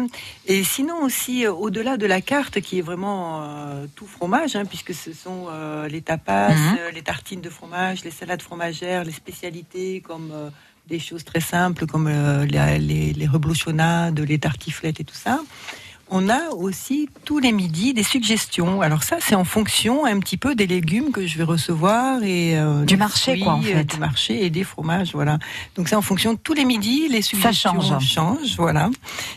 Et 0.46 0.64
sinon 0.64 1.04
aussi, 1.04 1.46
euh, 1.46 1.52
au-delà 1.52 1.96
de 1.96 2.04
la 2.04 2.20
carte 2.20 2.60
qui 2.60 2.78
est 2.80 2.82
vraiment 2.82 3.40
euh, 3.44 3.86
tout 3.94 4.08
fromage, 4.08 4.56
hein, 4.56 4.64
puisque 4.64 4.92
ce 4.92 5.12
sont 5.12 5.46
euh, 5.48 5.86
les 5.86 6.02
tapas, 6.02 6.48
Mhm. 6.50 6.78
les 6.92 7.02
tartines 7.02 7.40
de 7.40 7.50
fromage, 7.50 8.02
les 8.02 8.10
salades 8.10 8.42
fromagères, 8.42 9.04
les 9.04 9.12
spécialités 9.12 10.00
comme 10.00 10.30
euh, 10.32 10.50
des 10.88 10.98
choses 10.98 11.24
très 11.24 11.38
simples 11.54 11.86
comme 11.86 12.08
les, 12.08 12.78
les, 12.80 13.12
les 13.12 13.26
reblochonnades, 13.28 14.18
les 14.18 14.40
tartiflettes 14.40 14.98
et 14.98 15.04
tout 15.04 15.14
ça. 15.26 15.38
On 16.12 16.28
a 16.28 16.50
aussi 16.50 17.08
tous 17.24 17.38
les 17.38 17.52
midis 17.52 17.94
des 17.94 18.02
suggestions. 18.02 18.80
Alors 18.80 19.04
ça, 19.04 19.18
c'est 19.20 19.36
en 19.36 19.44
fonction 19.44 20.04
un 20.04 20.18
petit 20.18 20.36
peu 20.36 20.54
des 20.54 20.66
légumes 20.66 21.12
que 21.12 21.26
je 21.26 21.38
vais 21.38 21.44
recevoir 21.44 22.22
et 22.24 22.58
euh, 22.58 22.84
Du 22.84 22.96
marché, 22.96 23.38
quoi, 23.38 23.54
en 23.54 23.61
euh, 23.61 23.64
fait. 23.64 23.84
Du 23.84 23.98
marché 23.98 24.44
et 24.44 24.50
des 24.50 24.64
fromages, 24.64 25.12
voilà. 25.14 25.38
Donc 25.76 25.88
c'est 25.88 25.94
en 25.94 26.02
fonction 26.02 26.36
tous 26.36 26.52
les 26.52 26.64
midis, 26.64 27.08
les 27.08 27.22
suggestions 27.22 27.80
change. 27.80 28.04
changent, 28.04 28.56
voilà. 28.56 28.90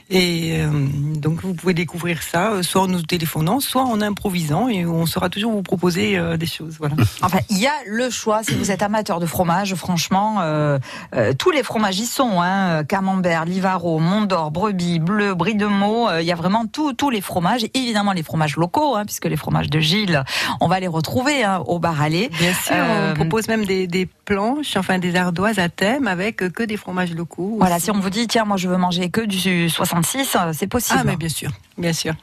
Et 0.10 0.58
euh, 0.62 0.70
donc 1.16 1.42
vous 1.42 1.54
pouvez 1.54 1.76
découvrir 1.76 2.24
ça, 2.24 2.54
euh, 2.54 2.64
soit 2.64 2.82
en 2.82 2.88
nous 2.88 3.04
téléphonant, 3.04 3.60
soit 3.60 3.84
en 3.84 4.02
improvisant, 4.02 4.68
et 4.68 4.86
on 4.86 5.06
saura 5.06 5.30
toujours 5.30 5.52
vous 5.52 5.62
proposer 5.64 6.18
euh, 6.18 6.38
des 6.38 6.46
choses, 6.46 6.78
voilà. 6.80 6.96
Enfin, 7.22 7.40
il 7.50 7.60
y 7.60 7.68
a 7.68 7.74
le 7.86 8.10
choix. 8.10 8.44
Si 8.44 8.56
vous 8.56 8.72
êtes 8.72 8.82
amateur 8.82 9.20
de 9.20 9.26
fromage, 9.26 9.76
franchement, 9.76 10.38
euh, 10.42 10.80
euh, 11.16 11.34
tous 11.38 11.52
les 11.52 11.64
fromages 11.64 12.00
y 12.00 12.06
sont. 12.06 12.42
Hein. 12.42 12.84
Camembert, 12.84 13.46
Livaro, 13.46 14.00
Mont-d'Or, 14.00 14.52
Brebis, 14.52 15.00
Bleu, 15.00 15.34
Brie 15.36 15.56
de 15.56 15.66
Meaux. 15.66 16.10
Il 16.20 16.26
y 16.26 16.32
a 16.32 16.36
vraiment 16.36 16.63
tous 16.68 16.94
tous 16.94 17.10
les 17.10 17.22
fromages. 17.22 17.66
Évidemment, 17.74 18.12
les 18.14 18.24
fromages 18.24 18.56
locaux, 18.58 18.96
hein, 18.96 19.06
puisque 19.06 19.26
les 19.26 19.38
fromages 19.38 19.70
de 19.70 19.80
Gilles, 19.80 20.24
on 20.62 20.68
va 20.68 20.80
les 20.80 20.88
retrouver 20.88 21.44
hein, 21.44 21.64
au 21.68 21.80
bar 21.80 22.02
Allé. 22.02 22.30
Bien 22.40 22.54
sûr, 22.54 22.74
Euh, 22.76 23.12
on 23.12 23.16
propose 23.16 23.48
même 23.48 23.66
des, 23.66 23.88
des 23.88 24.06
planches, 24.06 24.76
enfin 24.78 25.00
des 25.00 25.16
ardoises 25.16 25.60
à 25.60 25.70
thème 25.70 26.08
avec 26.08 26.42
euh, 26.44 26.50
que 26.50 26.64
des 26.64 26.78
fromages 26.78 27.14
locaux. 27.14 27.56
Voilà, 27.60 27.80
si 27.80 27.92
on 27.92 28.00
vous 28.00 28.10
dit, 28.10 28.28
tiens, 28.28 28.46
moi 28.46 28.58
je 28.58 28.68
veux 28.68 28.78
manger 28.78 29.10
que 29.10 29.22
du 29.22 29.70
66, 29.70 30.36
euh, 30.36 30.52
c'est 30.54 30.68
possible. 30.68 31.00
Ah, 31.02 31.04
mais 31.06 31.16
bien 31.16 31.30
sûr, 31.30 31.52
bien 31.78 31.94
sûr. 31.94 32.14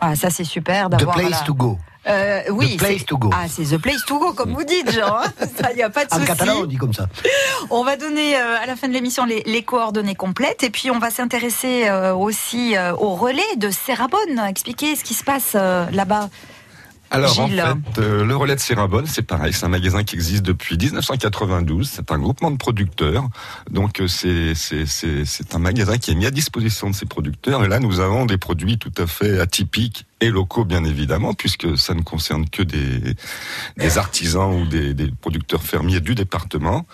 Ah, 0.00 0.14
ça 0.16 0.30
c'est 0.30 0.44
super 0.44 0.88
The 0.88 0.92
d'avoir. 0.92 1.16
place 1.16 1.28
voilà. 1.30 1.44
to 1.44 1.54
go. 1.54 1.78
Euh, 2.08 2.42
oui, 2.50 2.76
The 2.76 2.78
place 2.78 3.04
to 3.06 3.18
go. 3.18 3.30
Ah, 3.32 3.46
c'est 3.48 3.64
the 3.64 3.78
place 3.78 4.04
to 4.06 4.18
go, 4.18 4.32
comme 4.32 4.52
vous 4.54 4.62
dites, 4.64 4.92
Jean. 4.92 5.16
hein. 5.16 5.24
Ça, 5.60 5.72
y 5.72 5.82
a 5.82 5.90
pas 5.90 6.04
de 6.04 6.12
En 6.12 6.16
souci. 6.16 6.26
catalan, 6.26 6.54
on 6.60 6.66
dit 6.66 6.76
comme 6.76 6.92
ça. 6.92 7.06
On 7.70 7.82
va 7.82 7.96
donner 7.96 8.36
euh, 8.36 8.58
à 8.62 8.66
la 8.66 8.76
fin 8.76 8.86
de 8.88 8.92
l'émission 8.92 9.24
les, 9.24 9.42
les 9.46 9.62
coordonnées 9.62 10.14
complètes 10.14 10.62
et 10.62 10.70
puis 10.70 10.90
on 10.90 10.98
va 10.98 11.10
s'intéresser 11.10 11.88
euh, 11.88 12.14
aussi 12.14 12.76
euh, 12.76 12.92
au 12.94 13.14
relais 13.16 13.42
de 13.56 13.70
Serrabonne. 13.70 14.38
Expliquer 14.48 14.94
ce 14.94 15.02
qui 15.04 15.14
se 15.14 15.24
passe 15.24 15.54
là-bas. 15.54 16.28
Alors 17.10 17.32
Gilles. 17.32 17.62
en 17.62 17.74
fait, 17.74 18.00
euh, 18.00 18.24
le 18.24 18.36
relais 18.36 18.56
de 18.56 18.60
Sérabonne, 18.60 19.06
c'est 19.06 19.22
pareil, 19.22 19.52
c'est 19.52 19.64
un 19.64 19.68
magasin 19.68 20.02
qui 20.02 20.16
existe 20.16 20.42
depuis 20.42 20.76
1992, 20.76 21.88
c'est 21.88 22.10
un 22.10 22.18
groupement 22.18 22.50
de 22.50 22.56
producteurs, 22.56 23.28
donc 23.70 24.00
euh, 24.00 24.08
c'est 24.08 24.54
c'est 24.54 24.86
c'est 24.86 25.24
c'est 25.24 25.54
un 25.54 25.58
magasin 25.58 25.98
qui 25.98 26.10
est 26.10 26.14
mis 26.14 26.26
à 26.26 26.30
disposition 26.30 26.90
de 26.90 26.94
ces 26.94 27.06
producteurs, 27.06 27.64
et 27.64 27.68
là 27.68 27.78
nous 27.78 28.00
avons 28.00 28.26
des 28.26 28.38
produits 28.38 28.78
tout 28.78 28.92
à 28.98 29.06
fait 29.06 29.38
atypiques 29.38 30.06
et 30.20 30.30
locaux 30.30 30.64
bien 30.64 30.84
évidemment, 30.84 31.32
puisque 31.32 31.78
ça 31.78 31.94
ne 31.94 32.02
concerne 32.02 32.48
que 32.48 32.62
des 32.62 33.14
des 33.76 33.98
artisans 33.98 34.52
ou 34.52 34.66
des, 34.66 34.92
des 34.92 35.10
producteurs 35.20 35.62
fermiers 35.62 36.00
du 36.00 36.14
département. 36.14 36.86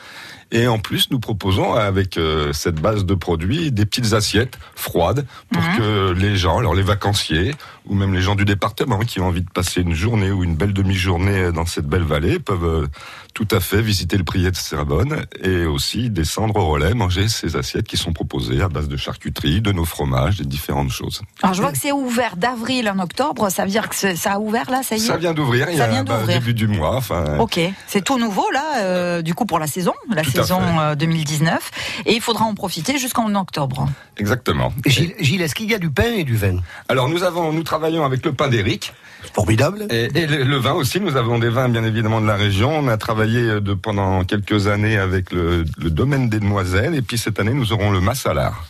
Et 0.53 0.69
en 0.69 0.79
plus, 0.79 1.11
nous 1.11 1.19
proposons 1.19 1.73
avec 1.73 2.19
euh, 2.19 2.53
cette 2.53 2.75
base 2.75 3.07
de 3.07 3.15
produits 3.15 3.73
des 3.73 3.87
petites 3.87 4.13
assiettes 4.13 4.59
froides 4.77 5.25
pour 5.51 5.63
que 5.79 6.13
les 6.13 6.37
gens, 6.37 6.59
alors 6.59 6.75
les 6.75 6.83
vacanciers 6.83 7.55
ou 7.87 7.95
même 7.95 8.13
les 8.13 8.21
gens 8.21 8.35
du 8.35 8.45
département 8.45 8.99
qui 9.01 9.19
ont 9.21 9.29
envie 9.29 9.41
de 9.41 9.51
passer 9.51 9.81
une 9.81 9.95
journée 9.95 10.31
ou 10.31 10.45
une 10.45 10.55
belle 10.55 10.75
demi-journée 10.75 11.53
dans 11.53 11.65
cette 11.65 11.87
belle 11.87 12.03
vallée 12.03 12.39
peuvent 12.39 12.65
euh, 12.65 12.87
tout 13.35 13.49
à 13.51 13.61
fait 13.61 13.81
visiter 13.83 14.17
le 14.19 14.25
Priet 14.25 14.51
de 14.51 14.57
Serabonne 14.57 15.25
et 15.43 15.65
aussi 15.65 16.11
descendre 16.11 16.57
au 16.57 16.67
relais, 16.67 16.95
manger 16.95 17.29
ces 17.29 17.57
assiettes 17.57 17.87
qui 17.87 17.97
sont 17.97 18.13
proposées 18.13 18.61
à 18.63 18.69
base 18.69 18.89
de 18.89 18.97
charcuterie, 18.97 19.61
de 19.61 19.73
nos 19.73 19.85
fromages, 19.85 20.37
des 20.39 20.45
différentes 20.45 20.91
choses. 20.91 21.23
Alors 21.43 21.55
je 21.55 21.63
vois 21.63 21.73
que 21.73 21.79
c'est 21.79 21.93
ouvert 21.93 22.37
d'avril 22.37 22.89
en 22.91 22.99
octobre. 22.99 23.49
Ça 23.51 23.65
veut 23.65 23.71
dire 23.71 23.89
que 23.89 23.95
ça 24.17 24.33
a 24.33 24.39
ouvert 24.39 24.71
là, 24.71 24.83
ça 24.83 24.97
y 24.97 24.99
est? 24.99 25.03
Ça 25.07 25.17
vient 25.17 25.33
d'ouvrir, 25.35 25.69
il 25.71 25.75
y 25.75 25.79
Ça 25.79 25.85
a 25.85 25.89
vient 25.89 26.05
bah, 26.05 26.25
début 26.27 26.55
du 26.55 26.67
mois. 26.69 26.97
Enfin, 26.97 27.39
Ok, 27.39 27.59
c'est 27.87 28.05
tout 28.05 28.19
nouveau 28.19 28.51
là, 28.53 28.79
euh, 28.83 29.23
du 29.23 29.35
coup 29.35 29.47
pour 29.47 29.59
la 29.59 29.67
saison, 29.67 29.95
la 30.11 30.23
Tout 30.23 30.31
saison 30.31 30.61
fait. 30.61 30.79
euh, 30.81 30.95
2019, 30.95 31.71
et 32.07 32.13
il 32.15 32.21
faudra 32.21 32.45
en 32.45 32.55
profiter 32.55 32.99
jusqu'en 32.99 33.35
octobre. 33.35 33.89
Exactement. 34.19 34.73
Gilles, 34.87 35.15
Gilles, 35.21 35.41
est-ce 35.43 35.55
qu'il 35.55 35.71
y 35.71 35.75
a 35.75 35.79
du 35.79 35.91
pain 35.91 36.13
et 36.17 36.25
du 36.25 36.37
vin? 36.37 36.59
Alors 36.89 37.09
nous 37.09 37.23
avons, 37.23 37.53
nous 37.53 37.63
travaillons 37.63 38.05
avec 38.05 38.25
le 38.25 38.33
pain 38.33 38.49
d'Éric. 38.49 38.93
Formidable. 39.35 39.87
Et, 39.89 40.09
et 40.19 40.27
le, 40.27 40.43
le 40.43 40.57
vin 40.57 40.73
aussi. 40.73 40.99
Nous 41.01 41.17
avons 41.17 41.39
des 41.39 41.49
vins 41.49 41.69
bien 41.69 41.85
évidemment 41.85 42.21
de 42.21 42.27
la 42.27 42.35
région. 42.35 42.77
On 42.77 42.89
a 42.89 42.97
travaillé 42.97 43.22
euh, 43.27 43.61
de, 43.61 43.75
pendant 43.75 44.25
quelques 44.25 44.67
années 44.67 44.97
avec 44.99 45.33
le, 45.33 45.65
le 45.79 45.91
domaine 45.91 46.29
des 46.29 46.41
Demoiselles. 46.41 46.95
Et 46.95 47.03
puis 47.03 47.19
cette 47.19 47.39
année, 47.41 47.53
nous 47.55 47.73
aurons 47.73 47.91
le 47.91 48.01
Massalar. 48.01 48.67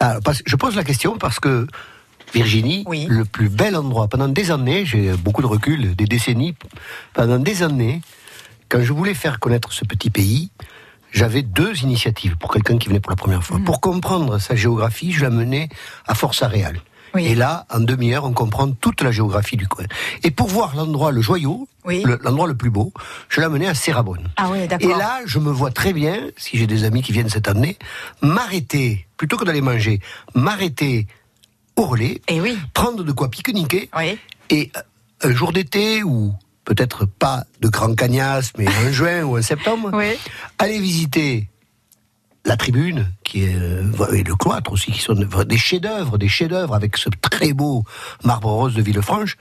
Ah, 0.00 0.18
parce- 0.24 0.42
je 0.46 0.56
pose 0.56 0.76
la 0.76 0.84
question 0.84 1.18
parce 1.18 1.40
que 1.40 1.66
Virginie, 2.32 2.84
le 3.08 3.24
plus 3.24 3.48
bel 3.48 3.74
endroit, 3.74 4.06
pendant 4.08 4.28
des 4.28 4.50
années, 4.52 4.86
j'ai 4.86 5.12
beaucoup 5.12 5.42
de 5.42 5.46
recul, 5.48 5.96
des 5.96 6.04
décennies, 6.06 6.54
pendant 7.12 7.38
des 7.38 7.62
années, 7.64 8.02
quand 8.68 8.82
je 8.82 8.92
voulais 8.92 9.14
faire 9.14 9.40
connaître 9.40 9.72
ce 9.72 9.84
petit 9.84 10.10
pays, 10.10 10.50
j'avais 11.12 11.42
deux 11.42 11.82
initiatives 11.82 12.36
pour 12.36 12.52
quelqu'un 12.52 12.78
qui 12.78 12.86
venait 12.86 13.00
pour 13.00 13.10
la 13.10 13.16
première 13.16 13.42
fois. 13.42 13.58
Pour 13.64 13.80
comprendre 13.80 14.38
sa 14.38 14.54
géographie, 14.54 15.10
je 15.10 15.22
l'amenais 15.22 15.68
à 16.06 16.14
Force 16.14 16.42
Et 17.18 17.34
là, 17.34 17.66
en 17.70 17.80
demi-heure, 17.80 18.24
on 18.24 18.32
comprend 18.32 18.70
toute 18.70 19.02
la 19.02 19.10
géographie 19.10 19.56
du 19.56 19.66
coin. 19.66 19.84
Et 20.22 20.30
pour 20.30 20.46
voir 20.48 20.76
l'endroit, 20.76 21.10
le 21.12 21.20
joyau, 21.22 21.66
le- 22.04 22.18
l'endroit 22.22 22.46
le 22.46 22.56
plus 22.56 22.70
beau, 22.70 22.92
je 23.28 23.40
l'amenais 23.40 23.66
à 23.66 23.74
Serrabonne. 23.74 24.28
Ah 24.36 24.48
oui, 24.50 24.66
Et 24.80 24.86
là, 24.98 25.20
je 25.26 25.38
me 25.38 25.50
vois 25.50 25.70
très 25.70 25.92
bien, 25.92 26.28
si 26.36 26.56
j'ai 26.58 26.66
des 26.66 26.84
amis 26.84 27.02
qui 27.02 27.12
viennent 27.12 27.28
cette 27.28 27.48
année, 27.48 27.76
m'arrêter, 28.22 29.06
plutôt 29.16 29.36
que 29.36 29.44
d'aller 29.44 29.60
manger, 29.60 30.00
m'arrêter 30.34 31.06
au 31.76 31.82
relais, 31.86 32.20
prendre 32.74 33.02
de 33.04 33.12
quoi 33.12 33.28
pique-niquer, 33.30 33.88
et 34.50 34.70
euh, 34.76 34.80
un 35.28 35.32
jour 35.34 35.52
d'été, 35.52 36.02
ou 36.02 36.32
peut-être 36.64 37.06
pas 37.06 37.44
de 37.60 37.68
grand 37.68 37.94
cagnas, 37.94 38.52
mais 38.58 38.66
en 38.68 38.90
juin 38.92 39.22
ou 39.22 39.38
en 39.38 39.42
septembre, 39.42 39.90
aller 40.58 40.78
visiter 40.78 41.48
la 42.44 42.56
tribune, 42.56 43.06
qui 43.22 43.44
est 43.44 43.54
euh, 43.54 44.12
et 44.12 44.22
le 44.22 44.34
cloître 44.34 44.72
aussi, 44.72 44.92
qui 44.92 45.00
sont 45.00 45.14
des 45.14 45.58
chefs-d'œuvre, 45.58 46.18
des 46.18 46.28
chefs-d'œuvre 46.28 46.74
avec 46.74 46.96
ce 46.96 47.08
très 47.20 47.52
beau 47.52 47.84
marbre 48.24 48.50
rose 48.50 48.74
de 48.74 48.82
Villefranche, 48.82 49.36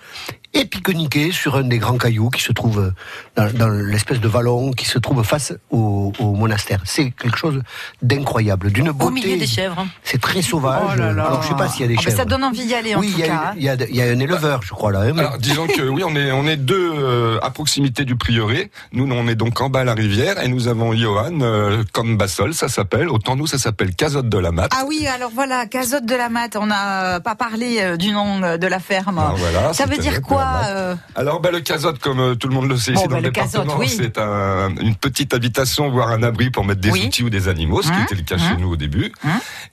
et 0.53 0.65
pique-niquer 0.65 1.31
sur 1.31 1.55
un 1.57 1.63
des 1.63 1.77
grands 1.77 1.97
cailloux 1.97 2.29
qui 2.29 2.41
se 2.41 2.51
trouve 2.51 2.91
dans, 3.35 3.51
dans 3.53 3.69
l'espèce 3.69 4.19
de 4.19 4.27
vallon 4.27 4.71
qui 4.71 4.85
se 4.85 4.97
trouve 4.97 5.23
face 5.23 5.53
au, 5.69 6.11
au 6.19 6.33
monastère. 6.33 6.79
C'est 6.85 7.11
quelque 7.11 7.37
chose 7.37 7.61
d'incroyable, 8.01 8.71
d'une 8.71 8.91
beauté. 8.91 9.05
Au 9.05 9.11
milieu 9.11 9.37
des 9.37 9.47
chèvres. 9.47 9.85
C'est 10.03 10.19
très 10.21 10.41
sauvage. 10.41 10.81
Oh 10.93 10.97
là 10.97 11.13
là. 11.13 11.25
Alors 11.25 11.43
je 11.43 11.49
sais 11.49 11.55
pas 11.55 11.67
s'il 11.69 11.81
y 11.81 11.83
a 11.85 11.87
des 11.87 11.93
Ah, 11.97 11.97
mais 11.99 12.03
chèvres. 12.11 12.17
ça 12.17 12.25
donne 12.25 12.43
envie 12.43 12.65
d'y 12.65 12.73
aller 12.73 12.95
en 12.95 12.99
oui, 12.99 13.07
tout 13.11 13.19
il 13.19 13.19
y 13.19 13.23
a 13.23 13.27
cas. 13.27 13.53
il 13.57 13.63
y, 13.63 13.69
a, 13.69 13.75
il 13.75 13.95
y 13.95 14.01
a 14.01 14.05
un 14.05 14.19
éleveur, 14.19 14.61
je 14.63 14.69
crois 14.73 14.91
là. 14.91 15.01
hein, 15.01 15.11
mais- 15.13 15.19
Alors 15.21 15.37
disons 15.37 15.67
que 15.67 15.81
oui, 15.87 16.03
on 16.05 16.15
est 16.15 16.31
on 16.31 16.45
est 16.47 16.57
deux 16.57 16.91
euh, 16.95 17.39
à 17.41 17.51
proximité 17.51 18.05
du 18.05 18.15
prieuré. 18.15 18.71
Nous, 18.93 19.07
on 19.11 19.27
est 19.27 19.35
donc 19.35 19.59
en 19.61 19.69
bas 19.69 19.81
à 19.81 19.83
la 19.83 19.93
rivière 19.93 20.41
et 20.43 20.47
nous 20.47 20.67
avons 20.67 20.93
Johan 20.93 21.39
euh, 21.41 21.83
comme 21.93 22.17
Bassol, 22.17 22.53
ça 22.53 22.67
s'appelle. 22.69 23.09
Autant 23.09 23.35
nous, 23.35 23.47
ça 23.47 23.57
s'appelle 23.57 23.95
Cazotte 23.95 24.29
de 24.29 24.37
la 24.37 24.51
Mat. 24.51 24.69
Ah 24.75 24.83
oui, 24.87 25.05
alors 25.07 25.31
voilà, 25.33 25.65
Cazotte 25.65 26.05
de 26.05 26.15
la 26.15 26.29
Mat, 26.29 26.55
on 26.55 26.65
n'a 26.65 27.19
pas 27.19 27.35
parlé 27.35 27.77
euh, 27.81 27.97
du 27.97 28.11
nom 28.11 28.41
euh, 28.43 28.57
de 28.57 28.67
la 28.67 28.79
ferme. 28.79 29.19
Ah, 29.19 29.33
voilà, 29.35 29.73
ça 29.73 29.85
veut 29.85 29.97
dire 29.97 30.13
de 30.13 30.19
quoi 30.39 30.61
euh, 30.67 30.95
Alors, 31.15 31.39
bah, 31.41 31.51
le 31.51 31.59
casotte, 31.61 31.99
comme 31.99 32.19
euh, 32.19 32.35
tout 32.35 32.47
le 32.47 32.53
monde 32.53 32.67
le 32.69 32.77
sait 32.77 32.93
Bon, 32.93 32.99
ici 33.01 33.07
bah, 33.07 33.15
dans 33.15 33.19
le, 33.21 33.25
le 33.27 33.31
casotte, 33.31 33.61
département, 33.63 33.79
oui. 33.79 33.89
c'est 33.89 34.17
un- 34.17 34.75
une 34.77 34.95
petite 34.95 35.33
habitation, 35.33 35.89
voire 35.89 36.09
un 36.09 36.23
abri 36.23 36.49
pour 36.49 36.65
mettre 36.65 36.81
des 36.81 36.91
Oui. 36.91 37.05
outils 37.07 37.23
ou 37.23 37.29
des 37.29 37.47
animaux, 37.47 37.81
ce 37.81 37.87
qui 37.87 37.93
Hein, 37.93 38.03
était 38.03 38.15
le 38.15 38.21
cas 38.23 38.35
hein, 38.35 38.49
chez 38.55 38.57
nous 38.61 38.69
au 38.71 38.75
début. 38.75 39.11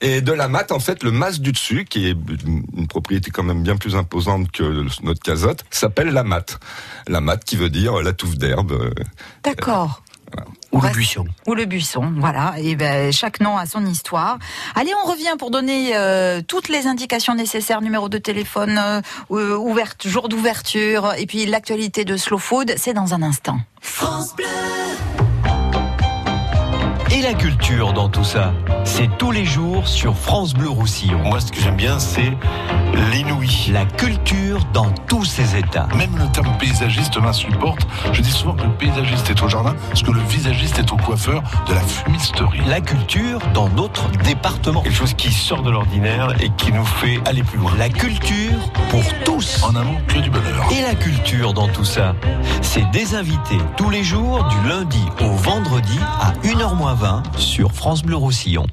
Et 0.01 0.21
de 0.21 0.31
la 0.31 0.47
mat, 0.47 0.71
en 0.71 0.79
fait, 0.79 1.03
le 1.03 1.11
mas 1.11 1.39
du 1.39 1.51
dessus, 1.51 1.85
qui 1.85 2.07
est 2.07 2.17
une, 2.45 2.87
propriété 2.87 3.31
quand 3.31 3.43
même 3.43 3.63
bien 3.63 3.75
plus 3.77 3.95
imposante 3.95 4.51
que 4.51 4.63
le- 4.63 4.85
notre 5.03 5.21
casotte, 5.21 5.63
s'appelle 5.69 6.09
la 6.09 6.23
mat. 6.23 6.59
La 7.07 7.21
mat 7.21 7.43
qui 7.43 7.55
veut 7.55 7.69
dire 7.69 8.01
la 8.01 8.13
touffe 8.13 8.37
d'herbe. 8.37 8.71
euh, 8.73 8.91
Ou 10.71 10.81
le 10.81 10.89
buisson. 10.89 11.25
Ou 11.47 11.53
le 11.53 11.65
buisson, 11.65 12.13
voilà. 12.17 12.55
Et 12.57 12.75
ben 12.75 13.11
chaque 13.11 13.39
nom 13.39 13.57
a 13.57 13.65
son 13.65 13.85
histoire. 13.85 14.37
Allez, 14.75 14.91
on 15.03 15.09
revient 15.09 15.35
pour 15.39 15.49
donner 15.49 15.95
euh, 15.95 16.41
toutes 16.45 16.69
les 16.69 16.87
indications 16.87 17.35
nécessaires, 17.35 17.81
numéro 17.81 18.09
de 18.09 18.17
téléphone, 18.17 18.77
euh, 18.77 19.01
euh, 19.31 19.57
ouverte, 19.57 20.07
jour 20.07 20.29
d'ouverture, 20.29 21.13
et 21.17 21.25
puis 21.25 21.45
l'actualité 21.45 22.05
de 22.05 22.17
Slow 22.17 22.37
Food, 22.37 22.75
c'est 22.77 22.93
dans 22.93 23.13
un 23.13 23.21
instant. 23.21 23.57
France 23.81 24.35
Bleu. 24.35 24.45
Et 27.11 27.21
la 27.21 27.33
culture 27.33 27.93
dans 27.93 28.09
tout 28.09 28.25
ça, 28.25 28.53
c'est 28.83 29.09
tous 29.17 29.31
les 29.31 29.45
jours 29.45 29.87
sur 29.87 30.15
France 30.15 30.53
Bleu 30.53 30.69
Roussillon. 30.69 31.19
Moi, 31.19 31.39
ce 31.39 31.51
que 31.51 31.59
j'aime 31.59 31.77
bien, 31.77 31.97
c'est 31.99 32.33
l'inouï. 33.11 33.71
La 33.71 33.85
culture 33.85 34.59
dans 34.73 34.91
tous 35.07 35.25
ses 35.25 35.57
états. 35.57 35.87
Même 35.95 36.15
le 36.17 36.27
terme 36.31 36.57
paysagiste 36.57 37.17
m'insupporte. 37.17 37.87
Je 38.11 38.21
dis 38.21 38.31
souvent 38.31 38.53
que 38.53 38.63
le 38.63 38.71
paysagiste 38.71 39.29
est 39.29 39.41
au 39.41 39.49
jardin, 39.49 39.75
parce 39.89 40.03
que 40.03 40.11
le 40.11 40.21
visagiste 40.21 40.79
est 40.79 40.91
au 40.91 40.97
coiffeur 40.97 41.43
de 41.67 41.73
la 41.73 41.81
fumisterie. 41.81 42.61
La 42.67 42.81
culture 42.81 43.39
dans 43.53 43.69
notre 43.69 44.09
département. 44.23 44.81
Quelque 44.81 44.95
chose 44.95 45.13
qui 45.13 45.31
sort 45.31 45.61
de 45.61 45.71
l'ordinaire 45.71 46.35
et 46.41 46.49
qui 46.57 46.71
nous 46.71 46.85
fait 46.85 47.19
aller 47.25 47.43
plus 47.43 47.59
loin. 47.59 47.71
La 47.77 47.89
culture 47.89 48.71
pour 48.89 49.03
tous. 49.25 49.63
En 49.63 49.75
amont, 49.75 49.97
que 50.07 50.19
du 50.19 50.29
bonheur. 50.29 50.67
Et 50.71 50.81
la 50.81 50.95
culture 50.95 51.53
dans 51.53 51.67
tout 51.67 51.85
ça, 51.85 52.15
c'est 52.61 52.89
des 52.91 53.15
invités 53.15 53.57
tous 53.75 53.89
les 53.89 54.03
jours 54.03 54.43
du 54.45 54.69
lundi 54.69 55.03
au 55.21 55.31
vendredi 55.31 55.99
à 56.21 56.31
1h20 56.45 57.37
sur 57.37 57.71
France 57.71 58.03
Bleu 58.03 58.15
Roussillon. 58.15 58.65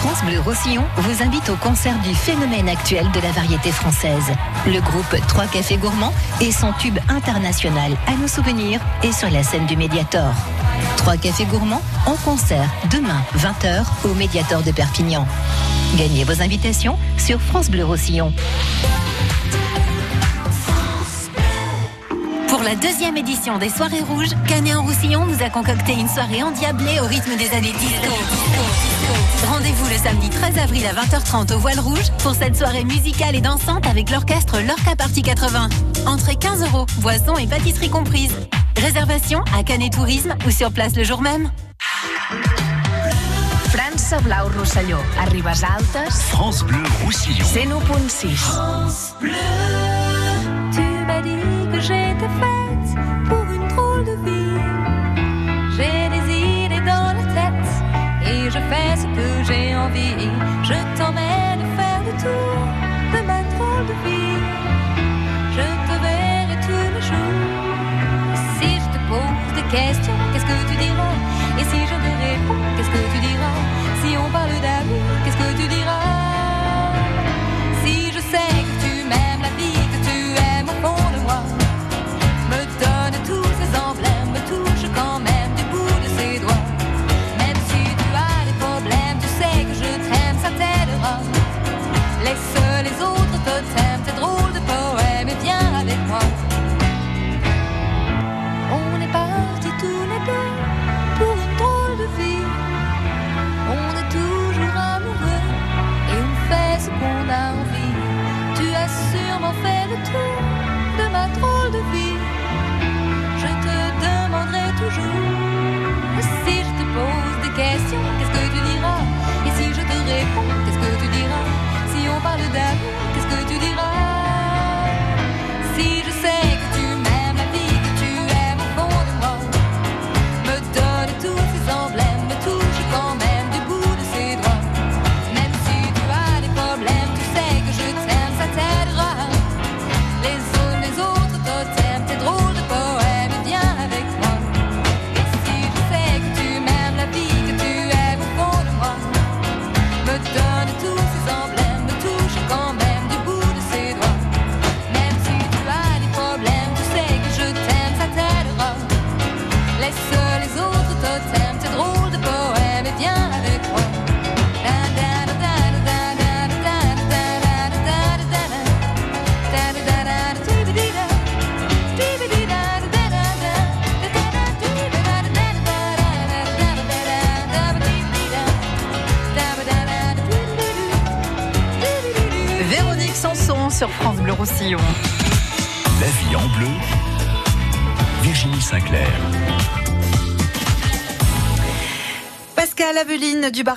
France 0.00 0.24
Bleu 0.24 0.40
Roussillon 0.40 0.82
vous 0.96 1.22
invite 1.22 1.50
au 1.50 1.56
concert 1.56 1.98
du 1.98 2.14
phénomène 2.14 2.70
actuel 2.70 3.06
de 3.12 3.20
la 3.20 3.32
variété 3.32 3.70
française. 3.70 4.32
Le 4.66 4.80
groupe 4.80 5.14
Trois 5.28 5.44
Cafés 5.46 5.76
Gourmands 5.76 6.14
et 6.40 6.52
son 6.52 6.72
tube 6.72 6.98
international 7.10 7.92
à 8.06 8.12
nos 8.12 8.26
souvenirs 8.26 8.80
et 9.02 9.12
sur 9.12 9.28
la 9.28 9.42
scène 9.42 9.66
du 9.66 9.76
Médiator. 9.76 10.32
Trois 10.96 11.18
Cafés 11.18 11.44
Gourmands 11.44 11.82
en 12.06 12.14
concert 12.16 12.70
demain 12.90 13.22
20h 13.36 13.84
au 14.04 14.14
Médiator 14.14 14.62
de 14.62 14.72
Perpignan. 14.72 15.26
Gagnez 15.96 16.24
vos 16.24 16.40
invitations 16.40 16.98
sur 17.18 17.38
France 17.38 17.68
Bleu 17.68 17.84
Roussillon. 17.84 18.32
Pour 22.48 22.62
la 22.62 22.74
deuxième 22.74 23.18
édition 23.18 23.58
des 23.58 23.68
Soirées 23.68 24.00
Rouges, 24.00 24.34
Canet 24.48 24.76
en 24.76 24.82
Roussillon 24.82 25.26
nous 25.26 25.42
a 25.42 25.50
concocté 25.50 25.92
une 25.92 26.08
soirée 26.08 26.42
endiablée 26.42 27.00
au 27.00 27.06
rythme 27.06 27.36
des 27.36 27.50
années 27.50 27.72
disco. 27.72 28.14
Rendez-vous 29.90 30.04
le 30.04 30.10
samedi 30.10 30.30
13 30.30 30.58
avril 30.58 30.86
à 30.86 30.92
20h30 30.92 31.54
au 31.54 31.58
Voile 31.58 31.80
Rouge 31.80 32.10
pour 32.18 32.34
cette 32.34 32.56
soirée 32.56 32.84
musicale 32.84 33.34
et 33.34 33.40
dansante 33.40 33.86
avec 33.86 34.10
l'orchestre 34.10 34.60
Lorca 34.60 34.94
Party 34.96 35.22
80. 35.22 35.68
Entrée 36.06 36.36
15 36.36 36.62
euros, 36.64 36.86
boissons 36.98 37.36
et 37.36 37.46
pâtisseries 37.46 37.90
comprises. 37.90 38.34
Réservation 38.76 39.42
à 39.56 39.62
Canet 39.62 39.92
Tourisme 39.92 40.34
ou 40.46 40.50
sur 40.50 40.70
place 40.72 40.94
le 40.96 41.04
jour 41.04 41.22
même. 41.22 41.50
França 43.70 44.20
Blau 44.20 44.48
Rosselló. 44.56 44.98
A 45.20 45.24
Ribes 45.30 45.46
Altes. 45.46 46.12
France 46.12 46.62
Bleu 46.62 46.82
Roussillon. 47.04 47.44
101.6. 47.44 48.36
France 48.36 49.14
Bleu. 49.20 49.32
Tu 50.72 50.82
m'as 51.06 51.22
dit 51.22 51.70
que 51.72 51.80
j'étais 51.80 52.28
faite 52.38 53.28
pour 53.28 53.42
une 53.50 53.68
drôle 53.68 54.04
de 54.04 54.24
vie. 54.24 54.49
Je 60.22 60.78
t'emmène 60.98 61.62
faire 61.76 62.02
le 62.04 62.12
tour 62.22 62.60
de 63.12 63.26
ma 63.26 63.42
drôle 63.54 63.86
de 63.86 63.94
vie. 64.04 64.40
Je 65.56 65.66
te 65.88 65.94
verrai 66.04 66.56
tous 66.66 66.88
les 66.94 67.04
jours. 67.10 68.36
Si 68.58 68.68
je 68.82 68.88
te 68.94 69.00
pose 69.08 69.54
des 69.54 69.66
questions, 69.74 70.18
qu'est-ce 70.32 70.44
que 70.44 70.70
tu 70.70 70.76
diras? 70.76 71.29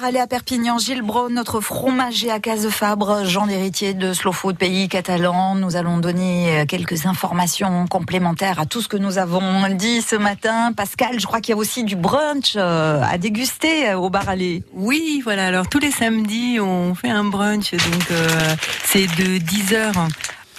Baralais 0.03 0.19
à 0.19 0.27
Perpignan, 0.27 0.79
Gilles 0.79 1.01
Braun, 1.01 1.29
notre 1.29 1.61
fromager 1.61 2.29
à 2.29 2.41
Casefabre, 2.41 3.23
Jean 3.23 3.45
l'héritier 3.45 3.93
de 3.93 4.11
Slow 4.11 4.33
Food, 4.33 4.57
pays 4.57 4.89
catalan. 4.89 5.55
Nous 5.55 5.77
allons 5.77 5.97
donner 5.97 6.59
euh, 6.59 6.65
quelques 6.65 7.05
informations 7.05 7.87
complémentaires 7.87 8.59
à 8.59 8.65
tout 8.65 8.81
ce 8.81 8.89
que 8.89 8.97
nous 8.97 9.17
avons 9.17 9.69
dit 9.69 10.01
ce 10.01 10.17
matin. 10.17 10.73
Pascal, 10.73 11.21
je 11.21 11.25
crois 11.25 11.39
qu'il 11.39 11.53
y 11.53 11.55
a 11.55 11.57
aussi 11.57 11.85
du 11.85 11.95
brunch 11.95 12.55
euh, 12.57 13.01
à 13.01 13.17
déguster 13.17 13.91
euh, 13.91 13.97
au 13.97 14.09
Baralais. 14.09 14.63
Oui, 14.73 15.21
voilà. 15.23 15.45
Alors 15.45 15.69
tous 15.69 15.79
les 15.79 15.91
samedis, 15.91 16.59
on 16.59 16.95
fait 16.95 17.09
un 17.09 17.23
brunch. 17.23 17.71
Donc 17.71 18.17
c'est 18.83 19.07
de 19.07 19.37
10h 19.37 19.93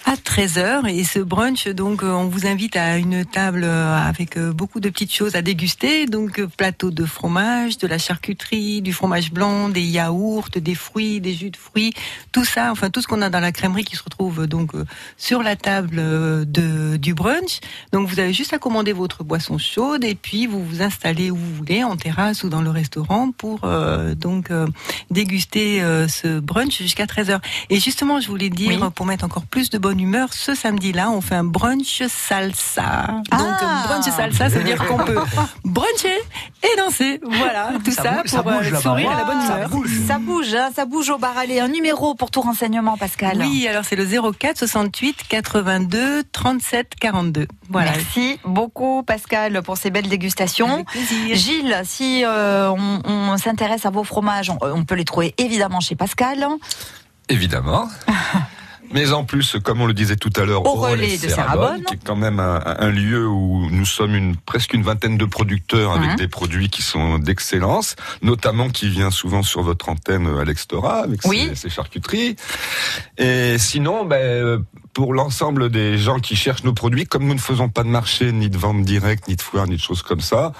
à 0.05 0.15
13h 0.17 0.87
et 0.89 1.05
ce 1.05 1.19
brunch 1.19 1.69
donc 1.69 2.03
euh, 2.03 2.11
on 2.11 2.29
vous 2.29 2.47
invite 2.47 2.77
à 2.77 2.99
une 2.99 3.25
table 3.25 3.63
euh, 3.65 3.97
avec 3.97 4.37
euh, 4.37 4.53
beaucoup 4.53 4.81
de 4.81 4.89
petites 4.89 5.13
choses 5.15 5.35
à 5.35 5.43
déguster 5.43 6.07
donc 6.07 6.45
plateau 6.57 6.91
de 6.91 7.05
fromage, 7.05 7.79
de 7.79 7.87
la 7.87 7.99
charcuterie, 7.99 8.83
du 8.83 8.93
fromage 8.93 9.33
blanc, 9.33 9.69
des 9.69 9.83
yaourts, 9.83 10.49
des 10.55 10.75
fruits, 10.75 11.21
des 11.21 11.35
jus 11.35 11.51
de 11.51 11.57
fruits, 11.57 11.93
tout 12.33 12.45
ça 12.45 12.71
enfin 12.71 12.91
tout 12.91 13.01
ce 13.01 13.07
qu'on 13.07 13.23
a 13.23 13.31
dans 13.31 13.41
la 13.41 13.53
crèmerie 13.53 13.85
qui 13.85 13.97
se 13.97 14.03
retrouve 14.03 14.47
donc 14.47 14.73
sur 15.17 15.43
la 15.43 15.57
table 15.57 15.97
de 15.97 16.97
du 16.97 17.15
brunch. 17.15 17.61
Donc 17.93 18.09
vous 18.09 18.21
avez 18.21 18.33
juste 18.33 18.53
à 18.53 18.59
commander 18.59 18.93
votre 18.93 19.25
boisson 19.25 19.59
chaude 19.59 20.05
et 20.05 20.15
puis 20.15 20.47
vous 20.47 20.65
vous 20.65 20.83
installez 20.83 21.31
où 21.31 21.37
vous 21.37 21.55
voulez 21.55 21.85
en 21.85 21.97
terrasse 21.97 22.45
ou 22.45 22.49
dans 22.49 22.63
le 22.63 22.71
restaurant 22.71 23.31
pour 23.33 23.61
euh, 23.65 24.15
donc 24.15 24.51
euh, 24.51 24.67
déguster 25.11 25.83
euh, 25.83 26.09
ce 26.09 26.41
brunch 26.41 26.79
jusqu'à 26.79 27.07
13h. 27.07 27.41
Et 27.71 27.81
justement, 27.81 28.21
je 28.21 28.29
voulais 28.29 28.51
dire 28.51 28.81
Oui. 28.81 28.91
pour 28.95 29.07
mettre 29.07 29.25
encore 29.25 29.47
plus 29.47 29.71
de 29.71 29.79
bonne 29.79 29.94
humeur, 29.99 30.33
ce 30.33 30.55
samedi-là, 30.55 31.11
on 31.11 31.21
fait 31.21 31.35
un 31.35 31.45
brunch 31.45 32.03
salsa. 32.09 33.07
Donc 33.09 33.25
Ah 33.31 33.85
brunch 33.89 34.05
salsa, 34.05 34.51
ça 34.51 34.59
veut 34.59 34.65
dire 34.65 34.85
qu'on 34.87 34.99
peut 34.99 35.19
bruncher 35.65 36.19
et 36.63 36.77
danser. 36.79 37.21
Voilà, 37.23 37.71
tout 37.85 37.91
Ça 37.91 38.03
ça, 38.03 38.11
bouge- 38.23 38.27
ça 38.31 38.43
pour 38.43 38.53
euh, 38.53 38.57
bouge 38.57 38.67
le 38.67 38.73
là-bas. 38.73 38.83
sourire 38.83 39.13
et 39.13 39.17
la 39.17 39.25
bonne 39.25 39.41
Ça 39.43 39.57
humeur. 39.57 39.69
bouge, 39.71 39.91
ça 40.07 40.19
bouge, 40.19 40.55
hein, 40.55 40.71
ça 40.75 40.85
bouge 40.87 41.11
au 41.11 41.19
Baralais. 41.19 41.61
Un 41.61 41.69
numéro 41.69 42.15
pour 42.15 42.31
tout 42.31 42.41
renseignement, 42.41 42.97
Pascal. 42.97 43.39
Oui, 43.41 43.67
alors 43.69 43.85
c'est 43.85 43.97
le 43.97 44.07
04 44.07 44.59
68 44.59 45.17
82 45.29 46.23
37 46.33 46.93
42. 47.01 47.47
Voilà. 47.71 47.93
Merci 47.93 48.39
beaucoup 48.45 49.03
Pascal 49.03 49.63
pour 49.63 49.77
ces 49.77 49.91
belles 49.91 50.09
dégustations. 50.09 50.85
Gilles, 51.33 51.81
si 51.85 52.23
euh, 52.25 52.71
on, 52.71 53.01
on 53.05 53.37
s'intéresse 53.39 53.87
à 53.87 53.91
vos 53.91 54.05
fromages, 54.05 54.51
on, 54.51 54.59
on 54.63 54.85
peut 54.85 54.95
les 54.95 55.05
trouver 55.05 55.35
évidemment 55.39 55.81
chez 55.81 55.95
Pascal. 55.97 56.47
Évidemment. 57.29 57.89
Mais 58.95 59.13
en 59.13 59.25
plus, 59.25 59.57
comme 59.63 59.81
on 59.83 59.87
le 59.87 59.93
disait 59.93 60.17
tout 60.17 60.33
à 60.37 60.45
l'heure, 60.45 60.65
Au 60.65 60.75
relais 60.75 61.17
de 61.19 61.29
Serrabonne. 61.29 61.83
qui 61.85 61.95
est 61.95 62.05
quand 62.05 62.17
même 62.17 62.39
un, 62.41 62.63
un 62.65 62.91
lieu 62.91 63.27
où 63.29 63.69
nous 63.71 63.85
sommes 63.85 64.15
une, 64.15 64.37
presque 64.37 64.73
une 64.73 64.83
vingtaine 64.85 65.19
de 65.19 65.25
producteurs 65.25 65.93
avec 65.93 66.17
des 66.17 66.29
produits 66.29 66.71
qui 66.71 66.81
sont 66.83 67.19
d'excellence, 67.19 67.97
notamment 68.23 68.69
qui 68.71 68.89
vient 68.89 69.11
souvent 69.11 69.43
sur 69.43 69.63
votre 69.63 69.89
antenne 69.89 70.27
euh, 70.29 70.39
Alex 70.41 70.69
Tora 70.69 71.01
avec 71.01 71.21
Oui. 71.27 71.49
ses, 71.51 71.55
ses 71.57 71.69
charcuteries. 71.71 72.37
Et 73.19 73.59
sinon, 73.59 74.05
ben, 74.05 74.17
euh, 74.17 74.59
pour 74.93 75.13
l'ensemble 75.13 75.71
des 75.71 75.99
gens 75.99 76.21
qui 76.21 76.37
cherchent 76.37 76.63
nos 76.65 76.73
produits, 76.73 77.05
comme 77.05 77.27
nous 77.27 77.35
ne 77.35 77.41
faisons 77.41 77.69
pas 77.69 77.83
de 77.83 77.89
marché, 77.89 78.31
ni 78.31 78.49
de 78.49 78.57
vente 78.57 78.83
directe, 78.83 79.27
ni 79.27 79.35
de 79.35 79.43
foire, 79.43 79.67
ni 79.67 79.75
de 79.77 79.81
choses 79.81 80.03
comme 80.03 80.21
ça, 80.21 80.53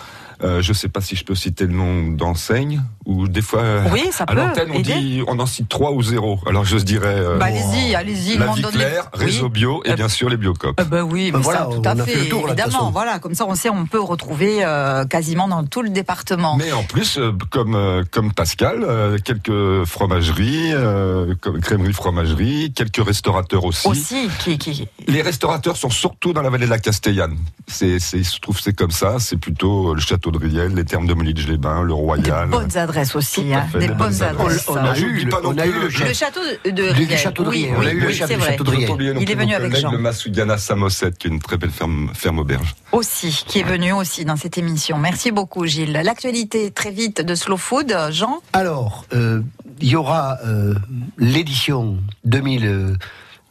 euh, 0.43 0.61
je 0.61 0.73
sais 0.73 0.89
pas 0.89 1.01
si 1.01 1.15
je 1.15 1.25
peux 1.25 1.37
citer 1.37 1.67
le 1.67 1.73
nom 1.75 2.09
d'enseigne 2.11 2.83
ou 3.07 3.29
des 3.29 3.43
fois 3.43 3.61
euh, 3.61 3.85
Oui, 3.93 4.09
ça 4.11 4.25
à 4.25 4.35
l'antenne 4.35 4.69
on 4.71 4.75
aider. 4.79 4.95
dit 4.95 5.23
on 5.27 5.39
en 5.39 5.47
cite 5.47 5.69
trois 5.69 5.93
ou 5.93 6.03
zéro. 6.03 6.39
Alors 6.47 6.65
je 6.65 6.77
dirais 6.79 7.17
euh, 7.19 7.39
Bah, 7.39 7.47
allez-y, 7.47 7.95
allez-y. 7.95 8.39
la 8.39 8.47
m'en 8.47 8.53
vie 8.55 8.63
claire, 8.63 9.09
réseau 9.13 9.49
bio 9.49 9.83
et 9.85 9.95
bien 9.95 10.09
sûr 10.09 10.29
les 10.29 10.37
biocopes. 10.37 10.81
Euh, 10.81 10.85
bah 10.85 11.03
oui, 11.03 11.31
mais 11.33 11.41
voilà, 11.41 11.61
ça, 11.61 11.65
tout 11.67 11.79
on 11.81 11.83
à 11.85 11.91
a 11.91 11.97
fait, 11.97 12.13
fait 12.13 12.21
le 12.25 12.29
tour, 12.29 12.47
évidemment. 12.49 12.91
Voilà, 12.91 13.19
comme 13.19 13.35
ça, 13.35 13.45
on 13.47 13.55
sait, 13.55 13.69
on 13.71 13.87
peut 13.87 14.01
retrouver 14.01 14.65
euh, 14.65 15.05
quasiment 15.05 15.49
dans 15.49 15.65
tout 15.65 15.83
le 15.83 15.91
département. 15.91 16.57
Mais 16.57 16.73
en 16.73 16.83
plus, 16.83 17.19
euh, 17.19 17.33
comme 17.51 17.75
euh, 17.75 18.03
comme 18.11 18.33
Pascal, 18.33 18.85
euh, 18.85 19.19
quelques 19.23 19.85
fromageries, 19.85 20.73
euh, 20.73 21.35
comme 21.41 21.61
crèmeries 21.61 21.93
fromageries, 21.93 22.73
quelques 22.75 23.05
restaurateurs 23.05 23.65
aussi. 23.65 23.89
Aussi, 23.89 24.29
qui, 24.39 24.59
qui... 24.59 24.89
Les 25.07 25.23
restaurateurs 25.23 25.77
sont 25.77 25.91
surtout 25.91 26.33
dans 26.33 26.43
la 26.43 26.51
vallée 26.51 26.67
de 26.67 26.71
la 26.71 26.79
Castellane. 26.79 27.37
C'est, 27.67 27.99
c'est, 27.99 28.23
je 28.23 28.41
trouve 28.41 28.57
que 28.57 28.63
c'est 28.63 28.77
comme 28.77 28.91
ça. 28.91 29.17
C'est 29.19 29.37
plutôt 29.37 29.91
euh, 29.91 29.95
le 29.95 30.01
château 30.01 30.31
de 30.31 30.39
Riel, 30.39 30.75
les 30.75 30.85
thermes 30.85 31.07
de 31.07 31.15
Molige-les-Bains, 31.15 31.83
le 31.83 31.93
Royal. 31.95 32.49
bonnes 32.49 32.77
adresses 32.77 32.94
aussi, 33.15 33.53
hein, 33.55 33.67
fait, 33.71 33.79
des 33.79 33.89
bonnes 33.89 33.97
bonnes 33.99 34.23
adresses. 34.23 34.69
On 34.69 34.77
a 34.77 34.99
eu 34.99 35.25
le- 35.25 35.29
pas 35.31 35.41
non 35.41 35.51
on 35.51 35.59
a 35.59 35.63
plus 35.63 35.71
eu 35.71 35.75
le 35.75 35.81
le- 35.83 35.91
château- 35.91 36.07
Le 36.09 36.15
château 36.15 36.41
de 36.71 36.83
Riel. 36.83 37.19
château 37.19 37.45
de 37.45 37.49
Riel. 37.49 37.71
oui, 37.71 37.77
On 37.79 37.87
a 37.87 37.93
eu 37.93 38.07
oui, 38.07 38.15
château 38.15 38.35
Riel. 38.67 39.17
Il 39.21 39.31
est 39.31 39.35
venu 39.35 39.55
avec 39.55 39.77
Jean. 39.77 39.91
le 39.93 39.99
Masugana 39.99 40.59
Samosette, 40.59 41.19
qui 41.19 41.27
est 41.29 41.31
une 41.31 41.41
très 41.41 41.57
belle 41.57 41.71
ferme, 41.71 42.11
ferme 42.15 42.39
auberge. 42.39 42.75
Aussi, 42.93 43.45
qui 43.47 43.61
est 43.61 43.65
venu 43.65 43.93
aussi 43.93 44.25
dans 44.25 44.37
cette 44.37 44.59
émission. 44.59 44.99
Merci 44.99 45.31
beaucoup, 45.33 45.67
Gilles. 45.67 45.93
L'actualité 46.05 46.71
très 46.71 46.91
vite 46.91 47.21
de 47.21 47.35
Slow 47.35 47.57
Food, 47.57 47.97
Jean? 48.11 48.41
Alors, 48.53 49.05
euh, 49.13 49.41
il 49.81 49.89
y 49.89 49.97
aura 49.97 50.39
euh, 50.47 50.75
l'édition 51.19 51.99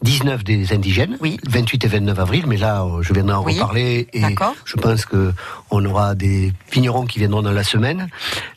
2019 0.04 0.44
des 0.44 0.74
indigènes, 0.74 1.18
28 1.48 1.86
et 1.86 1.88
29 1.88 2.20
avril, 2.20 2.44
mais 2.48 2.58
là, 2.58 2.84
euh, 2.84 3.02
je 3.02 3.14
viendrai 3.14 3.36
en 3.36 3.44
Oui, 3.44 3.54
reparler 3.54 4.08
et 4.14 4.22
je 4.66 4.76
pense 4.76 5.06
que 5.06 5.32
on 5.72 5.84
aura 5.86 6.14
des 6.14 6.52
vignerons 6.72 7.06
qui 7.06 7.20
viendront 7.20 7.42
dans 7.42 7.52
la 7.52 7.64
semaine 7.64 8.10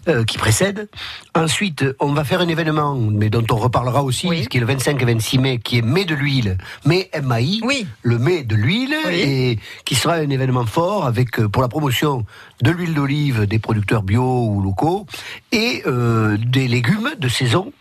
euh, 0.08 0.24
qui 0.24 0.38
précède. 0.38 0.88
Ensuite, 1.34 1.84
on 2.00 2.12
va 2.12 2.24
faire 2.24 2.40
un 2.40 2.48
événement, 2.48 2.94
mais 2.96 3.30
dont 3.30 3.44
on 3.50 3.56
reparlera 3.56 4.02
aussi, 4.02 4.28
qui 4.48 4.56
est 4.56 4.60
le 4.60 4.66
25 4.66 5.00
et 5.00 5.04
26 5.04 5.38
mai, 5.38 5.58
qui 5.58 5.78
est 5.78 5.82
mai 5.82 6.04
de 6.04 6.14
l'huile, 6.14 6.58
mai 6.84 7.10
MAI, 7.22 7.60
le 8.02 8.18
mai 8.18 8.42
de 8.42 8.56
l'huile, 8.56 8.94
et 9.12 9.58
qui 9.84 9.94
sera 9.94 10.14
un 10.14 10.30
événement 10.30 10.66
fort 10.66 11.06
avec 11.06 11.38
euh, 11.38 11.48
pour 11.48 11.62
la 11.62 11.68
promotion 11.68 12.24
de 12.62 12.70
l'huile 12.70 12.94
d'olive 12.94 13.46
des 13.46 13.58
producteurs 13.58 14.02
bio 14.02 14.48
ou 14.48 14.60
locaux 14.60 15.06
et 15.52 15.82
euh, 15.86 16.36
des 16.38 16.66
légumes 16.68 17.10
de 17.18 17.28
saison. 17.28 17.72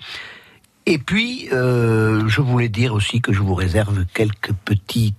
Et 0.85 0.97
puis, 0.97 1.49
euh, 1.51 2.27
je 2.27 2.41
voulais 2.41 2.69
dire 2.69 2.93
aussi 2.93 3.19
que 3.19 3.33
je 3.33 3.41
vous 3.41 3.55
réserve 3.55 4.05
quelques 4.13 4.53
petites 4.53 5.15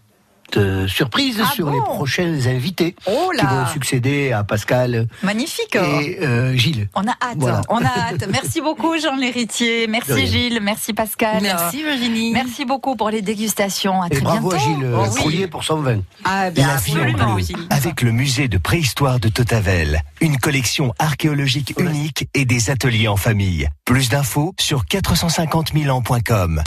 euh, 0.56 0.86
surprises 0.86 1.40
Ah 1.42 1.50
sur 1.54 1.66
bon 1.66 1.72
les 1.72 1.80
prochains 1.80 2.46
invités 2.46 2.94
Oh 3.06 3.32
là 3.34 3.40
qui 3.40 3.46
vont 3.46 3.66
succéder 3.66 4.32
à 4.32 4.44
Pascal 4.44 5.08
Magnifique. 5.22 5.74
et 5.76 6.18
euh, 6.22 6.54
Gilles. 6.56 6.88
On 6.94 7.02
a 7.06 7.10
hâte, 7.22 7.36
Voilà. 7.36 7.62
on 7.68 7.78
a 7.78 7.86
hâte. 7.88 8.26
Merci 8.30 8.60
beaucoup 8.60 8.96
Jean 9.02 9.16
l'héritier, 9.16 9.86
merci. 9.88 10.26
Gilles, 10.26 10.60
merci 10.62 10.92
Pascal. 10.92 11.42
Merci, 11.42 11.82
Virginie. 11.82 12.32
Merci 12.32 12.64
beaucoup 12.64 12.96
pour 12.96 13.10
les 13.10 13.22
dégustations. 13.22 14.02
À 14.02 14.06
Et 14.06 14.10
très 14.10 14.20
bravo 14.20 14.50
bientôt. 14.50 14.56
à 14.56 14.58
Gilles 14.68 14.90
Oh 14.94 14.96
euh, 15.00 15.06
oui. 15.08 15.14
Trouillet 15.16 15.46
pour 15.48 15.64
son 15.64 15.76
vin. 15.80 16.00
Ah, 16.24 16.50
bien, 16.50 16.66
La 16.68 16.76
vie 16.76 16.92
en 16.92 16.96
absolument, 17.02 17.34
bleu, 17.34 17.44
avec 17.70 18.02
le 18.02 18.12
musée 18.12 18.48
de 18.48 18.58
préhistoire 18.58 19.18
de 19.20 19.28
Totavel, 19.28 20.02
une 20.20 20.36
collection 20.38 20.92
archéologique 20.98 21.74
unique 21.78 22.28
et 22.34 22.44
des 22.44 22.70
ateliers 22.70 23.08
en 23.08 23.16
famille. 23.16 23.68
Plus 23.84 24.08
d'infos 24.08 24.54
sur 24.60 24.84
450 24.86 25.72
000 25.74 25.96
ans.com. 25.96 26.62